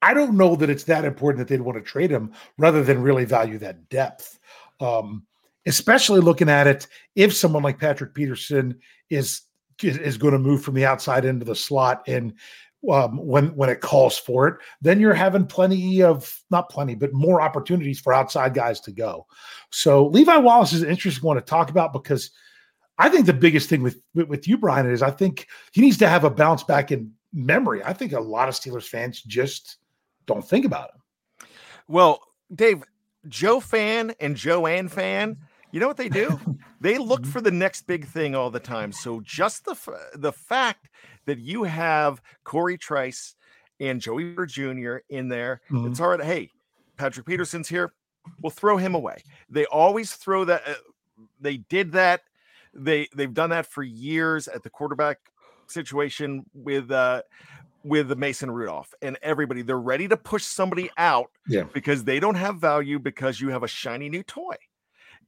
I 0.02 0.14
don't 0.14 0.38
know 0.38 0.56
that 0.56 0.70
it's 0.70 0.84
that 0.86 1.06
important 1.06 1.40
that 1.40 1.52
they'd 1.52 1.62
want 1.62 1.78
to 1.78 1.84
trade 1.84 2.12
him 2.12 2.34
rather 2.58 2.84
than 2.84 3.02
really 3.02 3.26
value 3.26 3.58
that 3.60 3.90
depth. 3.90 4.40
Um, 4.80 5.26
especially 5.66 6.22
looking 6.22 6.50
at 6.50 6.68
it, 6.68 6.88
if 7.16 7.34
someone 7.34 7.64
like 7.64 7.80
Patrick 7.80 8.14
Peterson 8.14 8.80
is 9.10 9.42
is 9.84 10.18
going 10.18 10.34
to 10.34 10.40
move 10.40 10.64
from 10.64 10.74
the 10.74 10.86
outside 10.86 11.24
into 11.24 11.46
the 11.46 11.56
slot 11.56 12.02
and 12.08 12.34
um, 12.92 13.18
when 13.18 13.48
when 13.56 13.70
it 13.70 13.82
calls 13.82 14.18
for 14.18 14.48
it, 14.48 14.56
then 14.82 15.00
you're 15.00 15.14
having 15.14 15.46
plenty 15.46 16.02
of 16.04 16.42
not 16.52 16.70
plenty, 16.70 16.96
but 16.96 17.14
more 17.14 17.42
opportunities 17.42 18.00
for 18.00 18.14
outside 18.14 18.54
guys 18.54 18.80
to 18.82 18.92
go. 18.92 19.26
So 19.72 20.08
Levi 20.08 20.38
Wallace 20.38 20.74
is 20.74 20.84
an 20.84 20.90
interesting 20.90 21.26
one 21.26 21.36
to 21.36 21.42
talk 21.42 21.70
about 21.70 21.92
because 21.92 22.32
I 22.98 23.10
think 23.10 23.26
the 23.26 23.34
biggest 23.34 23.70
thing 23.70 23.84
with 23.84 24.00
with 24.14 24.48
you, 24.48 24.58
Bryan, 24.58 24.90
is 24.90 25.02
I 25.02 25.12
think 25.12 25.48
he 25.72 25.82
needs 25.82 25.98
to 25.98 26.08
have 26.08 26.24
a 26.24 26.30
bounce 26.30 26.64
back 26.64 26.92
in 26.92 27.12
memory. 27.34 27.84
I 27.84 27.94
think 27.94 28.14
a 28.14 28.20
lot 28.20 28.48
of 28.48 28.56
Steelers 28.56 28.88
fans 28.88 29.22
just 29.22 29.78
don't 30.28 30.48
think 30.48 30.66
about 30.66 30.92
him. 30.92 31.50
Well, 31.88 32.22
Dave, 32.54 32.84
Joe 33.28 33.60
fan 33.60 34.14
and 34.20 34.36
Joanne 34.36 34.90
fan, 34.90 35.38
you 35.72 35.80
know 35.80 35.88
what 35.88 35.98
they 35.98 36.10
do? 36.10 36.40
they 36.82 36.98
look 36.98 37.22
mm-hmm. 37.22 37.32
for 37.32 37.42
the 37.42 37.52
next 37.52 37.88
big 37.88 38.06
thing 38.06 38.36
all 38.36 38.50
the 38.50 38.60
time. 38.60 38.92
So 38.92 39.22
just 39.22 39.66
the 39.66 39.76
the 40.16 40.32
fact 40.32 40.90
that 41.26 41.40
you 41.40 41.64
have 41.64 42.22
Cory 42.44 42.78
Trice 42.78 43.36
and 43.80 44.02
Joey 44.02 44.36
Jr. 44.48 44.98
in 45.10 45.28
there. 45.28 45.62
Mm-hmm. 45.70 45.88
It's 45.88 46.00
hard. 46.00 46.24
Hey, 46.24 46.52
Patrick 46.98 47.26
Peterson's 47.26 47.68
here. 47.68 47.94
We'll 48.42 48.52
throw 48.52 48.78
him 48.78 48.96
away. 48.96 49.24
They 49.50 49.66
always 49.66 50.14
throw 50.14 50.46
that. 50.46 50.64
Uh, 50.68 50.74
they 51.40 51.58
did 51.58 51.94
that. 51.94 52.22
They 52.74 53.08
they've 53.16 53.34
done 53.34 53.50
that 53.52 53.66
for 53.66 53.84
years 53.84 54.48
at 54.48 54.64
the 54.64 54.70
quarterback 54.70 55.20
situation 55.68 56.46
with 56.54 56.92
uh 56.92 57.22
with 57.84 58.18
Mason 58.18 58.52
Rudolph 58.52 58.94
and 59.02 59.18
everybody. 59.22 59.62
They're 59.62 59.80
ready 59.80 60.08
to 60.08 60.18
push 60.18 60.44
somebody 60.44 60.90
out 60.98 61.32
yeah. 61.48 61.64
because 61.74 62.04
they 62.04 62.20
don't 62.20 62.36
have 62.36 62.58
value 62.58 63.00
because 63.00 63.40
you 63.40 63.50
have 63.50 63.64
a 63.64 63.68
shiny 63.68 64.10
new 64.10 64.24
toy. 64.24 64.56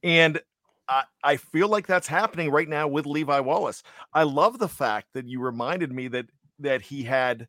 And 0.04 0.42
I, 0.88 1.04
I 1.24 1.38
feel 1.38 1.68
like 1.68 1.88
that's 1.88 2.08
happening 2.08 2.50
right 2.50 2.68
now 2.68 2.88
with 2.88 3.06
Levi 3.06 3.40
Wallace. 3.40 3.84
I 4.14 4.24
love 4.24 4.60
the 4.60 4.68
fact 4.68 5.08
that 5.14 5.28
you 5.28 5.42
reminded 5.42 5.92
me 5.92 6.08
that 6.10 6.26
that 6.60 6.82
he 6.82 7.04
had 7.04 7.48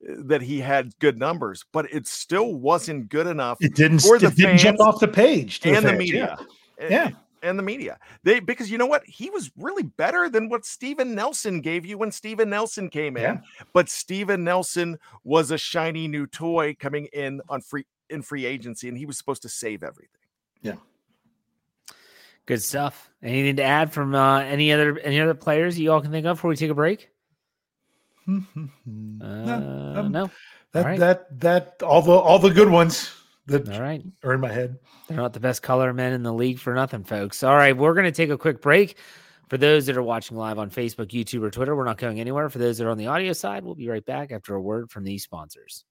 that 0.00 0.42
he 0.42 0.60
had 0.60 0.98
good 0.98 1.18
numbers, 1.18 1.64
but 1.72 1.92
it 1.92 2.06
still 2.06 2.54
wasn't 2.54 3.08
good 3.08 3.26
enough. 3.26 3.58
It 3.60 3.74
didn't, 3.74 4.00
for 4.00 4.18
the 4.18 4.28
it 4.28 4.36
didn't 4.36 4.58
jump 4.58 4.80
off 4.80 5.00
the 5.00 5.08
page 5.08 5.60
and 5.64 5.84
the, 5.84 5.92
media. 5.92 6.36
Yeah. 6.80 6.84
Eh, 6.84 6.88
yeah. 6.90 7.10
And 7.42 7.58
the 7.58 7.62
media. 7.62 7.98
They 8.22 8.38
because 8.38 8.70
you 8.70 8.78
know 8.78 8.86
what? 8.86 9.04
He 9.04 9.28
was 9.30 9.50
really 9.56 9.82
better 9.82 10.28
than 10.28 10.48
what 10.48 10.64
Steven 10.64 11.14
Nelson 11.14 11.60
gave 11.60 11.84
you 11.84 11.98
when 11.98 12.12
Steven 12.12 12.48
Nelson 12.48 12.88
came 12.88 13.16
in. 13.16 13.22
Yeah. 13.22 13.40
But 13.72 13.88
Steven 13.88 14.44
Nelson 14.44 14.96
was 15.24 15.50
a 15.50 15.58
shiny 15.58 16.06
new 16.06 16.26
toy 16.28 16.76
coming 16.78 17.06
in 17.12 17.40
on 17.48 17.60
free 17.60 17.84
in 18.08 18.22
free 18.22 18.46
agency, 18.46 18.88
and 18.88 18.96
he 18.96 19.06
was 19.06 19.18
supposed 19.18 19.42
to 19.42 19.48
save 19.48 19.82
everything. 19.82 20.20
Yeah. 20.62 20.74
Good 22.46 22.62
stuff. 22.62 23.10
Anything 23.22 23.56
to 23.56 23.62
add 23.62 23.92
from 23.92 24.14
uh, 24.14 24.40
any 24.40 24.72
other 24.72 24.98
any 25.00 25.20
other 25.20 25.34
players 25.34 25.78
you 25.78 25.90
all 25.92 26.00
can 26.00 26.10
think 26.12 26.26
of 26.26 26.36
before 26.36 26.50
we 26.50 26.56
take 26.56 26.70
a 26.70 26.74
break? 26.74 27.08
No, 28.26 28.38
Uh, 29.20 30.00
um, 30.00 30.12
no. 30.12 30.30
that 30.72 30.84
all 30.84 30.90
right. 30.90 30.98
that 31.00 31.40
that 31.40 31.82
all 31.82 32.02
the 32.02 32.12
all 32.12 32.38
the 32.38 32.50
good 32.50 32.68
ones 32.70 33.10
that 33.46 33.68
All 33.68 33.80
right. 33.80 34.02
are 34.22 34.34
in 34.34 34.40
my 34.40 34.52
head. 34.52 34.78
They're 35.08 35.16
not 35.16 35.32
the 35.32 35.40
best 35.40 35.62
color 35.62 35.92
men 35.92 36.12
in 36.12 36.22
the 36.22 36.32
league 36.32 36.58
for 36.58 36.74
nothing, 36.74 37.04
folks. 37.04 37.42
All 37.42 37.56
right, 37.56 37.76
we're 37.76 37.94
going 37.94 38.04
to 38.04 38.12
take 38.12 38.30
a 38.30 38.38
quick 38.38 38.60
break. 38.60 38.96
For 39.48 39.58
those 39.58 39.84
that 39.86 39.98
are 39.98 40.02
watching 40.02 40.36
live 40.36 40.58
on 40.58 40.70
Facebook, 40.70 41.08
YouTube, 41.08 41.42
or 41.42 41.50
Twitter, 41.50 41.76
we're 41.76 41.84
not 41.84 41.98
going 41.98 42.20
anywhere. 42.20 42.48
For 42.48 42.58
those 42.58 42.78
that 42.78 42.86
are 42.86 42.90
on 42.90 42.96
the 42.96 43.08
audio 43.08 43.34
side, 43.34 43.64
we'll 43.64 43.74
be 43.74 43.88
right 43.88 44.04
back 44.04 44.32
after 44.32 44.54
a 44.54 44.60
word 44.60 44.90
from 44.90 45.04
these 45.04 45.24
sponsors. 45.24 45.84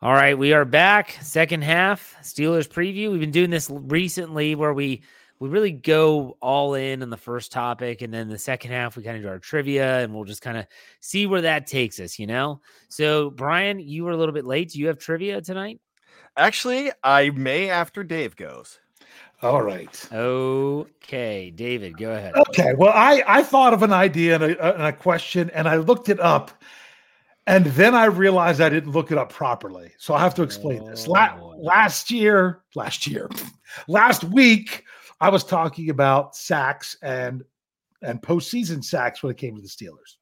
All 0.00 0.12
right, 0.12 0.36
we 0.36 0.52
are 0.52 0.64
back. 0.64 1.18
Second 1.22 1.64
half 1.64 2.16
Steelers 2.22 2.68
preview. 2.68 3.10
We've 3.10 3.20
been 3.20 3.30
doing 3.30 3.50
this 3.50 3.70
recently 3.70 4.54
where 4.54 4.72
we 4.72 5.02
we 5.44 5.50
really 5.50 5.72
go 5.72 6.38
all 6.40 6.72
in 6.72 7.02
on 7.02 7.10
the 7.10 7.18
first 7.18 7.52
topic, 7.52 8.00
and 8.00 8.12
then 8.14 8.28
the 8.30 8.38
second 8.38 8.70
half 8.70 8.96
we 8.96 9.02
kind 9.02 9.18
of 9.18 9.22
do 9.22 9.28
our 9.28 9.38
trivia, 9.38 9.98
and 10.00 10.14
we'll 10.14 10.24
just 10.24 10.40
kind 10.40 10.56
of 10.56 10.66
see 11.00 11.26
where 11.26 11.42
that 11.42 11.66
takes 11.66 12.00
us. 12.00 12.18
You 12.18 12.26
know. 12.26 12.62
So, 12.88 13.28
Bryan, 13.28 13.78
you 13.78 14.04
were 14.04 14.12
a 14.12 14.16
little 14.16 14.32
bit 14.32 14.46
late. 14.46 14.70
Do 14.70 14.78
you 14.78 14.86
have 14.86 14.96
trivia 14.98 15.42
tonight? 15.42 15.80
Actually, 16.38 16.90
I 17.02 17.28
may 17.28 17.68
after 17.68 18.02
Dave 18.02 18.36
goes. 18.36 18.78
All 19.42 19.60
right. 19.60 20.08
Okay, 20.10 21.50
David, 21.50 21.98
go 21.98 22.12
ahead. 22.12 22.34
Okay. 22.48 22.72
Well, 22.72 22.92
I 22.94 23.22
I 23.26 23.42
thought 23.42 23.74
of 23.74 23.82
an 23.82 23.92
idea 23.92 24.36
and 24.36 24.44
a, 24.44 24.74
and 24.76 24.82
a 24.84 24.92
question, 24.94 25.50
and 25.50 25.68
I 25.68 25.76
looked 25.76 26.08
it 26.08 26.20
up, 26.20 26.52
and 27.46 27.66
then 27.66 27.94
I 27.94 28.06
realized 28.06 28.62
I 28.62 28.70
didn't 28.70 28.92
look 28.92 29.12
it 29.12 29.18
up 29.18 29.30
properly. 29.30 29.92
So 29.98 30.14
I 30.14 30.20
have 30.20 30.34
to 30.36 30.42
explain 30.42 30.86
this. 30.86 31.06
La- 31.06 31.36
Oh. 31.38 31.54
last 31.60 32.10
year, 32.10 32.62
last 32.74 33.06
year, 33.06 33.28
last 33.88 34.24
week, 34.24 34.84
I 35.20 35.28
was 35.28 35.44
talking 35.44 35.90
about 35.90 36.36
sacks 36.36 36.96
and 37.02 37.44
and 38.02 38.20
postseason 38.20 38.84
sacks 38.84 39.22
when 39.22 39.30
it 39.30 39.38
came 39.38 39.56
to 39.56 39.62
the 39.62 39.68
Steelers. 39.68 40.16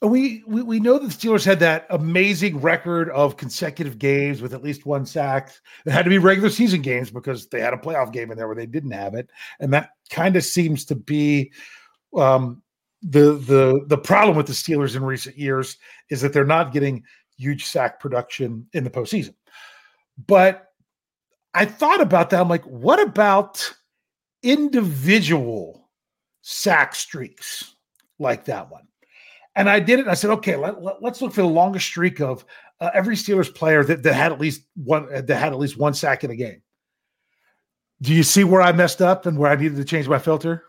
We, 0.00 0.44
we 0.46 0.62
we 0.62 0.78
know 0.78 0.98
that 0.98 1.08
the 1.08 1.28
Steelers 1.28 1.44
had 1.44 1.58
that 1.60 1.86
amazing 1.90 2.60
record 2.60 3.10
of 3.10 3.36
consecutive 3.36 3.98
games 3.98 4.40
with 4.40 4.54
at 4.54 4.62
least 4.62 4.86
one 4.86 5.04
sack. 5.04 5.50
It 5.84 5.90
had 5.90 6.04
to 6.04 6.10
be 6.10 6.18
regular 6.18 6.50
season 6.50 6.82
games 6.82 7.10
because 7.10 7.48
they 7.48 7.60
had 7.60 7.74
a 7.74 7.78
playoff 7.78 8.12
game 8.12 8.30
in 8.30 8.38
there 8.38 8.46
where 8.46 8.54
they 8.56 8.66
didn't 8.66 8.92
have 8.92 9.14
it, 9.14 9.28
and 9.58 9.72
that 9.72 9.90
kind 10.08 10.36
of 10.36 10.44
seems 10.44 10.84
to 10.86 10.94
be 10.94 11.50
um, 12.16 12.62
the 13.02 13.34
the 13.34 13.84
the 13.88 13.98
problem 13.98 14.36
with 14.36 14.46
the 14.46 14.52
Steelers 14.52 14.94
in 14.94 15.02
recent 15.02 15.36
years 15.36 15.78
is 16.10 16.20
that 16.20 16.32
they're 16.32 16.44
not 16.44 16.72
getting 16.72 17.02
huge 17.36 17.64
sack 17.64 17.98
production 17.98 18.66
in 18.74 18.84
the 18.84 18.90
postseason. 18.90 19.34
But 20.26 20.67
I 21.54 21.64
thought 21.64 22.00
about 22.00 22.30
that. 22.30 22.40
I'm 22.40 22.48
like, 22.48 22.64
what 22.64 23.00
about 23.00 23.74
individual 24.42 25.88
sack 26.42 26.94
streaks 26.94 27.74
like 28.18 28.44
that 28.46 28.70
one? 28.70 28.86
And 29.56 29.68
I 29.68 29.80
did 29.80 29.98
it. 29.98 30.06
I 30.06 30.14
said, 30.14 30.30
okay, 30.30 30.56
let, 30.56 30.82
let, 30.82 31.02
us 31.02 31.20
look 31.20 31.32
for 31.32 31.42
the 31.42 31.48
longest 31.48 31.86
streak 31.86 32.20
of 32.20 32.44
uh, 32.80 32.90
every 32.94 33.16
Steelers 33.16 33.52
player 33.52 33.82
that, 33.82 34.02
that 34.04 34.14
had 34.14 34.30
at 34.30 34.40
least 34.40 34.62
one 34.76 35.08
that 35.10 35.28
had 35.28 35.52
at 35.52 35.58
least 35.58 35.76
one 35.76 35.94
sack 35.94 36.22
in 36.22 36.30
a 36.30 36.36
game. 36.36 36.62
Do 38.00 38.14
you 38.14 38.22
see 38.22 38.44
where 38.44 38.62
I 38.62 38.70
messed 38.70 39.02
up 39.02 39.26
and 39.26 39.36
where 39.36 39.50
I 39.50 39.56
needed 39.56 39.76
to 39.78 39.84
change 39.84 40.06
my 40.06 40.20
filter? 40.20 40.62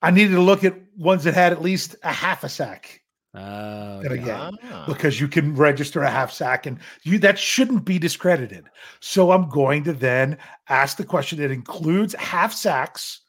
I 0.00 0.10
needed 0.10 0.32
to 0.32 0.40
look 0.40 0.64
at 0.64 0.76
ones 0.96 1.24
that 1.24 1.34
had 1.34 1.52
at 1.52 1.60
least 1.60 1.96
a 2.02 2.12
half 2.12 2.42
a 2.42 2.48
sack 2.48 2.99
Oh, 3.32 4.00
in 4.00 4.06
a 4.10 4.14
okay. 4.22 4.50
Ah. 4.64 4.84
because 4.88 5.20
you 5.20 5.28
can 5.28 5.54
register 5.54 6.02
a 6.02 6.10
half 6.10 6.32
sack 6.32 6.66
and 6.66 6.80
you 7.04 7.16
that 7.20 7.38
shouldn't 7.38 7.84
be 7.84 7.96
discredited. 7.96 8.68
So 8.98 9.30
I'm 9.30 9.48
going 9.48 9.84
to 9.84 9.92
then 9.92 10.36
ask 10.68 10.96
the 10.96 11.04
question 11.04 11.38
that 11.38 11.52
includes 11.52 12.14
half 12.14 12.52
sacks. 12.52 13.20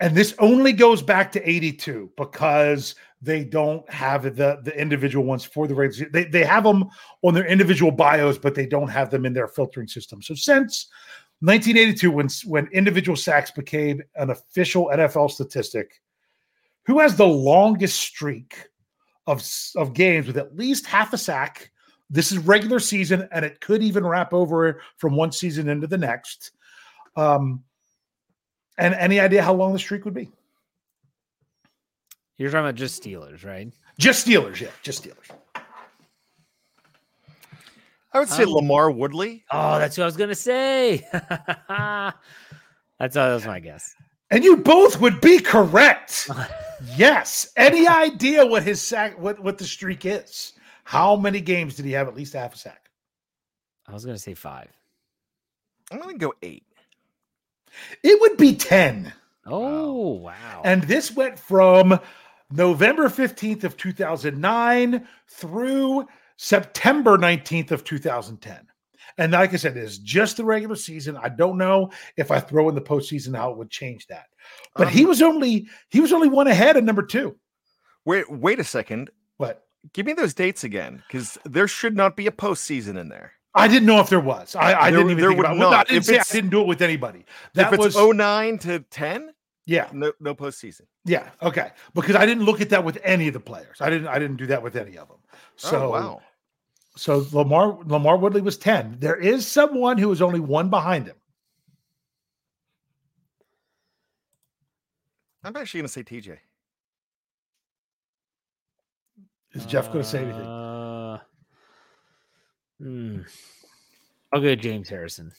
And 0.00 0.14
this 0.14 0.34
only 0.38 0.74
goes 0.74 1.02
back 1.02 1.32
to 1.32 1.48
82 1.48 2.12
because 2.16 2.94
they 3.22 3.42
don't 3.42 3.88
have 3.90 4.22
the 4.22 4.60
the 4.62 4.78
individual 4.78 5.24
ones 5.24 5.44
for 5.44 5.66
the 5.66 5.74
Raiders. 5.74 6.02
They, 6.12 6.24
they 6.24 6.44
have 6.44 6.62
them 6.62 6.84
on 7.22 7.32
their 7.32 7.46
individual 7.46 7.90
bios, 7.90 8.36
but 8.36 8.54
they 8.54 8.66
don't 8.66 8.88
have 8.88 9.10
them 9.10 9.24
in 9.24 9.32
their 9.32 9.48
filtering 9.48 9.88
system. 9.88 10.20
So 10.20 10.34
since 10.34 10.88
1982, 11.40 12.10
when 12.10 12.28
when 12.44 12.66
individual 12.66 13.16
sacks 13.16 13.50
became 13.50 14.02
an 14.16 14.28
official 14.28 14.90
NFL 14.92 15.30
statistic, 15.30 16.02
who 16.88 16.98
has 17.00 17.14
the 17.16 17.26
longest 17.26 18.00
streak 18.00 18.66
of 19.26 19.46
of 19.76 19.92
games 19.92 20.26
with 20.26 20.38
at 20.38 20.56
least 20.56 20.86
half 20.86 21.12
a 21.12 21.18
sack? 21.18 21.70
This 22.10 22.32
is 22.32 22.38
regular 22.38 22.80
season, 22.80 23.28
and 23.30 23.44
it 23.44 23.60
could 23.60 23.82
even 23.82 24.06
wrap 24.06 24.32
over 24.32 24.80
from 24.96 25.14
one 25.14 25.30
season 25.30 25.68
into 25.68 25.86
the 25.86 25.98
next. 25.98 26.52
Um, 27.14 27.62
and 28.78 28.94
any 28.94 29.20
idea 29.20 29.42
how 29.42 29.52
long 29.52 29.74
the 29.74 29.78
streak 29.78 30.06
would 30.06 30.14
be? 30.14 30.30
You're 32.38 32.50
talking 32.50 32.64
about 32.64 32.76
just 32.76 33.02
Steelers, 33.02 33.44
right? 33.44 33.70
Just 33.98 34.26
Steelers, 34.26 34.58
yeah, 34.60 34.70
just 34.82 35.04
Steelers. 35.04 35.30
I 38.14 38.20
would 38.20 38.30
say 38.30 38.44
Um, 38.44 38.50
LaMarr 38.50 38.94
Woodley. 38.96 39.44
Oh, 39.50 39.78
that's 39.78 39.98
what 39.98 40.04
I 40.04 40.06
was 40.06 40.16
gonna 40.16 40.34
say. 40.34 41.06
that's 41.12 42.14
that 43.14 43.34
was 43.34 43.44
my 43.44 43.60
guess. 43.60 43.94
And 44.30 44.44
you 44.44 44.58
both 44.58 45.00
would 45.00 45.20
be 45.20 45.38
correct. 45.40 46.28
yes. 46.96 47.50
Any 47.56 47.86
idea 47.88 48.44
what 48.44 48.62
his 48.62 48.80
sack, 48.80 49.18
what 49.18 49.38
what 49.40 49.58
the 49.58 49.64
streak 49.64 50.04
is? 50.04 50.52
How 50.84 51.16
many 51.16 51.40
games 51.40 51.76
did 51.76 51.84
he 51.84 51.92
have 51.92 52.08
at 52.08 52.14
least 52.14 52.32
half 52.32 52.54
a 52.54 52.58
sack? 52.58 52.90
I 53.86 53.92
was 53.92 54.04
gonna 54.04 54.18
say 54.18 54.34
five. 54.34 54.68
I'm 55.90 56.00
going 56.00 56.18
to 56.18 56.26
go 56.26 56.34
eight. 56.42 56.64
It 58.02 58.20
would 58.20 58.36
be 58.36 58.54
ten. 58.54 59.12
Oh 59.46 60.12
wow. 60.12 60.62
And 60.64 60.82
this 60.82 61.14
went 61.14 61.38
from 61.38 61.98
November 62.50 63.08
15th 63.08 63.64
of 63.64 63.76
2009 63.76 65.06
through 65.28 66.06
September 66.36 67.16
19th 67.16 67.70
of 67.70 67.84
2010. 67.84 68.66
And 69.16 69.32
like 69.32 69.52
I 69.54 69.56
said, 69.56 69.76
it 69.76 69.82
is 69.82 69.98
just 69.98 70.36
the 70.36 70.44
regular 70.44 70.76
season. 70.76 71.16
I 71.16 71.28
don't 71.30 71.56
know 71.58 71.90
if 72.16 72.30
I 72.30 72.40
throw 72.40 72.68
in 72.68 72.74
the 72.74 72.80
postseason 72.80 73.36
how 73.36 73.50
it 73.50 73.56
would 73.56 73.70
change 73.70 74.06
that. 74.08 74.26
But 74.76 74.88
he 74.88 75.02
Um, 75.04 75.08
was 75.08 75.22
only 75.22 75.66
he 75.88 76.00
was 76.00 76.12
only 76.12 76.28
one 76.28 76.46
ahead 76.46 76.76
of 76.76 76.84
number 76.84 77.02
two. 77.02 77.36
Wait, 78.04 78.30
wait 78.30 78.58
a 78.60 78.64
second. 78.64 79.10
What? 79.38 79.64
Give 79.92 80.04
me 80.06 80.12
those 80.12 80.34
dates 80.34 80.64
again, 80.64 81.02
because 81.06 81.38
there 81.44 81.68
should 81.68 81.96
not 81.96 82.16
be 82.16 82.26
a 82.26 82.32
postseason 82.32 82.98
in 82.98 83.08
there. 83.08 83.32
I 83.54 83.66
didn't 83.68 83.86
know 83.86 84.00
if 84.00 84.08
there 84.08 84.20
was. 84.20 84.54
I, 84.54 84.74
I 84.74 84.90
There- 84.90 84.98
didn't 85.00 85.12
even 85.18 85.28
think 85.30 85.40
about 85.40 85.56
it. 85.56 85.58
Well, 85.58 85.72
I 85.72 85.84
didn't 85.84 86.04
say 86.04 86.18
I 86.18 86.22
didn't 86.30 86.50
do 86.50 86.60
it 86.60 86.66
with 86.66 86.82
anybody. 86.82 87.24
That 87.54 87.72
if 87.72 87.80
it's 87.80 87.96
was 87.96 88.14
09 88.14 88.58
to 88.60 88.80
10, 88.80 89.30
yeah, 89.66 89.88
no, 89.92 90.12
no 90.20 90.34
postseason. 90.34 90.82
yeah, 91.04 91.30
okay. 91.42 91.70
Because 91.94 92.14
I 92.16 92.26
didn't 92.26 92.44
look 92.44 92.60
at 92.60 92.68
that 92.70 92.84
with 92.84 92.98
any 93.02 93.26
of 93.28 93.34
the 93.34 93.40
players. 93.40 93.80
I 93.80 93.88
didn't 93.90 94.08
I 94.08 94.18
didn't 94.18 94.36
do 94.36 94.46
that 94.46 94.62
with 94.62 94.76
any 94.76 94.96
of 94.98 95.08
them. 95.08 95.18
So 95.56 95.86
oh, 95.86 95.90
wow. 95.90 96.22
So 96.98 97.20
LaMarr 97.20 97.84
LaMarr 97.84 98.18
Woodley 98.18 98.40
was 98.40 98.58
10. 98.58 98.96
There 98.98 99.14
is 99.14 99.46
someone 99.46 99.98
who 99.98 100.10
is 100.10 100.20
only 100.20 100.40
one 100.40 100.68
behind 100.68 101.06
him. 101.06 101.14
I'm 105.44 105.56
actually 105.56 105.82
going 105.82 105.86
to 105.86 105.92
say 105.92 106.02
TJ. 106.02 106.38
Is 109.52 109.64
Jeff 109.64 109.86
going 109.86 110.02
to 110.02 110.04
say 110.04 110.24
anything? 110.24 110.42
Uh, 110.42 111.18
hmm. 112.82 113.20
I'll 114.32 114.40
go 114.40 114.56
James 114.56 114.88
Harrison. 114.88 115.32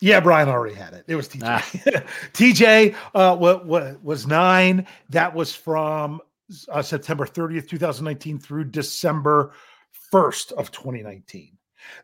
Yeah, 0.00 0.20
Bryan 0.20 0.48
already 0.48 0.74
had 0.74 0.94
it. 0.94 1.04
It 1.06 1.16
was 1.16 1.28
TJ. 1.28 1.42
Ah. 1.44 1.60
TJ 2.32 2.96
uh, 3.14 3.36
what, 3.36 3.66
what 3.66 4.02
was 4.02 4.26
nine. 4.26 4.86
That 5.10 5.34
was 5.34 5.54
from 5.54 6.22
uh, 6.70 6.80
September 6.80 7.26
30th, 7.26 7.68
2019 7.68 8.38
through 8.38 8.64
December 8.64 9.52
1st 10.12 10.52
of 10.52 10.70
2019. 10.70 11.56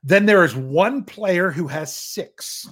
Then 0.03 0.27
there 0.27 0.45
is 0.45 0.57
one 0.57 1.05
player 1.05 1.51
who 1.51 1.69
has 1.69 1.95
six. 1.95 2.69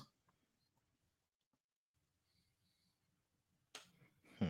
Hmm. 4.39 4.47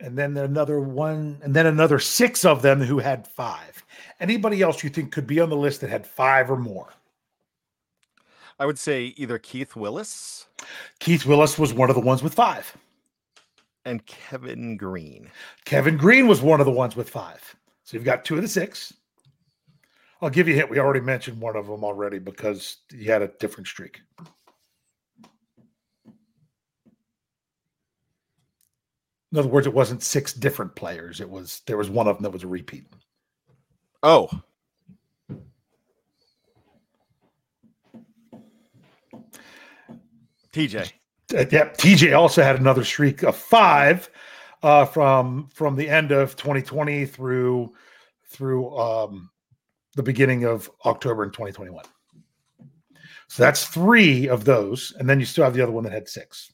and 0.00 0.16
then 0.16 0.36
another 0.36 0.80
one, 0.80 1.40
and 1.42 1.54
then 1.54 1.66
another 1.66 1.98
six 1.98 2.44
of 2.44 2.62
them 2.62 2.80
who 2.80 2.98
had 2.98 3.26
five. 3.26 3.84
Anybody 4.20 4.62
else 4.62 4.84
you 4.84 4.90
think 4.90 5.12
could 5.12 5.26
be 5.26 5.40
on 5.40 5.48
the 5.48 5.56
list 5.56 5.80
that 5.80 5.90
had 5.90 6.06
five 6.06 6.50
or 6.50 6.56
more? 6.56 6.92
I 8.58 8.66
would 8.66 8.78
say 8.78 9.14
either 9.16 9.38
Keith 9.38 9.74
Willis 9.74 10.46
Keith 11.00 11.26
Willis 11.26 11.58
was 11.58 11.72
one 11.72 11.90
of 11.90 11.96
the 11.96 12.00
ones 12.00 12.22
with 12.22 12.34
five. 12.34 12.76
And 13.84 14.04
Kevin 14.06 14.76
Greene. 14.76 15.30
Kevin 15.64 15.96
Greene 15.96 16.26
was 16.26 16.40
one 16.40 16.60
of 16.60 16.66
the 16.66 16.72
ones 16.72 16.96
with 16.96 17.10
five. 17.10 17.54
So 17.84 17.96
you've 17.96 18.04
got 18.04 18.24
two 18.24 18.36
of 18.36 18.42
the 18.42 18.48
six. 18.48 18.94
I'll 20.22 20.30
give 20.30 20.48
you 20.48 20.54
a 20.54 20.56
hint. 20.56 20.70
We 20.70 20.78
already 20.78 21.00
mentioned 21.00 21.38
one 21.40 21.56
of 21.56 21.66
them 21.66 21.84
already 21.84 22.18
because 22.18 22.78
he 22.90 23.04
had 23.04 23.20
a 23.20 23.28
different 23.40 23.66
streak. 23.66 24.00
In 29.34 29.38
other 29.38 29.48
words, 29.48 29.66
it 29.66 29.74
wasn't 29.74 30.02
six 30.02 30.32
different 30.32 30.74
players. 30.76 31.20
It 31.20 31.28
was 31.28 31.60
there 31.66 31.76
was 31.76 31.90
one 31.90 32.06
of 32.06 32.16
them 32.16 32.22
that 32.22 32.30
was 32.30 32.44
a 32.44 32.46
repeat. 32.46 32.86
Oh, 34.02 34.30
TJ. 40.52 40.92
Uh, 41.34 41.44
Yep, 41.50 41.76
TJ 41.76 42.16
also 42.16 42.42
had 42.42 42.56
another 42.56 42.84
streak 42.84 43.22
of 43.22 43.36
five 43.36 44.08
uh, 44.62 44.84
from 44.84 45.48
from 45.48 45.76
the 45.76 45.88
end 45.88 46.12
of 46.12 46.36
2020 46.36 47.06
through 47.06 47.72
through 48.28 48.76
um, 48.76 49.30
the 49.94 50.02
beginning 50.02 50.44
of 50.44 50.70
October 50.84 51.24
in 51.24 51.30
2021. 51.30 51.84
So 53.28 53.42
that's 53.42 53.66
three 53.66 54.28
of 54.28 54.44
those, 54.44 54.92
and 54.98 55.08
then 55.08 55.18
you 55.18 55.26
still 55.26 55.44
have 55.44 55.54
the 55.54 55.62
other 55.62 55.72
one 55.72 55.84
that 55.84 55.92
had 55.92 56.08
six. 56.08 56.52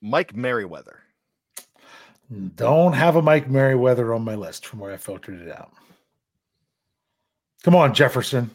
Mike 0.00 0.34
Merriweather. 0.34 1.00
Don't 2.56 2.94
have 2.94 3.16
a 3.16 3.22
Mike 3.22 3.50
Merriweather 3.50 4.14
on 4.14 4.22
my 4.22 4.34
list 4.34 4.66
from 4.66 4.78
where 4.78 4.92
I 4.92 4.96
filtered 4.96 5.40
it 5.40 5.50
out. 5.50 5.70
Come 7.62 7.76
on, 7.76 7.94
Jefferson, 7.94 8.50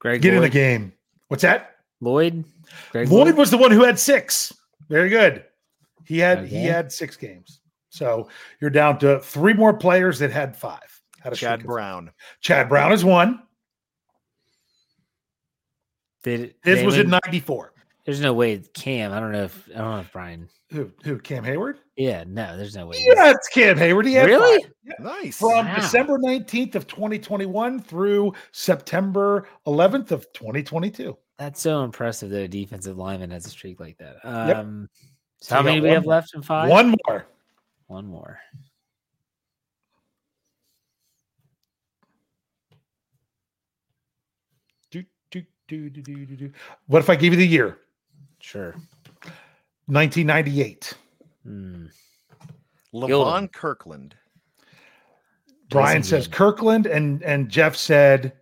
Greg 0.00 0.20
get 0.20 0.34
in 0.34 0.42
the 0.42 0.48
game. 0.48 0.92
What's 1.28 1.42
that? 1.42 1.76
Lloyd. 2.00 2.44
Greg 2.90 3.08
Lloyd 3.10 3.36
was 3.36 3.50
the 3.50 3.58
one 3.58 3.70
who 3.70 3.82
had 3.84 3.98
six. 3.98 4.52
Very 4.88 5.08
good. 5.08 5.44
He 6.04 6.18
had 6.18 6.46
he 6.46 6.64
had 6.64 6.90
six 6.92 7.16
games. 7.16 7.60
So 7.90 8.28
you're 8.60 8.70
down 8.70 8.98
to 9.00 9.20
three 9.20 9.52
more 9.54 9.74
players 9.74 10.18
that 10.20 10.30
had 10.30 10.56
five. 10.56 11.02
Had 11.20 11.32
a 11.32 11.36
Chad 11.36 11.58
streak 11.60 11.64
of- 11.64 11.66
Brown. 11.66 12.10
Chad 12.40 12.68
Brown 12.68 12.92
is 12.92 13.04
one. 13.04 13.42
Did 16.22 16.54
His 16.64 16.78
they 16.80 16.86
was 16.86 16.98
in 16.98 17.10
'94. 17.10 17.72
There's 18.04 18.20
no 18.20 18.32
way 18.32 18.58
Cam. 18.74 19.12
I 19.12 19.20
don't 19.20 19.32
know 19.32 19.44
if 19.44 19.68
I 19.74 19.78
don't 19.78 19.90
know 19.92 20.00
if 20.00 20.12
Bryan. 20.12 20.48
Who? 20.70 20.90
Who? 21.04 21.18
Cam 21.18 21.44
Heyward? 21.44 21.76
Yeah, 21.96 22.24
no, 22.26 22.56
there's 22.56 22.74
no 22.76 22.86
way. 22.86 22.96
Yeah, 23.00 23.30
it's 23.30 23.48
Cam 23.48 23.76
Heyward. 23.76 24.06
He 24.06 24.14
had 24.14 24.26
Really? 24.26 24.62
five. 24.62 24.72
Nice. 25.00 25.38
from 25.38 25.66
Wow. 25.66 25.74
December 25.76 26.18
19th 26.18 26.74
of 26.74 26.86
2021 26.86 27.80
through 27.80 28.32
September 28.52 29.46
11th 29.66 30.10
of 30.10 30.30
2022. 30.32 31.16
That's 31.38 31.60
so 31.60 31.84
impressive 31.84 32.30
that 32.30 32.42
a 32.42 32.48
defensive 32.48 32.98
lineman 32.98 33.30
has 33.30 33.46
a 33.46 33.50
streak 33.50 33.78
like 33.78 33.96
that. 33.98 34.16
Yep. 34.24 34.56
Um, 34.56 34.88
so 35.40 35.48
So 35.50 35.54
how 35.56 35.62
many 35.62 35.76
do 35.76 35.82
we 35.82 35.88
one 35.88 35.94
have 35.94 36.04
more. 36.04 36.14
left 36.14 36.34
in 36.34 36.42
five? 36.42 36.68
One 36.68 36.94
more. 37.06 37.26
One 37.86 38.06
more. 38.06 38.40
Do, 44.90 45.02
do, 45.30 45.42
do, 45.68 45.90
do, 45.90 46.02
do, 46.02 46.26
do, 46.26 46.36
do. 46.36 46.52
What 46.86 47.00
if 47.00 47.10
I 47.10 47.16
give 47.16 47.32
you 47.32 47.38
the 47.38 47.46
year? 47.46 47.78
Sure. 48.40 48.72
1998. 49.86 50.94
Hmm. 51.44 51.86
Levon 52.94 53.52
Kirkland. 53.52 54.14
Bryan 55.70 56.02
Jason 56.02 56.02
says 56.22 56.28
Gildon. 56.28 56.32
Kirkland, 56.32 56.86
and 56.86 57.22
and 57.22 57.48
Jeff 57.50 57.76
said 57.76 58.32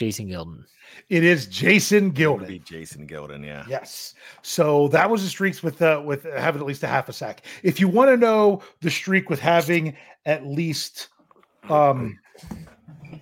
Jason 0.00 0.28
Gildon. 0.28 0.64
it 1.10 1.22
is 1.24 1.44
Jason 1.44 2.04
Would 2.04 2.14
be 2.14 2.22
Gildon. 2.22 2.64
Jason 2.64 3.06
Gildon. 3.06 3.44
Yeah. 3.44 3.66
Yes. 3.68 4.14
So 4.40 4.88
that 4.88 5.10
was 5.10 5.22
the 5.22 5.28
streaks 5.28 5.62
with 5.62 5.82
uh, 5.82 6.00
with 6.02 6.24
having 6.24 6.62
at 6.62 6.66
least 6.66 6.82
a 6.82 6.86
half 6.86 7.10
a 7.10 7.12
sack. 7.12 7.44
If 7.62 7.78
you 7.78 7.86
want 7.86 8.08
to 8.08 8.16
know 8.16 8.62
the 8.80 8.90
streak 8.90 9.28
with 9.28 9.40
having 9.40 9.94
at 10.24 10.46
least 10.46 11.08
um 11.68 12.18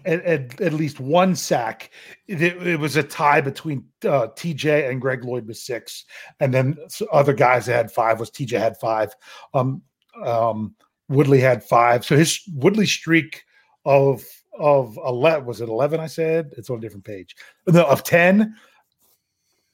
at, 0.04 0.24
at, 0.24 0.60
at 0.60 0.72
least 0.72 1.00
one 1.00 1.34
sack, 1.34 1.90
it, 2.28 2.40
it 2.40 2.78
was 2.78 2.94
a 2.94 3.02
tie 3.02 3.40
between 3.40 3.84
uh, 4.04 4.28
TJ 4.36 4.88
and 4.88 5.00
Greg 5.00 5.24
Lloyd 5.24 5.48
with 5.48 5.56
six, 5.56 6.04
and 6.38 6.54
then 6.54 6.76
other 7.10 7.32
guys 7.32 7.66
that 7.66 7.74
had 7.74 7.90
five 7.90 8.20
was 8.20 8.30
TJ 8.30 8.56
had 8.56 8.76
five. 8.76 9.12
Um, 9.52 9.82
um, 10.24 10.76
Woodley 11.08 11.40
had 11.40 11.64
five. 11.64 12.04
So 12.04 12.16
his 12.16 12.40
Woodley 12.54 12.86
streak 12.86 13.42
of 13.84 14.22
of 14.58 14.98
eleven 15.04 15.46
was 15.46 15.60
it 15.60 15.68
eleven? 15.68 16.00
I 16.00 16.06
said 16.06 16.52
it's 16.56 16.70
on 16.70 16.78
a 16.78 16.80
different 16.80 17.04
page. 17.04 17.36
No, 17.66 17.84
of 17.84 18.04
ten 18.04 18.56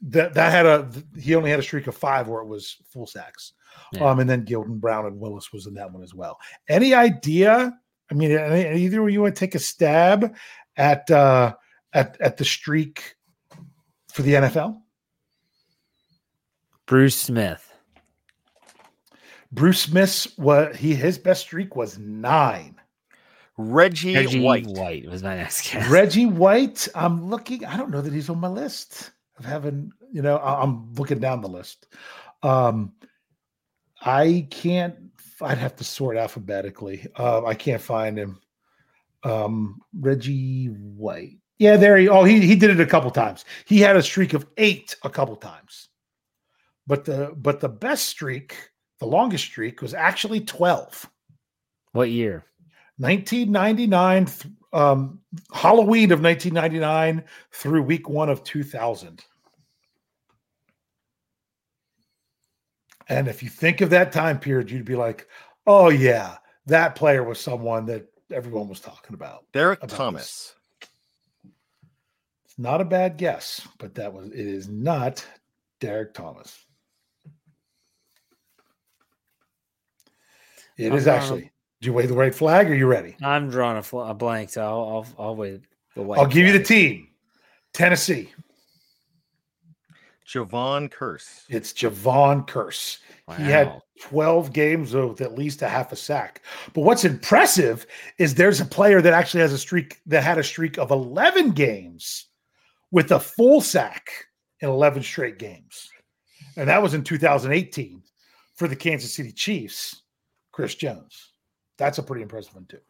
that 0.03 0.35
that 0.35 0.53
had 0.53 0.67
a 0.67 0.89
he 1.19 1.35
only 1.35 1.51
had 1.51 1.59
a 1.59 1.63
streak 1.63 1.87
of 1.87 1.97
five 1.97 2.29
where 2.29 2.43
it 2.43 2.47
was 2.47 2.77
full 2.89 3.07
sacks. 3.07 3.53
Yeah. 3.93 4.09
Um, 4.09 4.21
and 4.21 4.29
then 4.29 4.45
Gildon 4.45 4.81
Brown 4.81 5.07
and 5.07 5.19
Willis 5.19 5.53
was 5.53 5.67
in 5.67 5.75
that 5.75 5.93
one 5.93 6.03
as 6.03 6.15
well. 6.15 6.39
Any 6.69 6.95
idea? 6.95 7.77
I 8.11 8.15
mean, 8.15 8.31
either 8.31 9.03
of 9.03 9.11
you 9.11 9.23
want 9.23 9.35
to 9.35 9.41
take 9.41 9.55
a 9.55 9.59
stab 9.59 10.35
at 10.77 11.11
uh 11.11 11.55
at 11.93 12.21
at 12.21 12.37
the 12.37 12.45
streak 12.45 13.17
for 14.13 14.23
the 14.23 14.35
NFL? 14.35 14.81
Bruce 16.87 17.17
Smith. 17.17 17.73
Bruce 19.53 19.81
Smith's 19.81 20.37
what 20.37 20.77
he 20.77 20.95
his 20.95 21.19
best 21.19 21.43
streak 21.43 21.77
was 21.77 21.99
nine. 21.99 22.77
Reggie, 23.57 24.15
Reggie 24.15 24.41
White. 24.41 24.67
White. 24.67 25.09
was 25.09 25.23
my 25.23 25.37
next 25.37 25.71
guess. 25.71 25.89
Reggie 25.89 26.27
White, 26.27 26.89
I'm 26.95 27.29
looking. 27.29 27.65
I 27.65 27.77
don't 27.77 27.91
know 27.91 28.01
that 28.01 28.13
he's 28.13 28.29
on 28.29 28.39
my 28.41 28.49
list 28.49 29.13
of 29.39 29.45
having. 29.45 29.93
You 30.13 30.23
know, 30.23 30.37
I- 30.39 30.63
I'm 30.63 30.93
looking 30.95 31.19
down 31.21 31.41
the 31.41 31.49
list. 31.49 31.87
Um, 32.43 32.93
I 34.03 34.47
can't. 34.51 34.97
I'd 35.41 35.59
have 35.59 35.77
to 35.77 35.85
sort 35.85 36.17
alphabetically. 36.17 37.07
Uh, 37.17 37.45
I 37.45 37.55
can't 37.55 37.81
find 37.83 38.19
him. 38.19 38.41
Um, 39.23 39.81
Reggie 39.99 40.67
White. 40.67 41.39
Yeah, 41.59 41.77
there 41.77 41.97
he. 41.97 42.09
Oh, 42.09 42.25
he 42.25 42.41
he 42.41 42.57
did 42.57 42.71
it 42.71 42.81
a 42.81 42.87
couple 42.87 43.11
times. 43.11 43.45
He 43.65 43.79
had 43.81 43.97
a 43.97 44.03
streak 44.03 44.35
of 44.35 44.47
eight 44.57 44.97
a 45.05 45.11
couple 45.11 45.37
times. 45.37 45.89
But 46.87 47.05
the 47.05 47.33
but 47.37 47.61
the 47.61 47.69
best 47.69 48.07
streak, 48.07 48.57
the 48.99 49.07
longest 49.07 49.45
streak, 49.45 49.81
was 49.81 49.95
actually 49.95 50.41
twelve. 50.41 51.09
What 51.93 52.11
year? 52.11 52.45
1999 52.99 54.27
th- 54.27 54.55
um 54.73 55.21
halloween 55.53 56.13
of 56.13 56.23
1999 56.23 57.25
through 57.53 57.83
week 57.83 58.09
one 58.09 58.29
of 58.29 58.45
2000 58.45 59.25
and 63.09 63.29
if 63.29 63.43
you 63.43 63.49
think 63.49 63.81
of 63.81 63.91
that 63.91 64.13
time 64.13 64.39
period 64.39 64.71
you'd 64.71 64.85
be 64.85 64.97
like 64.97 65.27
oh 65.67 65.91
yeah 65.91 66.37
that 66.67 66.95
player 66.95 67.25
was 67.25 67.41
someone 67.41 67.87
that 67.87 68.07
everyone 68.31 68.69
was 68.69 68.81
talking 68.81 69.15
about 69.15 69.45
Derrick 69.53 69.83
about 69.83 69.97
Thomas. 69.97 70.55
it's 72.45 72.59
not 72.59 72.81
a 72.81 72.85
bad 72.85 73.17
guess 73.17 73.67
but 73.79 73.95
that 73.97 74.13
was 74.13 74.29
it 74.29 74.39
is 74.39 74.69
not 74.69 75.25
derrick 75.81 76.15
thomas. 76.15 76.65
It 80.77 80.91
I'm 80.91 80.99
is 80.99 81.07
actually 81.07 81.51
do 81.81 81.87
you 81.87 81.93
wave 81.93 82.09
the 82.09 82.15
white 82.15 82.35
flag 82.35 82.71
are 82.71 82.75
you 82.75 82.87
ready 82.87 83.17
I'm 83.23 83.51
drawing 83.51 83.77
a, 83.79 83.83
fl- 83.83 84.01
a 84.01 84.15
blank, 84.15 84.51
so 84.51 84.63
I'll 84.63 85.07
I'll, 85.19 85.27
I'll 85.27 85.37
wait. 85.37 85.63
The 85.95 86.03
white 86.03 86.19
i'll 86.19 86.27
give 86.27 86.47
you 86.47 86.53
the 86.53 86.65
team 86.65 87.09
tennessee 87.73 88.31
Jevon 90.27 90.91
Kearse. 90.91 91.45
It's 91.49 91.73
Jevon 91.73 92.47
Kearse. 92.49 92.99
He 93.37 93.45
had 93.45 93.81
12 94.01 94.53
games 94.53 94.95
with 94.95 95.21
at 95.21 95.35
least 95.37 95.63
a 95.63 95.69
half 95.69 95.93
a 95.93 95.97
sack. 95.97 96.43
But 96.73 96.83
what's 96.83 97.05
impressive 97.05 97.87
is 98.19 98.35
there's 98.35 98.61
a 98.61 98.65
player 98.65 99.01
that 99.03 99.13
actually 99.13 99.41
has 99.41 99.53
a 99.53 99.59
streak 99.59 100.01
that 100.07 100.25
had 100.25 100.39
a 100.39 100.43
streak 100.43 100.79
of 100.79 100.91
11 100.91 101.51
games 101.51 102.27
with 102.91 103.13
a 103.13 103.21
full 103.21 103.61
sack 103.61 104.09
in 104.61 104.69
11 104.69 105.03
straight 105.03 105.39
games. 105.39 105.91
And 106.57 106.69
that 106.69 106.83
was 106.83 106.95
in 106.95 107.05
2018 107.05 108.03
for 108.57 108.69
the 108.69 108.77
Kansas 108.77 109.15
City 109.15 109.33
Chiefs, 109.33 110.03
Chris 110.53 110.75
Jones. 110.75 111.33
That's 111.77 111.99
a 111.99 112.03
pretty 112.03 112.23
impressive 112.23 112.55
one, 112.55 112.67
too. 112.67 112.81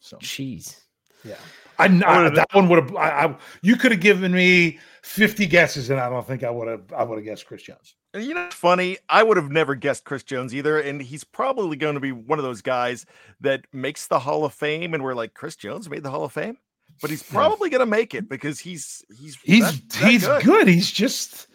So, 0.00 0.18
Jeez. 0.18 0.80
yeah. 1.24 1.36
I, 1.78 1.86
I 1.86 2.28
that 2.30 2.48
one 2.52 2.68
would 2.68 2.84
have, 2.84 2.94
I, 2.96 3.08
I, 3.08 3.36
you 3.62 3.76
could 3.76 3.90
have 3.90 4.00
given 4.00 4.32
me 4.32 4.78
50 5.02 5.46
guesses, 5.46 5.90
and 5.90 5.98
I 5.98 6.08
don't 6.08 6.26
think 6.26 6.44
I 6.44 6.50
would 6.50 6.68
have, 6.68 6.92
I 6.92 7.02
would 7.02 7.16
have 7.18 7.24
guessed 7.24 7.46
Chris 7.46 7.62
Jones. 7.62 7.96
You 8.14 8.32
know, 8.34 8.44
it's 8.46 8.54
funny. 8.54 8.98
I 9.08 9.24
would 9.24 9.36
have 9.36 9.50
never 9.50 9.74
guessed 9.74 10.04
Chris 10.04 10.22
Jones 10.22 10.54
either, 10.54 10.78
and 10.78 11.02
he's 11.02 11.24
probably 11.24 11.76
going 11.76 11.94
to 11.94 12.00
be 12.00 12.12
one 12.12 12.38
of 12.38 12.44
those 12.44 12.62
guys 12.62 13.06
that 13.40 13.64
makes 13.72 14.06
the 14.06 14.20
Hall 14.20 14.44
of 14.44 14.54
Fame, 14.54 14.94
and 14.94 15.02
we're 15.02 15.14
like, 15.14 15.34
Chris 15.34 15.56
Jones 15.56 15.90
made 15.90 16.04
the 16.04 16.10
Hall 16.10 16.22
of 16.24 16.32
Fame, 16.32 16.56
but 17.00 17.10
he's 17.10 17.24
probably 17.24 17.70
going 17.70 17.80
to 17.80 17.86
make 17.86 18.14
it 18.14 18.28
because 18.28 18.60
he's 18.60 19.04
he's 19.18 19.36
he's 19.42 19.64
that- 19.64 19.88
that 20.00 20.10
he's 20.10 20.26
good. 20.44 20.68
He's 20.68 20.92
just 20.92 21.48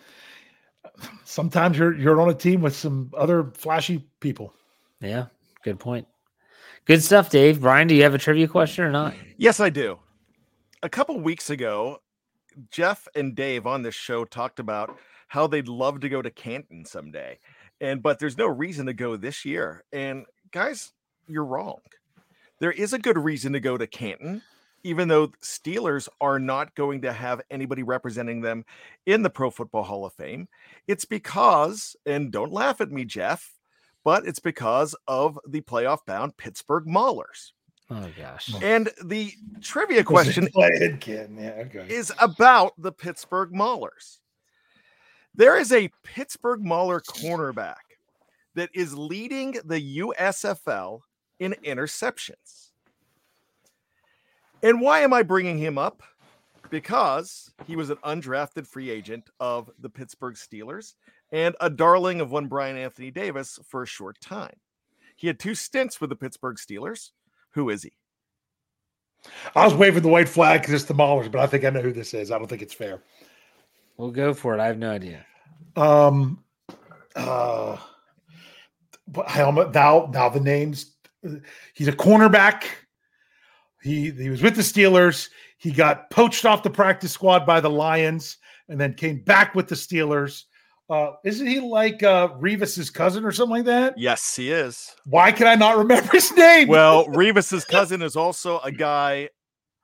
sometimes 1.24 1.78
you're 1.78 1.96
you're 1.96 2.20
on 2.20 2.30
a 2.30 2.34
team 2.34 2.62
with 2.62 2.76
some 2.76 3.12
other 3.16 3.52
flashy 3.56 4.06
people. 4.20 4.54
Yeah. 5.00 5.28
Good 5.64 5.80
point. 5.80 6.08
Good 6.86 7.04
stuff, 7.04 7.30
Dave. 7.30 7.62
Bryan, 7.62 7.88
do 7.88 7.96
you 7.96 8.04
have 8.04 8.16
a 8.16 8.18
trivia 8.18 8.48
question 8.48 8.84
or 8.84 8.92
not? 8.92 9.14
Yes, 9.38 9.60
I 9.60 9.70
do. 9.70 10.00
A 10.82 10.90
couple 10.90 11.20
weeks 11.20 11.50
ago, 11.50 12.02
Jeff 12.72 13.08
and 13.16 13.36
Dave 13.36 13.68
on 13.68 13.84
this 13.84 13.96
show 13.96 14.26
talked 14.26 14.60
about 14.60 14.98
how 15.28 15.48
they'd 15.48 15.68
love 15.68 16.00
to 16.02 16.10
go 16.10 16.22
to 16.22 16.32
Canton 16.32 16.86
someday. 16.86 17.40
And 17.82 18.02
but 18.02 18.20
there's 18.20 18.38
no 18.38 18.48
reason 18.48 18.88
to 18.88 18.94
go 18.94 19.16
this 19.16 19.46
year. 19.46 19.84
And 19.94 20.26
guys, 20.52 20.92
you're 21.28 21.46
wrong. 21.46 21.80
There 22.60 22.72
is 22.72 22.94
a 22.94 23.00
good 23.00 23.18
reason 23.18 23.54
to 23.54 23.60
go 23.60 23.78
to 23.78 23.88
Canton, 23.88 24.42
even 24.84 25.08
though 25.08 25.28
Steelers 25.42 26.10
are 26.20 26.40
not 26.40 26.76
going 26.76 27.02
to 27.04 27.14
have 27.14 27.42
anybody 27.50 27.84
representing 27.84 28.42
them 28.42 28.66
in 29.06 29.22
the 29.22 29.30
Pro 29.30 29.50
Football 29.50 29.84
Hall 29.84 30.06
of 30.06 30.14
Fame. 30.14 30.50
It's 30.88 31.06
because, 31.06 31.96
and 32.06 32.32
don't 32.32 32.52
laugh 32.52 32.82
at 32.82 32.92
me, 32.92 33.06
Jeff, 33.06 33.54
but 34.04 34.26
it's 34.26 34.40
because 34.40 34.96
of 35.08 35.40
the 35.48 35.62
playoff 35.62 36.06
bound 36.06 36.38
Pittsburgh 36.38 36.86
Maulers. 36.86 37.52
Oh 37.92 38.08
gosh. 38.18 38.54
And 38.62 38.90
the 39.04 39.34
trivia 39.62 40.04
question 40.04 40.48
Go 40.56 40.64
ahead, 40.64 41.00
kid. 41.00 41.32
Yeah, 41.38 41.64
okay. 41.66 41.86
is 41.90 42.14
about 42.20 42.74
the 42.78 42.92
Pittsburgh 42.92 43.52
Maulers. 43.52 44.20
There 45.34 45.58
is 45.58 45.72
a 45.72 45.90
Pittsburgh 46.04 46.64
Mauler 46.64 47.00
cornerback 47.02 47.76
that 48.56 48.70
is 48.74 48.98
leading 48.98 49.56
the 49.66 50.00
USFL 50.00 51.02
in 51.40 51.56
interceptions. 51.64 52.72
And 54.62 54.82
why 54.82 55.00
am 55.00 55.14
I 55.14 55.24
bringing 55.24 55.58
him 55.58 55.78
up? 55.78 56.04
Because 56.70 57.52
he 57.66 57.76
was 57.76 57.90
an 57.90 57.98
undrafted 57.98 58.68
free 58.68 58.90
agent 58.90 59.30
of 59.40 59.70
the 59.80 59.90
Pittsburgh 59.90 60.36
Steelers 60.36 60.96
and 61.32 61.56
a 61.60 61.70
darling 61.70 62.22
of 62.22 62.32
one 62.32 62.48
Bryan 62.48 62.78
Anthony 62.78 63.12
Davis 63.12 63.60
for 63.68 63.84
a 63.84 63.88
short 63.88 64.20
time. 64.20 64.56
He 65.16 65.28
had 65.28 65.40
two 65.40 65.56
stints 65.56 66.00
with 66.00 66.10
the 66.10 66.16
Pittsburgh 66.16 66.58
Steelers. 66.58 67.12
Who 67.52 67.70
is 67.70 67.84
he? 67.84 67.94
I 69.56 69.66
was 69.66 69.74
waving 69.74 70.04
the 70.04 70.10
white 70.10 70.30
flag 70.30 70.62
because 70.62 70.74
it's 70.74 70.86
the 70.86 70.94
Maulers, 70.94 71.30
but 71.30 71.42
I 71.42 71.48
think 71.48 71.66
I 71.66 71.70
know 71.70 71.82
who 71.82 71.92
this 71.92 72.14
is. 72.14 72.32
I 72.32 72.38
don't 72.38 72.48
think 72.48 72.62
it's 72.62 72.74
fair. 72.74 73.02
We'll 73.98 74.12
go 74.12 74.34
for 74.34 74.54
it. 74.54 74.62
I 74.62 74.68
have 74.68 74.78
no 74.78 74.92
idea. 74.92 75.26
Um, 75.76 76.42
uh, 77.16 77.78
helmet. 79.28 79.74
Now, 79.74 80.10
now 80.14 80.30
the 80.30 80.40
names. 80.40 80.96
He's 81.74 81.90
a 81.90 81.94
cornerback. 81.94 82.64
He 83.82 84.12
he 84.12 84.30
was 84.30 84.42
with 84.42 84.56
the 84.56 84.62
Steelers. 84.62 85.30
He 85.58 85.72
got 85.72 86.10
poached 86.10 86.46
off 86.46 86.64
the 86.64 86.70
practice 86.70 87.12
squad 87.12 87.46
by 87.46 87.60
the 87.60 87.70
Lions, 87.70 88.38
and 88.70 88.80
then 88.80 88.94
came 88.94 89.20
back 89.20 89.56
with 89.56 89.68
the 89.68 89.76
Steelers. 89.76 90.46
Uh, 90.90 91.12
isn't 91.24 91.46
he 91.46 91.60
like 91.60 92.02
uh, 92.02 92.30
Revis's 92.40 92.90
cousin 92.90 93.24
or 93.24 93.32
something 93.32 93.58
like 93.58 93.66
that? 93.66 93.98
Yes, 93.98 94.36
he 94.36 94.52
is. 94.52 94.96
Why 95.06 95.32
can 95.32 95.46
I 95.46 95.54
not 95.56 95.78
remember 95.78 96.10
his 96.12 96.32
name? 96.32 96.68
Well, 96.68 97.06
Revis's 97.08 97.64
cousin 97.64 98.02
is 98.02 98.16
also 98.16 98.60
a 98.60 98.72
guy 98.72 99.30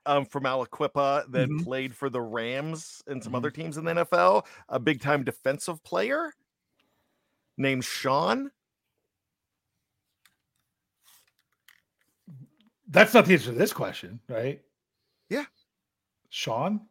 um, 0.07 0.25
from 0.25 0.43
Aliquippa 0.43 1.31
that 1.31 1.49
Mhm. 1.49 1.63
played 1.63 1.95
for 1.95 2.09
the 2.09 2.21
Rams 2.21 3.03
and 3.07 3.23
some 3.23 3.35
other 3.35 3.51
teams 3.51 3.77
in 3.77 3.85
the 3.85 3.91
NFL. 3.91 4.45
A 4.69 4.79
big 4.79 4.99
time 5.01 5.23
defensive 5.23 5.83
player 5.83 6.31
named 7.57 7.83
Sean. 7.85 8.49
That's 12.87 13.13
not 13.13 13.25
the 13.25 13.33
answer 13.33 13.51
to 13.51 13.57
this 13.57 13.73
question, 13.73 14.19
right? 14.27 14.61
Yeah. 15.29 15.45
Sean 16.29 16.81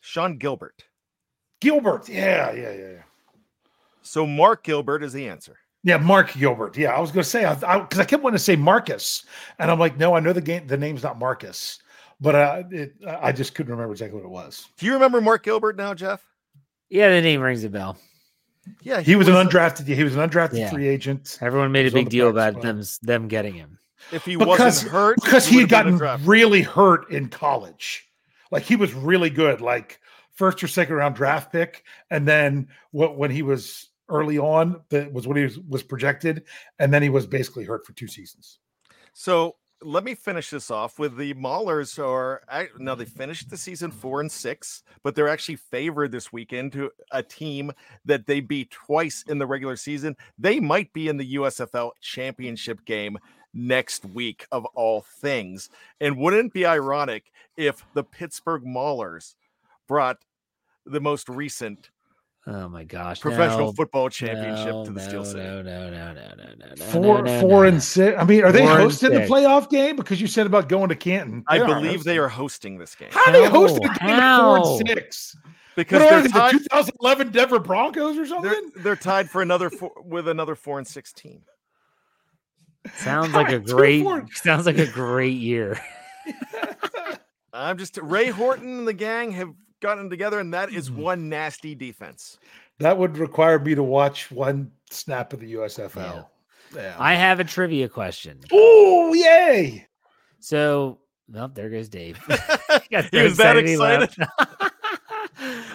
Sean 0.00 0.38
Gilbert. 0.38 0.84
Gilbert. 1.60 2.08
Yeah, 2.08 2.52
yeah, 2.52 2.72
yeah, 2.72 2.88
yeah. 2.92 3.02
So 4.02 4.26
Mark 4.26 4.62
Gilbert 4.64 5.02
is 5.02 5.12
the 5.12 5.28
answer. 5.28 5.56
Yeah, 5.82 5.98
Mark 5.98 6.32
Gilbert. 6.34 6.76
Yeah, 6.76 6.92
I 6.94 7.00
was 7.00 7.10
going 7.12 7.22
to 7.24 7.28
say 7.28 7.40
because 7.40 7.62
I, 7.64 7.78
'cause 7.80 7.98
I 8.00 8.04
kept 8.04 8.22
wanting 8.22 8.38
to 8.38 8.42
say 8.42 8.56
Marcus, 8.56 9.24
and 9.58 9.70
I'm 9.70 9.78
like, 9.78 9.96
no, 9.98 10.14
I 10.14 10.20
know 10.20 10.32
the 10.32 10.40
game. 10.40 10.66
The 10.66 10.76
name's 10.76 11.02
not 11.02 11.18
Marcus, 11.18 11.78
but 12.20 12.34
uh, 12.34 12.62
it, 12.70 12.94
I 13.06 13.30
just 13.32 13.54
couldn't 13.54 13.72
remember 13.72 13.92
exactly 13.92 14.16
what 14.20 14.26
it 14.26 14.30
was. 14.30 14.66
Do 14.78 14.86
you 14.86 14.94
remember 14.94 15.20
Mark 15.20 15.44
Gilbert 15.44 15.76
now, 15.76 15.94
Jeff? 15.94 16.24
Yeah, 16.88 17.08
the 17.10 17.20
name 17.20 17.40
rings 17.40 17.62
a 17.64 17.68
bell. 17.70 17.96
Yeah, 18.82 19.00
He 19.00 19.14
was 19.14 19.28
an 19.28 19.34
a- 19.36 19.44
undrafted. 19.44 19.86
He 19.86 20.02
was 20.02 20.16
an 20.16 20.28
undrafted 20.28 20.58
Yeah. 20.58 20.70
free 20.70 20.88
agent 20.88 21.38
Everyone 21.40 21.70
made 21.70 21.86
a 21.86 21.92
big 21.92 22.08
deal 22.08 22.28
about 22.30 22.54
squad. 22.54 22.62
them 22.64 22.82
them 23.02 23.28
getting 23.28 23.54
him. 23.54 23.78
If 24.12 24.24
he 24.24 24.36
because 24.36 24.58
wasn't 24.58 24.90
hurt, 24.92 25.16
because 25.22 25.46
he 25.46 25.56
had 25.60 25.62
would 25.62 25.70
have 25.72 25.84
been 25.86 25.98
gotten 25.98 26.26
really 26.26 26.62
hurt 26.62 27.10
in 27.12 27.28
college. 27.28 28.08
Like 28.50 28.64
he 28.64 28.74
was 28.76 28.92
really 28.92 29.30
good, 29.30 29.60
like 29.60 30.00
first 30.36 30.62
or 30.62 30.68
second 30.68 30.94
round 30.94 31.16
draft 31.16 31.50
pick, 31.50 31.84
and 32.10 32.26
then 32.26 32.68
what 32.92 33.16
when 33.18 33.30
he 33.30 33.42
was 33.42 33.90
early 34.08 34.38
on, 34.38 34.80
that 34.90 35.12
was 35.12 35.26
when 35.26 35.36
he 35.36 35.44
was, 35.44 35.58
was 35.58 35.82
projected, 35.82 36.44
and 36.78 36.92
then 36.94 37.02
he 37.02 37.08
was 37.08 37.26
basically 37.26 37.64
hurt 37.64 37.84
for 37.84 37.92
two 37.92 38.06
seasons. 38.06 38.60
So 39.12 39.56
let 39.82 40.04
me 40.04 40.14
finish 40.14 40.50
this 40.50 40.70
off 40.70 40.98
with 40.98 41.16
the 41.16 41.34
Maulers 41.34 42.02
are 42.02 42.42
now 42.78 42.94
they 42.94 43.04
finished 43.04 43.50
the 43.50 43.56
season 43.56 43.90
four 43.90 44.20
and 44.20 44.30
six, 44.30 44.82
but 45.02 45.14
they're 45.14 45.28
actually 45.28 45.56
favored 45.56 46.12
this 46.12 46.32
weekend 46.32 46.72
to 46.72 46.90
a 47.10 47.22
team 47.22 47.72
that 48.04 48.26
they 48.26 48.40
beat 48.40 48.70
twice 48.70 49.24
in 49.28 49.38
the 49.38 49.46
regular 49.46 49.76
season. 49.76 50.16
They 50.38 50.60
might 50.60 50.92
be 50.92 51.08
in 51.08 51.16
the 51.16 51.34
USFL 51.34 51.90
championship 52.00 52.84
game 52.84 53.18
next 53.52 54.04
week 54.04 54.46
of 54.52 54.64
all 54.74 55.02
things. 55.02 55.68
And 56.00 56.18
wouldn't 56.18 56.46
it 56.46 56.52
be 56.52 56.66
ironic 56.66 57.32
if 57.56 57.84
the 57.94 58.04
Pittsburgh 58.04 58.64
Maulers 58.64 59.34
brought 59.86 60.18
the 60.84 61.00
most 61.00 61.28
recent 61.28 61.90
Oh 62.48 62.68
my 62.68 62.84
gosh! 62.84 63.18
professional 63.20 63.66
no, 63.66 63.72
football 63.72 64.08
championship 64.08 64.66
no, 64.68 64.84
to 64.84 64.92
the 64.92 65.00
no, 65.00 65.08
Steel 65.08 65.24
City? 65.24 65.40
No, 65.40 65.62
no, 65.62 65.90
no, 65.90 66.14
no, 66.14 66.28
no, 66.36 66.44
no, 66.56 66.74
no. 66.76 66.84
Four, 66.84 67.22
no, 67.22 67.22
no, 67.22 67.40
four 67.40 67.62
no, 67.62 67.68
and 67.68 67.76
no. 67.78 67.80
six. 67.80 68.16
I 68.20 68.24
mean, 68.24 68.44
are 68.44 68.52
they 68.52 68.60
Four 68.60 68.76
hosting 68.76 69.10
the 69.10 69.20
playoff 69.22 69.68
game? 69.68 69.96
Because 69.96 70.20
you 70.20 70.28
said 70.28 70.46
about 70.46 70.68
going 70.68 70.88
to 70.90 70.94
Canton. 70.94 71.42
I 71.48 71.58
They 71.58 71.64
are 71.64 71.74
believe 71.74 72.04
they 72.04 72.18
are 72.18 72.28
hosting 72.28 72.78
this 72.78 72.94
game 72.94 73.08
How 73.10 73.24
are 73.24 73.32
they 73.32 73.46
hosting 73.46 73.84
a 73.84 73.88
How? 73.88 73.98
game 73.98 74.10
at 74.10 74.40
four 74.40 74.56
and 74.58 74.88
six? 74.88 75.36
because 75.74 76.00
What 76.00 76.12
are 76.12 76.20
they're 76.22 76.22
they, 76.22 76.58
the 76.58 76.58
2011 76.68 77.32
Denver 77.32 77.58
Broncos 77.58 78.12
or 78.16 78.26
They're, 78.26 78.26
something? 78.26 78.70
they're 78.76 78.94
tied 78.94 79.28
for 79.28 79.42
another 79.42 79.68
four, 79.68 79.90
with 80.04 80.28
another 80.28 80.54
four 80.54 80.78
and 80.78 80.86
six 80.86 81.12
team. 81.12 81.42
Sounds 82.94 83.32
like 83.34 83.50
a 83.50 83.58
great. 83.58 84.04
four. 84.04 84.24
Sounds 84.34 84.66
like 84.66 84.78
a 84.78 84.86
great 84.86 85.38
year. 85.38 85.80
I'm 87.52 87.76
just 87.78 87.98
Ray 87.98 88.28
Horton 88.28 88.78
and 88.78 88.88
the 88.88 88.92
gang 88.92 89.32
have 89.32 89.52
gotten 89.80 90.08
together, 90.10 90.38
and 90.40 90.52
that 90.54 90.72
is 90.72 90.90
Mhm. 90.90 90.96
one 90.96 91.28
nasty 91.28 91.74
defense. 91.74 92.38
That 92.78 92.98
would 92.98 93.18
require 93.18 93.58
me 93.58 93.74
to 93.74 93.82
watch 93.82 94.30
one 94.30 94.70
snap 94.90 95.32
of 95.32 95.40
the 95.40 95.48
USFL. 95.52 96.30
Yeah. 96.74 96.94
I 96.98 97.14
have 97.14 97.40
a 97.40 97.44
trivia 97.44 97.88
question. 97.88 98.40
Oh, 98.52 99.14
yay! 99.14 99.86
So, 100.40 100.98
well, 101.28 101.48
there 101.48 101.70
goes 101.70 101.88
Dave. 101.88 102.18
He 102.90 103.22
was 103.22 103.36
that 103.38 103.56
excited. 103.56 104.14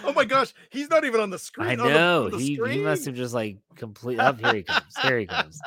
oh 0.04 0.12
my 0.14 0.24
gosh, 0.24 0.52
he's 0.70 0.88
not 0.90 1.04
even 1.04 1.20
on 1.20 1.30
the 1.30 1.38
screen. 1.38 1.68
I 1.68 1.72
on 1.72 1.78
the- 1.78 1.94
know 1.94 2.24
on 2.26 2.30
the 2.32 2.38
he, 2.38 2.54
he 2.68 2.78
must 2.78 3.04
have 3.06 3.14
just 3.14 3.34
like 3.34 3.58
complete. 3.76 4.18
Up 4.18 4.38
here 4.40 4.54
he 4.54 4.62
comes. 4.62 4.96
Here 5.02 5.18
he 5.18 5.26
comes. 5.26 5.60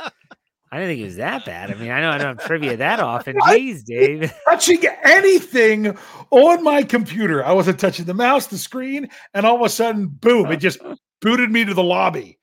I 0.76 0.80
didn't 0.80 0.90
think 0.90 1.02
it 1.04 1.06
was 1.06 1.16
that 1.16 1.46
bad. 1.46 1.72
I 1.72 1.76
mean, 1.76 1.90
I 1.90 2.02
know 2.02 2.10
I 2.10 2.18
don't 2.18 2.38
have 2.38 2.46
trivia 2.46 2.76
that 2.78 3.00
often. 3.00 3.38
Jeez, 3.38 3.86
Dave. 3.86 4.34
Touching 4.44 4.84
anything 5.06 5.98
on 6.32 6.64
my 6.66 6.84
computer. 6.84 7.46
I 7.46 7.54
wasn't 7.54 7.80
touching 7.80 8.04
the 8.04 8.14
mouse, 8.14 8.48
the 8.48 8.58
screen, 8.58 9.08
and 9.34 9.46
all 9.46 9.56
of 9.56 9.62
a 9.62 9.70
sudden, 9.70 10.08
boom, 10.08 10.52
it 10.52 10.58
just 10.58 10.80
booted 11.22 11.50
me 11.50 11.64
to 11.64 11.74
the 11.74 11.82
lobby. 11.82 12.40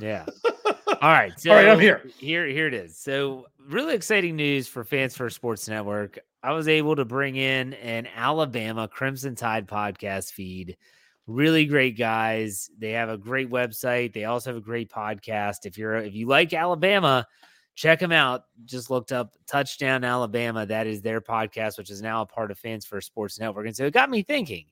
Yeah. 0.00 0.24
All 1.02 1.10
right. 1.10 1.38
So 1.38 1.50
All 1.50 1.56
right, 1.56 1.68
I'm 1.68 1.78
here. 1.78 2.08
Here, 2.16 2.46
here 2.46 2.66
it 2.66 2.72
is. 2.72 2.96
So, 2.96 3.44
really 3.68 3.94
exciting 3.94 4.36
news 4.36 4.66
for 4.66 4.82
Fans 4.82 5.14
First 5.14 5.36
Sports 5.36 5.68
Network. 5.68 6.18
I 6.42 6.52
was 6.52 6.66
able 6.66 6.96
to 6.96 7.04
bring 7.04 7.36
in 7.36 7.74
an 7.74 8.08
Alabama 8.16 8.88
Crimson 8.88 9.34
Tide 9.34 9.68
podcast 9.68 10.32
feed. 10.32 10.78
Really 11.26 11.64
great 11.64 11.96
guys. 11.96 12.70
They 12.78 12.90
have 12.92 13.08
a 13.08 13.16
great 13.16 13.50
website. 13.50 14.12
They 14.12 14.24
also 14.24 14.50
have 14.50 14.58
a 14.58 14.64
great 14.64 14.90
podcast. 14.90 15.64
If 15.64 15.78
you're 15.78 15.96
if 15.96 16.14
you 16.14 16.26
like 16.26 16.52
Alabama, 16.52 17.26
check 17.74 17.98
them 17.98 18.12
out. 18.12 18.44
Just 18.66 18.90
looked 18.90 19.10
up 19.10 19.34
Touchdown 19.46 20.04
Alabama. 20.04 20.66
That 20.66 20.86
is 20.86 21.00
their 21.00 21.20
podcast, 21.20 21.78
which 21.78 21.90
is 21.90 22.02
now 22.02 22.22
a 22.22 22.26
part 22.26 22.50
of 22.50 22.58
Fans 22.58 22.84
First 22.84 23.06
Sports 23.06 23.40
Network. 23.40 23.66
And 23.66 23.76
so 23.76 23.86
it 23.86 23.94
got 23.94 24.10
me 24.10 24.22
thinking. 24.22 24.66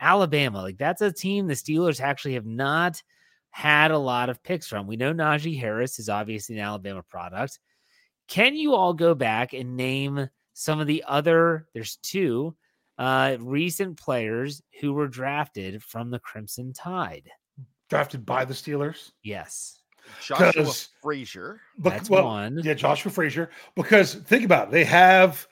Alabama, 0.00 0.62
like 0.62 0.78
that's 0.78 1.02
a 1.02 1.12
team 1.12 1.48
the 1.48 1.54
Steelers 1.54 2.00
actually 2.00 2.34
have 2.34 2.46
not 2.46 3.02
had 3.50 3.90
a 3.90 3.98
lot 3.98 4.28
of 4.28 4.42
picks 4.42 4.68
from. 4.68 4.86
We 4.86 4.96
know 4.96 5.12
Najee 5.12 5.58
Harris 5.58 5.98
is 5.98 6.08
obviously 6.08 6.56
an 6.56 6.64
Alabama 6.64 7.02
product. 7.02 7.58
Can 8.28 8.54
you 8.54 8.74
all 8.74 8.94
go 8.94 9.14
back 9.14 9.52
and 9.54 9.76
name 9.76 10.28
some 10.52 10.80
of 10.80 10.86
the 10.86 11.02
other? 11.08 11.66
There's 11.74 11.96
two 11.96 12.54
uh, 12.98 13.36
recent 13.40 13.96
players 13.96 14.62
who 14.80 14.92
were 14.92 15.08
drafted 15.08 15.82
from 15.82 16.10
the 16.10 16.18
Crimson 16.18 16.72
Tide. 16.72 17.28
Drafted 17.88 18.26
by 18.26 18.44
the 18.44 18.54
Steelers. 18.54 19.12
Yes, 19.22 19.80
Joshua 20.22 20.66
Frazier. 21.02 21.60
Bec- 21.78 21.92
that's 21.94 22.10
well, 22.10 22.24
one. 22.24 22.60
Yeah, 22.62 22.74
Joshua 22.74 23.10
Frazier. 23.10 23.50
Because 23.74 24.14
think 24.14 24.44
about 24.44 24.68
it, 24.68 24.70
they 24.72 24.84
have 24.84 25.46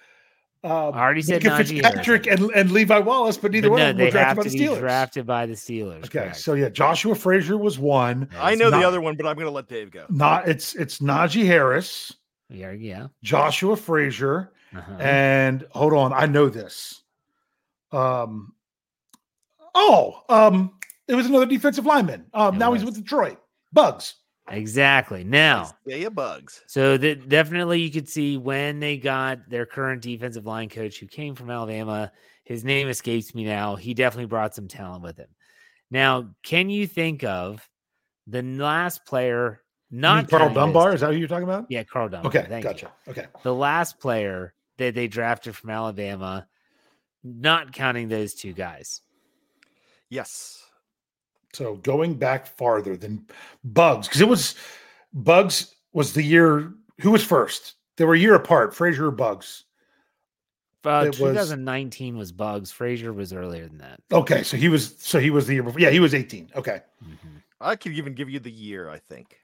um, 0.64 0.94
I 0.94 1.00
already 1.00 1.22
said 1.22 1.42
Najee 1.42 1.80
Fitzpatrick 1.82 2.26
and, 2.26 2.50
and 2.54 2.72
Levi 2.72 2.98
Wallace, 2.98 3.36
but 3.36 3.52
neither 3.52 3.68
But 3.68 3.72
one 3.72 3.78
no, 3.80 3.90
of 3.90 3.96
them 3.96 3.98
they 3.98 4.04
were 4.06 4.10
drafted 4.10 4.26
have 4.26 4.36
by 4.36 4.42
to 4.42 4.48
the 4.50 4.58
be 4.58 4.64
Steelers. 4.64 4.78
drafted 4.80 5.26
by 5.26 5.46
the 5.46 5.52
Steelers. 5.54 6.04
Okay, 6.06 6.18
correct. 6.18 6.36
so 6.36 6.54
yeah, 6.54 6.68
Joshua 6.68 7.14
Frazier 7.14 7.56
was 7.56 7.78
one. 7.78 8.28
That 8.32 8.42
I 8.44 8.52
is 8.52 8.58
know 8.58 8.70
the 8.70 8.82
other 8.86 9.00
one, 9.00 9.16
but 9.16 9.26
I'm 9.26 9.36
going 9.36 9.46
to 9.46 9.50
let 9.52 9.68
Dave 9.68 9.90
go. 9.92 10.06
Not 10.10 10.48
it's 10.48 10.74
it's 10.74 10.98
Najee 10.98 11.46
Harris, 11.46 12.12
Yeah, 12.50 12.72
yeah. 12.72 13.06
Joshua 13.22 13.76
Frazier, 13.76 14.52
Uh-huh. 14.74 14.92
and 14.98 15.64
hold 15.70 15.92
on, 15.92 16.12
I 16.12 16.26
know 16.26 16.48
this. 16.48 17.02
Um, 17.92 18.52
oh, 19.74 20.22
um, 20.28 20.72
it 21.08 21.14
was 21.14 21.26
another 21.26 21.46
defensive 21.46 21.86
lineman. 21.86 22.26
Um, 22.34 22.54
It 22.54 22.58
now 22.58 22.72
he's 22.72 22.84
with 22.84 22.96
Detroit. 22.96 23.38
Buggs. 23.72 24.14
exactly. 24.48 25.24
Now, 25.24 25.70
yeah, 25.84 26.08
Buggs. 26.08 26.62
So 26.66 26.96
that 26.96 27.28
definitely 27.28 27.80
you 27.80 27.90
could 27.90 28.08
see 28.08 28.36
when 28.36 28.80
they 28.80 28.96
got 28.96 29.48
their 29.50 29.66
current 29.66 30.02
defensive 30.02 30.46
line 30.46 30.68
coach 30.68 30.98
who 30.98 31.06
came 31.06 31.34
from 31.34 31.50
Alabama. 31.50 32.12
His 32.44 32.64
name 32.64 32.88
escapes 32.88 33.34
me 33.34 33.44
now. 33.44 33.74
He 33.76 33.92
definitely 33.92 34.26
brought 34.26 34.54
some 34.54 34.68
talent 34.68 35.02
with 35.02 35.16
him. 35.18 35.26
Now, 35.90 36.30
can 36.42 36.70
you 36.70 36.86
think 36.86 37.24
of 37.24 37.68
the 38.26 38.42
last 38.42 39.04
player? 39.04 39.62
Not 39.90 40.28
Karl 40.28 40.40
counting 40.40 40.54
this- 40.54 40.62
Dunbar. 40.62 40.94
Is 40.94 41.00
that 41.02 41.12
who 41.12 41.18
you're 41.18 41.28
talking 41.28 41.44
about? 41.44 41.66
Yeah, 41.68 41.84
Karl 41.84 42.08
Dunbar. 42.08 42.28
Okay, 42.28 42.46
thank 42.48 42.64
you. 42.64 42.70
gotcha. 42.70 42.92
Okay. 43.08 43.26
The 43.44 43.54
last 43.54 44.00
player 44.00 44.52
that 44.78 44.94
they 44.96 45.06
drafted 45.06 45.54
from 45.54 45.70
Alabama, 45.70 46.46
not 47.26 47.72
counting 47.72 48.08
those 48.08 48.34
two 48.34 48.52
guys. 48.52 49.00
Yes. 50.08 50.62
So 51.52 51.76
going 51.76 52.14
back 52.14 52.46
farther 52.46 52.96
than 52.96 53.26
Buggs, 53.64 54.06
because 54.08 54.20
it 54.20 54.28
was 54.28 54.54
Buggs 55.12 55.74
was 55.92 56.12
the 56.12 56.22
year. 56.22 56.72
Who 57.00 57.10
was 57.10 57.24
first? 57.24 57.74
They 57.96 58.04
were 58.04 58.14
a 58.14 58.18
year 58.18 58.34
apart. 58.34 58.74
Frazier 58.74 59.06
or 59.06 59.10
Buggs. 59.10 59.64
Uh, 60.84 61.04
It 61.06 61.18
was- 61.18 61.34
2019 61.34 62.16
was 62.16 62.30
Buggs. 62.30 62.70
Frazier 62.70 63.12
was 63.12 63.32
earlier 63.32 63.66
than 63.66 63.78
that. 63.78 64.00
Okay, 64.12 64.42
so 64.44 64.56
he 64.56 64.68
was. 64.68 64.94
So 64.98 65.18
he 65.18 65.30
was 65.30 65.46
the 65.46 65.54
year 65.54 65.62
before. 65.64 65.80
Yeah, 65.80 65.90
he 65.90 65.98
was 66.00 66.14
18. 66.14 66.50
Okay, 66.54 66.80
I 67.60 67.74
could 67.76 67.92
even 67.92 68.14
give 68.14 68.30
you 68.30 68.38
the 68.38 68.52
year. 68.52 68.88
I 68.88 68.98
think 68.98 69.38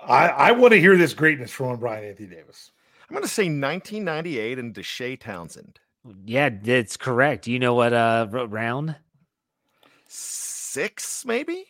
I 0.00 0.28
I 0.28 0.52
want 0.52 0.72
to 0.72 0.80
hear 0.80 0.96
this 0.96 1.14
greatness 1.14 1.52
from 1.52 1.78
Bryan 1.78 2.04
Anthony 2.04 2.28
Davis. 2.28 2.72
I'm 3.08 3.14
going 3.14 3.22
to 3.22 3.28
say 3.28 3.44
1998 3.44 4.58
and 4.58 4.74
Deshea 4.74 5.20
Townsend. 5.20 5.78
Yeah, 6.24 6.50
that's 6.50 6.96
correct. 6.96 7.46
You 7.46 7.58
know 7.58 7.74
what 7.74 7.92
uh 7.92 8.26
round? 8.30 8.96
Six, 10.08 11.24
maybe. 11.24 11.66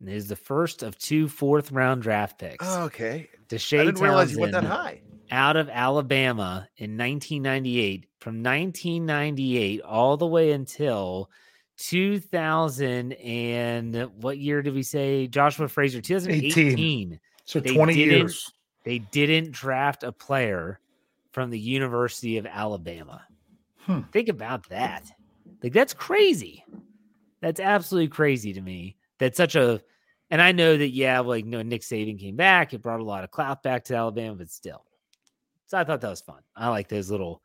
It 0.00 0.08
is 0.08 0.28
the 0.28 0.36
first 0.36 0.82
of 0.82 0.96
two 0.98 1.28
fourth 1.28 1.72
round 1.72 2.02
draft 2.02 2.38
picks. 2.38 2.66
Okay, 2.66 3.28
Deshea 3.48 3.80
I 3.80 3.84
didn't 3.86 4.02
realize 4.02 4.32
you 4.32 4.40
went 4.40 4.52
that 4.52 4.62
Townsend 4.62 4.80
high. 4.82 5.00
out 5.30 5.56
of 5.56 5.68
Alabama 5.68 6.68
in 6.76 6.96
1998. 6.96 8.06
From 8.20 8.42
1998 8.42 9.80
all 9.82 10.16
the 10.16 10.26
way 10.26 10.50
until 10.52 11.30
2000 11.78 13.12
and 13.12 13.94
what 14.20 14.38
year 14.38 14.62
did 14.62 14.74
we 14.74 14.82
say? 14.82 15.28
Joshua 15.28 15.68
Frazier 15.68 16.00
2018. 16.00 17.20
So 17.44 17.60
They 17.60 17.74
20 17.74 17.94
years. 17.94 18.52
They 18.84 18.98
didn't 18.98 19.52
draft 19.52 20.02
a 20.02 20.12
player 20.12 20.80
from 21.32 21.50
the 21.50 21.58
University 21.58 22.38
of 22.38 22.46
Alabama. 22.46 23.24
Hmm. 23.88 24.02
Think 24.12 24.28
about 24.28 24.68
that. 24.68 25.10
Like 25.62 25.72
that's 25.72 25.94
crazy. 25.94 26.64
That's 27.40 27.58
absolutely 27.60 28.08
crazy 28.08 28.52
to 28.52 28.60
me. 28.60 28.96
That's 29.18 29.36
such 29.36 29.56
a 29.56 29.80
and 30.30 30.42
I 30.42 30.52
know 30.52 30.76
that 30.76 30.90
yeah, 30.90 31.20
like 31.20 31.44
no 31.46 31.62
Nick 31.62 31.80
Saban 31.82 32.18
came 32.20 32.36
back, 32.36 32.74
it 32.74 32.82
brought 32.82 33.00
a 33.00 33.04
lot 33.04 33.24
of 33.24 33.30
clout 33.30 33.62
back 33.62 33.84
to 33.84 33.96
Alabama, 33.96 34.36
but 34.36 34.50
still. 34.50 34.84
So 35.66 35.78
I 35.78 35.84
thought 35.84 36.00
that 36.02 36.10
was 36.10 36.20
fun. 36.20 36.40
I 36.54 36.68
like 36.68 36.88
those 36.88 37.10
little 37.10 37.42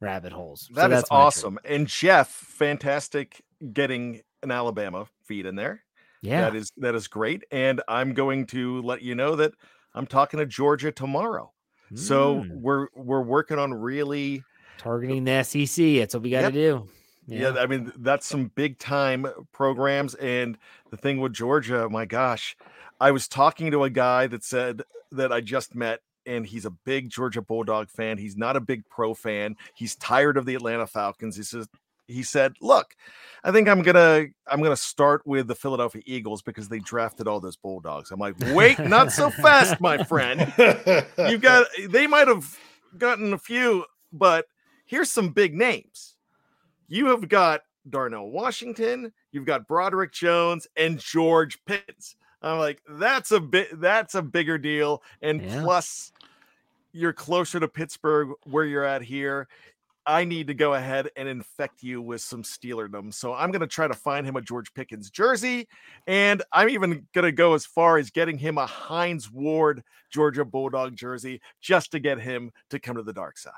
rabbit 0.00 0.32
holes. 0.32 0.68
So 0.74 0.74
That 0.74 0.90
is 0.92 0.98
that's 0.98 1.10
my 1.10 1.16
trade. 1.16 1.24
awesome. 1.26 1.58
And 1.64 1.86
Jeff, 1.86 2.28
fantastic 2.28 3.42
getting 3.72 4.20
an 4.42 4.50
Alabama 4.50 5.06
feed 5.24 5.46
in 5.46 5.54
there. 5.54 5.84
Yeah. 6.22 6.40
That 6.42 6.56
is 6.56 6.72
that 6.78 6.94
is 6.94 7.06
great. 7.06 7.44
And 7.52 7.80
I'm 7.88 8.14
going 8.14 8.46
to 8.48 8.82
let 8.82 9.02
you 9.02 9.14
know 9.14 9.36
that 9.36 9.52
I'm 9.94 10.06
talking 10.06 10.38
to 10.38 10.46
Georgia 10.46 10.90
tomorrow. 10.90 11.52
So 11.94 12.42
Mm, 12.42 12.60
we're 12.60 12.88
we're 12.96 13.22
working 13.22 13.58
on 13.58 13.72
really 13.72 14.42
targeting 14.78 15.24
the 15.24 15.42
SEC. 15.42 15.96
That's 15.98 16.14
what 16.14 16.22
we 16.22 16.30
got 16.30 16.40
to 16.40 16.44
Yep. 16.46 16.52
do. 16.52 16.88
yeah. 17.26 17.50
I 17.58 17.66
mean 17.66 17.92
that's 17.96 18.26
some 18.26 18.50
big 18.54 18.78
time 18.78 19.26
programs. 19.52 20.14
And 20.16 20.58
the 20.90 20.96
thing 20.96 21.20
with 21.20 21.32
Georgia, 21.32 21.88
my 21.88 22.04
gosh, 22.04 22.56
I 23.00 23.10
was 23.10 23.28
talking 23.28 23.70
to 23.70 23.84
a 23.84 23.90
guy 23.90 24.26
that 24.28 24.44
said 24.44 24.82
that 25.12 25.32
I 25.32 25.40
just 25.40 25.74
met, 25.74 26.00
and 26.26 26.46
he's 26.46 26.64
a 26.64 26.70
big 26.70 27.10
Georgia 27.10 27.42
Bulldog 27.42 27.88
fan. 27.90 28.18
He's 28.18 28.36
not 28.36 28.56
a 28.56 28.60
big 28.60 28.88
pro 28.88 29.14
fan. 29.14 29.56
He's 29.74 29.94
tired 29.96 30.36
of 30.36 30.46
the 30.46 30.54
Atlanta 30.54 30.86
Falcons. 30.86 31.36
He 31.36 31.42
says 31.42 31.68
he 32.06 32.22
said, 32.22 32.52
"Look, 32.60 32.94
I 33.42 33.50
think 33.50 33.66
I'm 33.68 33.80
gonna 33.82 34.26
I'm 34.46 34.62
gonna 34.62 34.76
start 34.76 35.26
with 35.26 35.46
the 35.48 35.54
Philadelphia 35.54 36.02
Eagles 36.04 36.42
because 36.42 36.68
they 36.68 36.78
drafted 36.78 37.26
all 37.26 37.40
those 37.40 37.56
Bulldogs." 37.56 38.10
I'm 38.10 38.20
like, 38.20 38.34
"Wait, 38.52 38.78
not 38.78 39.10
so 39.12 39.30
fast, 39.30 39.80
my 39.80 40.02
friend." 40.04 40.52
You've 41.18 41.40
got 41.40 41.66
they 41.88 42.06
might 42.06 42.28
have 42.28 42.58
gotten 42.98 43.32
a 43.32 43.38
few, 43.38 43.84
but 44.12 44.44
here's 44.84 45.10
some 45.10 45.30
big 45.30 45.54
names. 45.54 46.16
You 46.88 47.06
have 47.06 47.28
got 47.28 47.62
Darnell 47.88 48.30
Washington, 48.30 49.12
you've 49.32 49.46
got 49.46 49.68
Broderick 49.68 50.12
Jones, 50.12 50.66
and 50.76 50.98
George 50.98 51.62
Pickens. 51.64 52.16
I'm 52.42 52.58
like, 52.58 52.82
that's 52.88 53.30
a 53.30 53.40
bit 53.40 53.80
that's 53.80 54.14
a 54.14 54.22
bigger 54.22 54.58
deal. 54.58 55.02
And 55.22 55.40
Yeah. 55.40 55.62
plus, 55.62 56.12
you're 56.92 57.12
closer 57.12 57.58
to 57.58 57.68
Pittsburgh 57.68 58.30
where 58.44 58.64
you're 58.64 58.84
at 58.84 59.02
here. 59.02 59.48
I 60.06 60.24
need 60.24 60.48
to 60.48 60.54
go 60.54 60.74
ahead 60.74 61.08
and 61.16 61.26
infect 61.26 61.82
you 61.82 62.02
with 62.02 62.20
some 62.20 62.42
Steelerdom. 62.42 63.12
So 63.12 63.32
I'm 63.32 63.50
going 63.50 63.62
to 63.62 63.66
try 63.66 63.88
to 63.88 63.94
find 63.94 64.26
him 64.26 64.36
a 64.36 64.42
George 64.42 64.72
Pickens 64.74 65.08
jersey. 65.08 65.66
And 66.06 66.42
I'm 66.52 66.68
even 66.68 67.08
going 67.14 67.24
to 67.24 67.32
go 67.32 67.54
as 67.54 67.64
far 67.64 67.96
as 67.96 68.10
getting 68.10 68.36
him 68.36 68.58
a 68.58 68.66
Hines 68.66 69.30
Ward 69.30 69.82
Georgia 70.10 70.44
Bulldog 70.44 70.94
jersey 70.94 71.40
just 71.62 71.90
to 71.92 71.98
get 72.00 72.20
him 72.20 72.52
to 72.68 72.78
come 72.78 72.96
to 72.96 73.02
the 73.02 73.14
dark 73.14 73.38
side. 73.38 73.52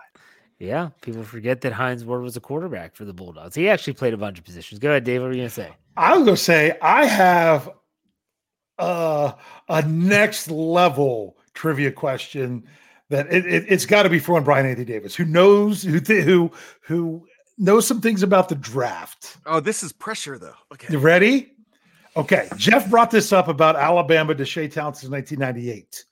Yeah, 0.59 0.91
people 1.03 1.23
forget 1.23 1.61
that 1.63 1.73
Hines 1.73 2.05
Ward 2.05 2.23
was 2.23 2.37
a 2.37 2.41
quarterback 2.41 2.95
for 2.95 3.05
the 3.05 3.13
Bulldogs. 3.13 3.55
He 3.55 3.69
actually 3.69 3.93
played 3.93 4.15
a 4.15 4.17
bunch 4.17 4.39
of 4.39 4.45
positions. 4.45 4.79
Go 4.79 4.89
ahead, 4.89 5.05
Dave. 5.05 5.21
What 5.21 5.29
were 5.29 5.35
you 5.35 5.41
gonna 5.41 5.51
say? 5.51 5.73
I 5.97 6.17
was 6.17 6.25
gonna 6.25 6.37
say 6.37 6.79
I 6.81 7.05
have 7.05 7.71
uh, 8.79 9.33
a 9.69 9.83
next 9.83 10.51
level 10.51 11.37
trivia 11.55 11.93
question 11.93 12.67
that 13.11 13.33
it, 13.33 13.47
it, 13.47 13.65
it's 13.69 13.87
got 13.87 14.05
to 14.05 14.09
be 14.09 14.19
for 14.19 14.33
one 14.33 14.45
Bryan 14.45 14.67
Anthony 14.67 14.85
Davis, 14.85 15.15
who 15.15 15.25
knows 15.25 15.83
who 15.83 16.01
th- 16.01 16.25
who 16.25 16.51
who 16.81 17.27
knows 17.59 17.87
some 17.87 18.01
things 18.01 18.23
about 18.23 18.49
the 18.49 18.55
draft. 18.55 19.37
Oh, 19.47 19.61
this 19.61 19.83
is 19.83 19.93
pressure 19.93 20.39
though. 20.39 20.55
Okay. 20.73 20.93
You 20.93 20.99
ready? 20.99 21.53
Okay. 22.17 22.49
Jeff 22.57 22.89
brought 22.89 23.11
this 23.11 23.33
up 23.33 23.49
about 23.49 23.77
Alabama 23.77 24.35
to 24.35 24.45
Shea 24.45 24.69
Townsend 24.69 25.13
in 25.13 25.19
1998. 25.19 26.05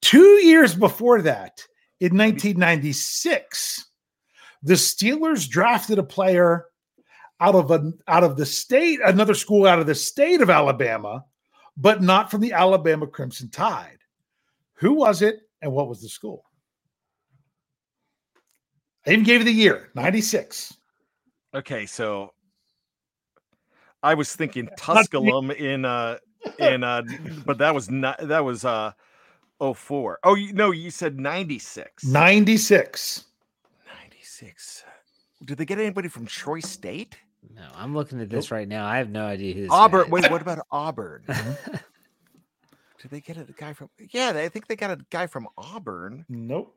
Two 0.00 0.46
years 0.46 0.74
before 0.74 1.22
that, 1.22 1.66
in 2.00 2.16
1996, 2.16 3.86
the 4.62 4.74
Steelers 4.74 5.48
drafted 5.48 5.98
a 5.98 6.02
player 6.02 6.66
out 7.40 7.54
of 7.54 7.70
a 7.70 7.92
out 8.08 8.24
of 8.24 8.36
the 8.36 8.46
state, 8.46 9.00
another 9.04 9.34
school 9.34 9.66
out 9.66 9.78
of 9.78 9.86
the 9.86 9.94
state 9.94 10.40
of 10.40 10.50
Alabama, 10.50 11.24
but 11.76 12.02
not 12.02 12.30
from 12.30 12.40
the 12.40 12.52
Alabama 12.52 13.06
Crimson 13.06 13.50
Tide. 13.50 13.98
Who 14.74 14.94
was 14.94 15.22
it, 15.22 15.40
and 15.60 15.72
what 15.72 15.88
was 15.88 16.00
the 16.00 16.08
school? 16.08 16.44
I 19.06 19.10
even 19.10 19.24
gave 19.24 19.40
you 19.40 19.44
the 19.44 19.52
year, 19.52 19.90
96. 19.94 20.76
Okay, 21.54 21.86
so 21.86 22.32
I 24.02 24.14
was 24.14 24.34
thinking 24.34 24.68
Tusculum 24.78 25.50
in 25.50 25.84
uh 25.84 26.18
in 26.58 26.82
uh 26.82 27.02
but 27.44 27.58
that 27.58 27.74
was 27.74 27.90
not 27.90 28.18
that 28.28 28.44
was 28.44 28.64
uh 28.64 28.92
04. 29.60 30.18
Oh, 30.24 30.34
you 30.34 30.52
no, 30.52 30.70
you 30.70 30.90
said 30.90 31.18
96. 31.18 32.04
96. 32.04 33.24
96. 34.02 34.84
Did 35.44 35.58
they 35.58 35.64
get 35.64 35.78
anybody 35.78 36.08
from 36.08 36.26
Troy 36.26 36.60
State? 36.60 37.16
No, 37.54 37.66
I'm 37.74 37.94
looking 37.94 38.20
at 38.20 38.28
this 38.28 38.50
right 38.50 38.68
now. 38.68 38.86
I 38.86 38.98
have 38.98 39.10
no 39.10 39.24
idea 39.24 39.54
who 39.54 39.62
this 39.62 39.70
Auburn. 39.70 40.04
guy. 40.04 40.10
Wait, 40.10 40.30
what 40.30 40.42
about 40.42 40.66
Auburn? 40.70 41.22
Mm-hmm. 41.26 41.72
Did 43.02 43.10
they 43.10 43.20
get 43.20 43.38
a 43.38 43.44
guy 43.56 43.72
from 43.72 43.88
Yeah, 44.10 44.32
I 44.36 44.48
think 44.50 44.66
they 44.66 44.76
got 44.76 44.90
a 44.90 44.98
guy 45.08 45.26
from 45.26 45.48
Auburn. 45.56 46.26
Nope. 46.28 46.76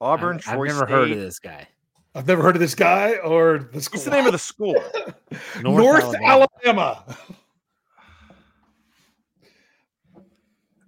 Auburn, 0.00 0.36
I've, 0.36 0.42
Troy 0.42 0.62
I've 0.62 0.66
never 0.68 0.78
State. 0.78 0.88
heard 0.90 1.10
of 1.12 1.18
this 1.18 1.38
guy. 1.38 1.68
I've 2.14 2.26
never 2.26 2.42
heard 2.42 2.56
of 2.56 2.60
this 2.60 2.74
guy 2.74 3.14
or 3.18 3.68
the 3.72 3.80
school. 3.80 3.98
What's 3.98 4.04
the 4.04 4.10
name 4.10 4.26
of 4.26 4.32
the 4.32 4.38
school? 4.38 4.74
North, 5.62 6.02
North 6.02 6.14
Alabama. 6.16 7.04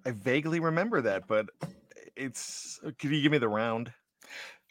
I 0.05 0.11
vaguely 0.11 0.61
remember 0.61 1.01
that, 1.03 1.27
but 1.27 1.47
eh, 1.63 1.67
it's 2.17 2.81
uh, 2.85 2.91
could 2.99 3.11
you 3.11 3.23
give 3.23 3.33
me 3.33 3.39
the 3.39 3.49
round? 3.49 3.93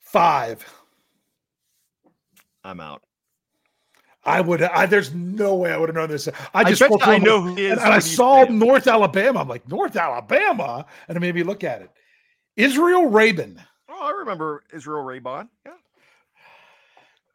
Five. 0.03 0.65
I'm 2.63 2.79
out. 2.79 3.01
I 4.23 4.39
would. 4.41 4.61
I, 4.61 4.85
there's 4.85 5.13
no 5.15 5.55
way 5.55 5.71
I 5.71 5.77
would 5.77 5.89
have 5.89 5.95
known 5.95 6.09
this. 6.09 6.29
I 6.53 6.63
just 6.63 6.79
bet 6.79 6.91
you 6.91 6.97
to 6.99 7.05
I 7.05 7.17
know 7.17 7.41
who 7.41 7.57
is. 7.57 7.71
and, 7.71 7.81
and 7.81 7.93
I 7.93 7.99
saw. 7.99 8.43
North 8.43 8.85
Alabama. 8.87 9.39
I'm 9.39 9.47
like 9.47 9.67
North 9.67 9.95
Alabama, 9.95 10.85
and 11.07 11.17
it 11.17 11.19
made 11.19 11.33
me 11.33 11.43
look 11.43 11.63
at 11.63 11.81
it. 11.81 11.89
Israel 12.55 13.09
Raybon 13.09 13.57
Oh, 13.89 13.99
I 14.07 14.11
remember 14.11 14.63
Israel 14.73 15.03
Raybon. 15.03 15.47
Yeah. 15.65 15.73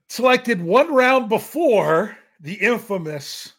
selected 0.09 0.63
one 0.63 0.93
round 0.93 1.29
before 1.29 2.17
the 2.41 2.55
infamous 2.55 3.53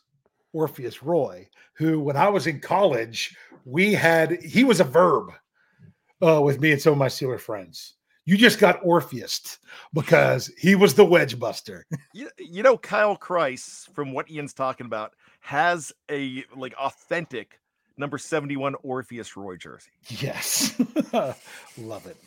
Orpheus 0.58 1.03
Roye, 1.03 1.47
who, 1.74 1.99
when 1.99 2.18
I 2.18 2.30
was 2.30 2.47
in 2.47 2.60
college, 2.60 3.36
we 3.66 3.93
had. 3.93 4.41
He 4.41 4.64
was 4.64 4.80
a 4.80 4.84
verb 4.84 5.32
uh, 6.22 6.41
with 6.41 6.60
me 6.60 6.72
and 6.72 6.82
some 6.82 6.93
of 6.93 6.97
my 6.97 7.08
Steeler 7.08 7.39
friends. 7.39 7.93
You 8.26 8.36
just 8.36 8.60
got 8.60 8.82
Orpheus 8.84 9.60
because 9.93 10.51
he 10.58 10.76
was 10.76 10.95
the 10.95 11.05
wedge 11.05 11.39
buster. 11.39 11.86
You, 12.14 12.30
you 12.39 12.64
know, 12.64 12.78
Kyle 12.78 13.16
Kreis, 13.16 13.93
from 13.93 14.12
what 14.12 14.30
Ian's 14.32 14.53
talking 14.53 14.88
about, 14.88 15.14
has 15.41 15.93
a 16.10 16.43
like 16.55 16.74
authentic 16.74 17.60
number 17.95 18.18
71 18.18 18.76
Orpheus 18.82 19.38
Roye 19.38 19.58
jersey. 19.58 19.91
Yes, 20.08 20.80
love 21.78 22.08
it. 22.08 22.18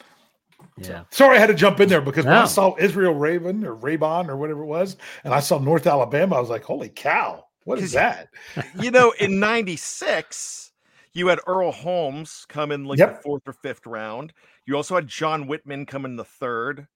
Yeah. 0.76 1.05
Sorry, 1.11 1.37
I 1.37 1.41
had 1.41 1.49
to 1.49 1.55
jump 1.55 1.81
in 1.81 1.89
there 1.89 2.01
because 2.01 2.24
when 2.24 2.35
I 2.35 2.47
saw 2.47 2.76
Israel 2.78 3.14
Raven 3.14 3.64
or 3.64 3.74
Raybon 3.74 4.28
or 4.28 4.37
whatever 4.37 4.62
it 4.62 4.66
was, 4.66 4.97
and 5.24 5.35
I 5.35 5.41
saw 5.41 5.59
North 5.59 5.87
Alabama, 5.87 6.37
I 6.37 6.41
was 6.41 6.51
like, 6.51 6.62
"Holy 6.64 6.89
cow, 6.89 7.45
what 7.65 7.79
is 7.79 7.93
'Cause- 7.95 8.27
that?" 8.55 8.75
You 8.83 8.91
know, 8.91 9.13
in 9.21 9.39
96, 9.41 10.73
you 11.13 11.29
had 11.29 11.41
Earl 11.47 11.73
Holmes 11.73 12.47
come 12.49 12.71
in 12.73 12.85
like 12.85 12.99
Yep. 12.99 13.17
the 13.17 13.23
fourth 13.23 13.43
or 13.47 13.53
fifth 13.53 13.87
round. 13.87 14.33
You 14.67 14.77
also 14.77 14.95
had 14.95 15.09
Jon 15.09 15.49
Witman 15.49 15.87
come 15.87 16.05
in 16.05 16.17
the 16.17 16.25
3rd 16.25 16.87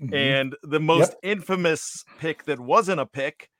Mhm. 0.00 0.14
And 0.14 0.56
the 0.62 0.80
most 0.80 1.14
infamous 1.22 2.04
pick 2.18 2.44
that 2.44 2.58
wasn't 2.58 3.00
a 3.00 3.06
pick 3.06 3.50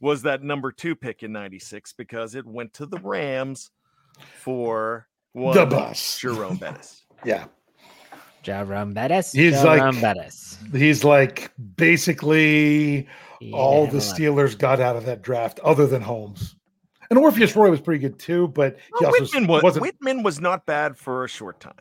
was 0.00 0.22
that 0.22 0.42
number 0.42 0.72
two 0.72 0.96
pick 0.96 1.22
in 1.22 1.32
96 1.32 1.92
because 1.92 2.34
it 2.34 2.46
went 2.46 2.72
to 2.74 2.86
the 2.86 2.98
Rams 3.00 3.70
for 4.40 5.06
one 5.32 5.54
The 5.54 5.66
bus. 5.66 6.18
Jerome 6.18 6.56
Bettis. 6.60 7.04
Yeah. 7.26 7.44
Jerome 8.42 8.94
Bettis. 8.94 9.32
He's 9.32 9.60
Jerome 9.60 9.94
like- 9.96 10.00
Bettis. 10.00 10.58
He's 10.72 11.04
like 11.04 11.52
basically 11.76 13.06
all 13.52 13.86
the 13.86 13.98
Steelers 13.98 14.56
got 14.56 14.80
out 14.80 14.96
of 14.96 15.04
that 15.06 15.22
draft 15.22 15.60
other 15.60 15.86
than 15.86 16.02
Holmes. 16.02 16.56
And 17.10 17.18
Orpheus 17.18 17.54
Roye 17.54 17.70
was 17.70 17.80
pretty 17.80 18.00
good 18.00 18.18
too, 18.18 18.48
but 18.48 18.78
he 18.78 19.04
Well, 19.04 19.14
also 19.20 19.24
Witman, 19.24 19.46
was, 19.46 19.62
wasn't. 19.62 19.84
Witman 19.84 20.22
was 20.22 20.40
not 20.40 20.64
bad 20.64 20.96
for 20.96 21.24
a 21.24 21.28
short 21.28 21.60
time. 21.60 21.74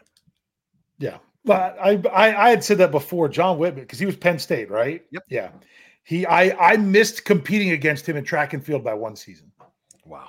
Yeah. 0.99 1.18
But 1.45 1.78
I, 1.82 2.01
I 2.12 2.47
I 2.47 2.49
had 2.49 2.64
said 2.64 2.78
that 2.80 2.91
before, 2.91 3.28
Jon 3.28 3.57
Witman, 3.57 3.76
because 3.76 3.97
he 3.97 4.05
was 4.05 4.16
Penn 4.16 4.38
State, 4.39 4.70
right? 4.70 5.03
Yep. 5.12 5.24
Yeah. 5.30 5.49
He 6.03 6.26
I 6.26 6.74
I 6.74 6.78
missed 6.78 7.26
competing 7.26 7.72
against 7.72 8.07
him 8.07 8.18
in 8.18 8.24
track 8.24 8.53
and 8.53 8.64
field 8.64 8.84
by 8.84 8.93
one 8.93 9.16
season. 9.16 9.51
Wow. 10.05 10.28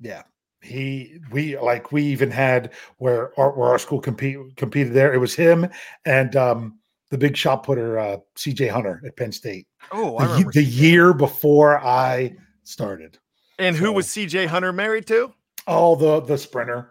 Yeah. 0.00 0.22
He 0.62 1.20
we 1.30 1.58
like 1.58 1.92
we 1.92 2.02
even 2.02 2.30
had 2.30 2.72
where 2.98 3.38
our 3.38 3.52
where 3.52 3.68
our 3.68 3.78
school 3.78 4.00
compete 4.00 4.36
competed 4.56 4.92
there. 4.92 5.14
It 5.14 5.18
was 5.18 5.34
him 5.34 5.68
and 6.04 6.36
um 6.36 6.78
the 7.10 7.18
big 7.18 7.36
shot 7.36 7.64
putter 7.64 7.98
uh 7.98 8.16
CJ 8.36 8.70
Hunter 8.70 9.00
at 9.06 9.16
Penn 9.16 9.32
State. 9.32 9.66
Oh, 9.92 10.18
The, 10.18 10.24
ye- 10.24 10.30
remember. 10.30 10.52
the 10.52 10.64
year 10.64 11.12
before 11.12 11.78
I 11.78 12.36
started. 12.64 13.18
And 13.58 13.76
who 13.76 13.86
so- 13.86 13.92
was 13.92 14.06
CJ 14.08 14.46
Hunter 14.46 14.72
married 14.72 15.06
to? 15.08 15.32
Oh, 15.66 15.94
the 15.96 16.20
the 16.20 16.38
sprinter. 16.38 16.90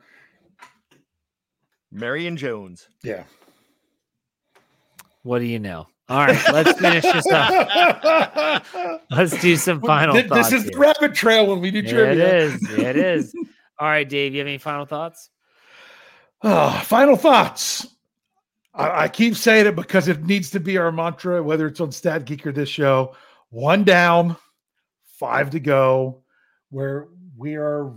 Marion 1.92 2.38
Jones. 2.38 2.88
Yeah. 3.04 3.24
What 5.24 5.40
do 5.40 5.46
you 5.46 5.60
know? 5.60 5.88
All 6.08 6.26
right, 6.26 6.40
let's 6.52 6.80
finish 6.80 7.04
this 7.04 7.26
up. 7.32 8.64
Let's 9.12 9.40
do 9.42 9.56
some 9.58 9.80
final 9.82 10.16
Th- 10.16 10.28
thoughts. 10.28 10.50
This 10.50 10.62
is 10.62 10.66
the 10.66 10.72
here. 10.72 10.80
rabbit 10.80 11.14
trail 11.14 11.46
when 11.46 11.60
we 11.62 11.70
do 11.70 11.80
Yeah, 11.82 11.84
it 11.84 11.92
trivia. 11.94 12.34
is. 12.38 12.70
Yeah, 12.78 12.84
it 12.90 12.98
is. 12.98 13.34
All 13.80 13.88
right, 13.88 14.10
Dave, 14.10 14.34
you 14.34 14.40
have 14.40 14.48
any 14.48 14.58
final 14.58 14.86
thoughts? 14.88 15.30
Ah, 16.44 16.82
final 16.84 17.16
thoughts. 17.16 17.86
I, 18.74 19.04
I 19.04 19.08
keep 19.08 19.36
saying 19.36 19.68
it 19.68 19.76
because 19.76 20.08
it 20.08 20.24
needs 20.24 20.50
to 20.52 20.60
be 20.60 20.78
our 20.78 20.92
mantra, 20.92 21.42
whether 21.42 21.68
it's 21.68 21.82
on 21.82 21.92
Stat 21.92 22.26
Geek 22.26 22.46
or 22.46 22.52
this 22.52 22.70
show. 22.70 23.16
One 23.50 23.84
down, 23.84 24.36
five 25.06 25.50
to 25.52 25.60
go. 25.60 26.24
Where 26.70 27.08
we 27.36 27.56
are 27.56 27.94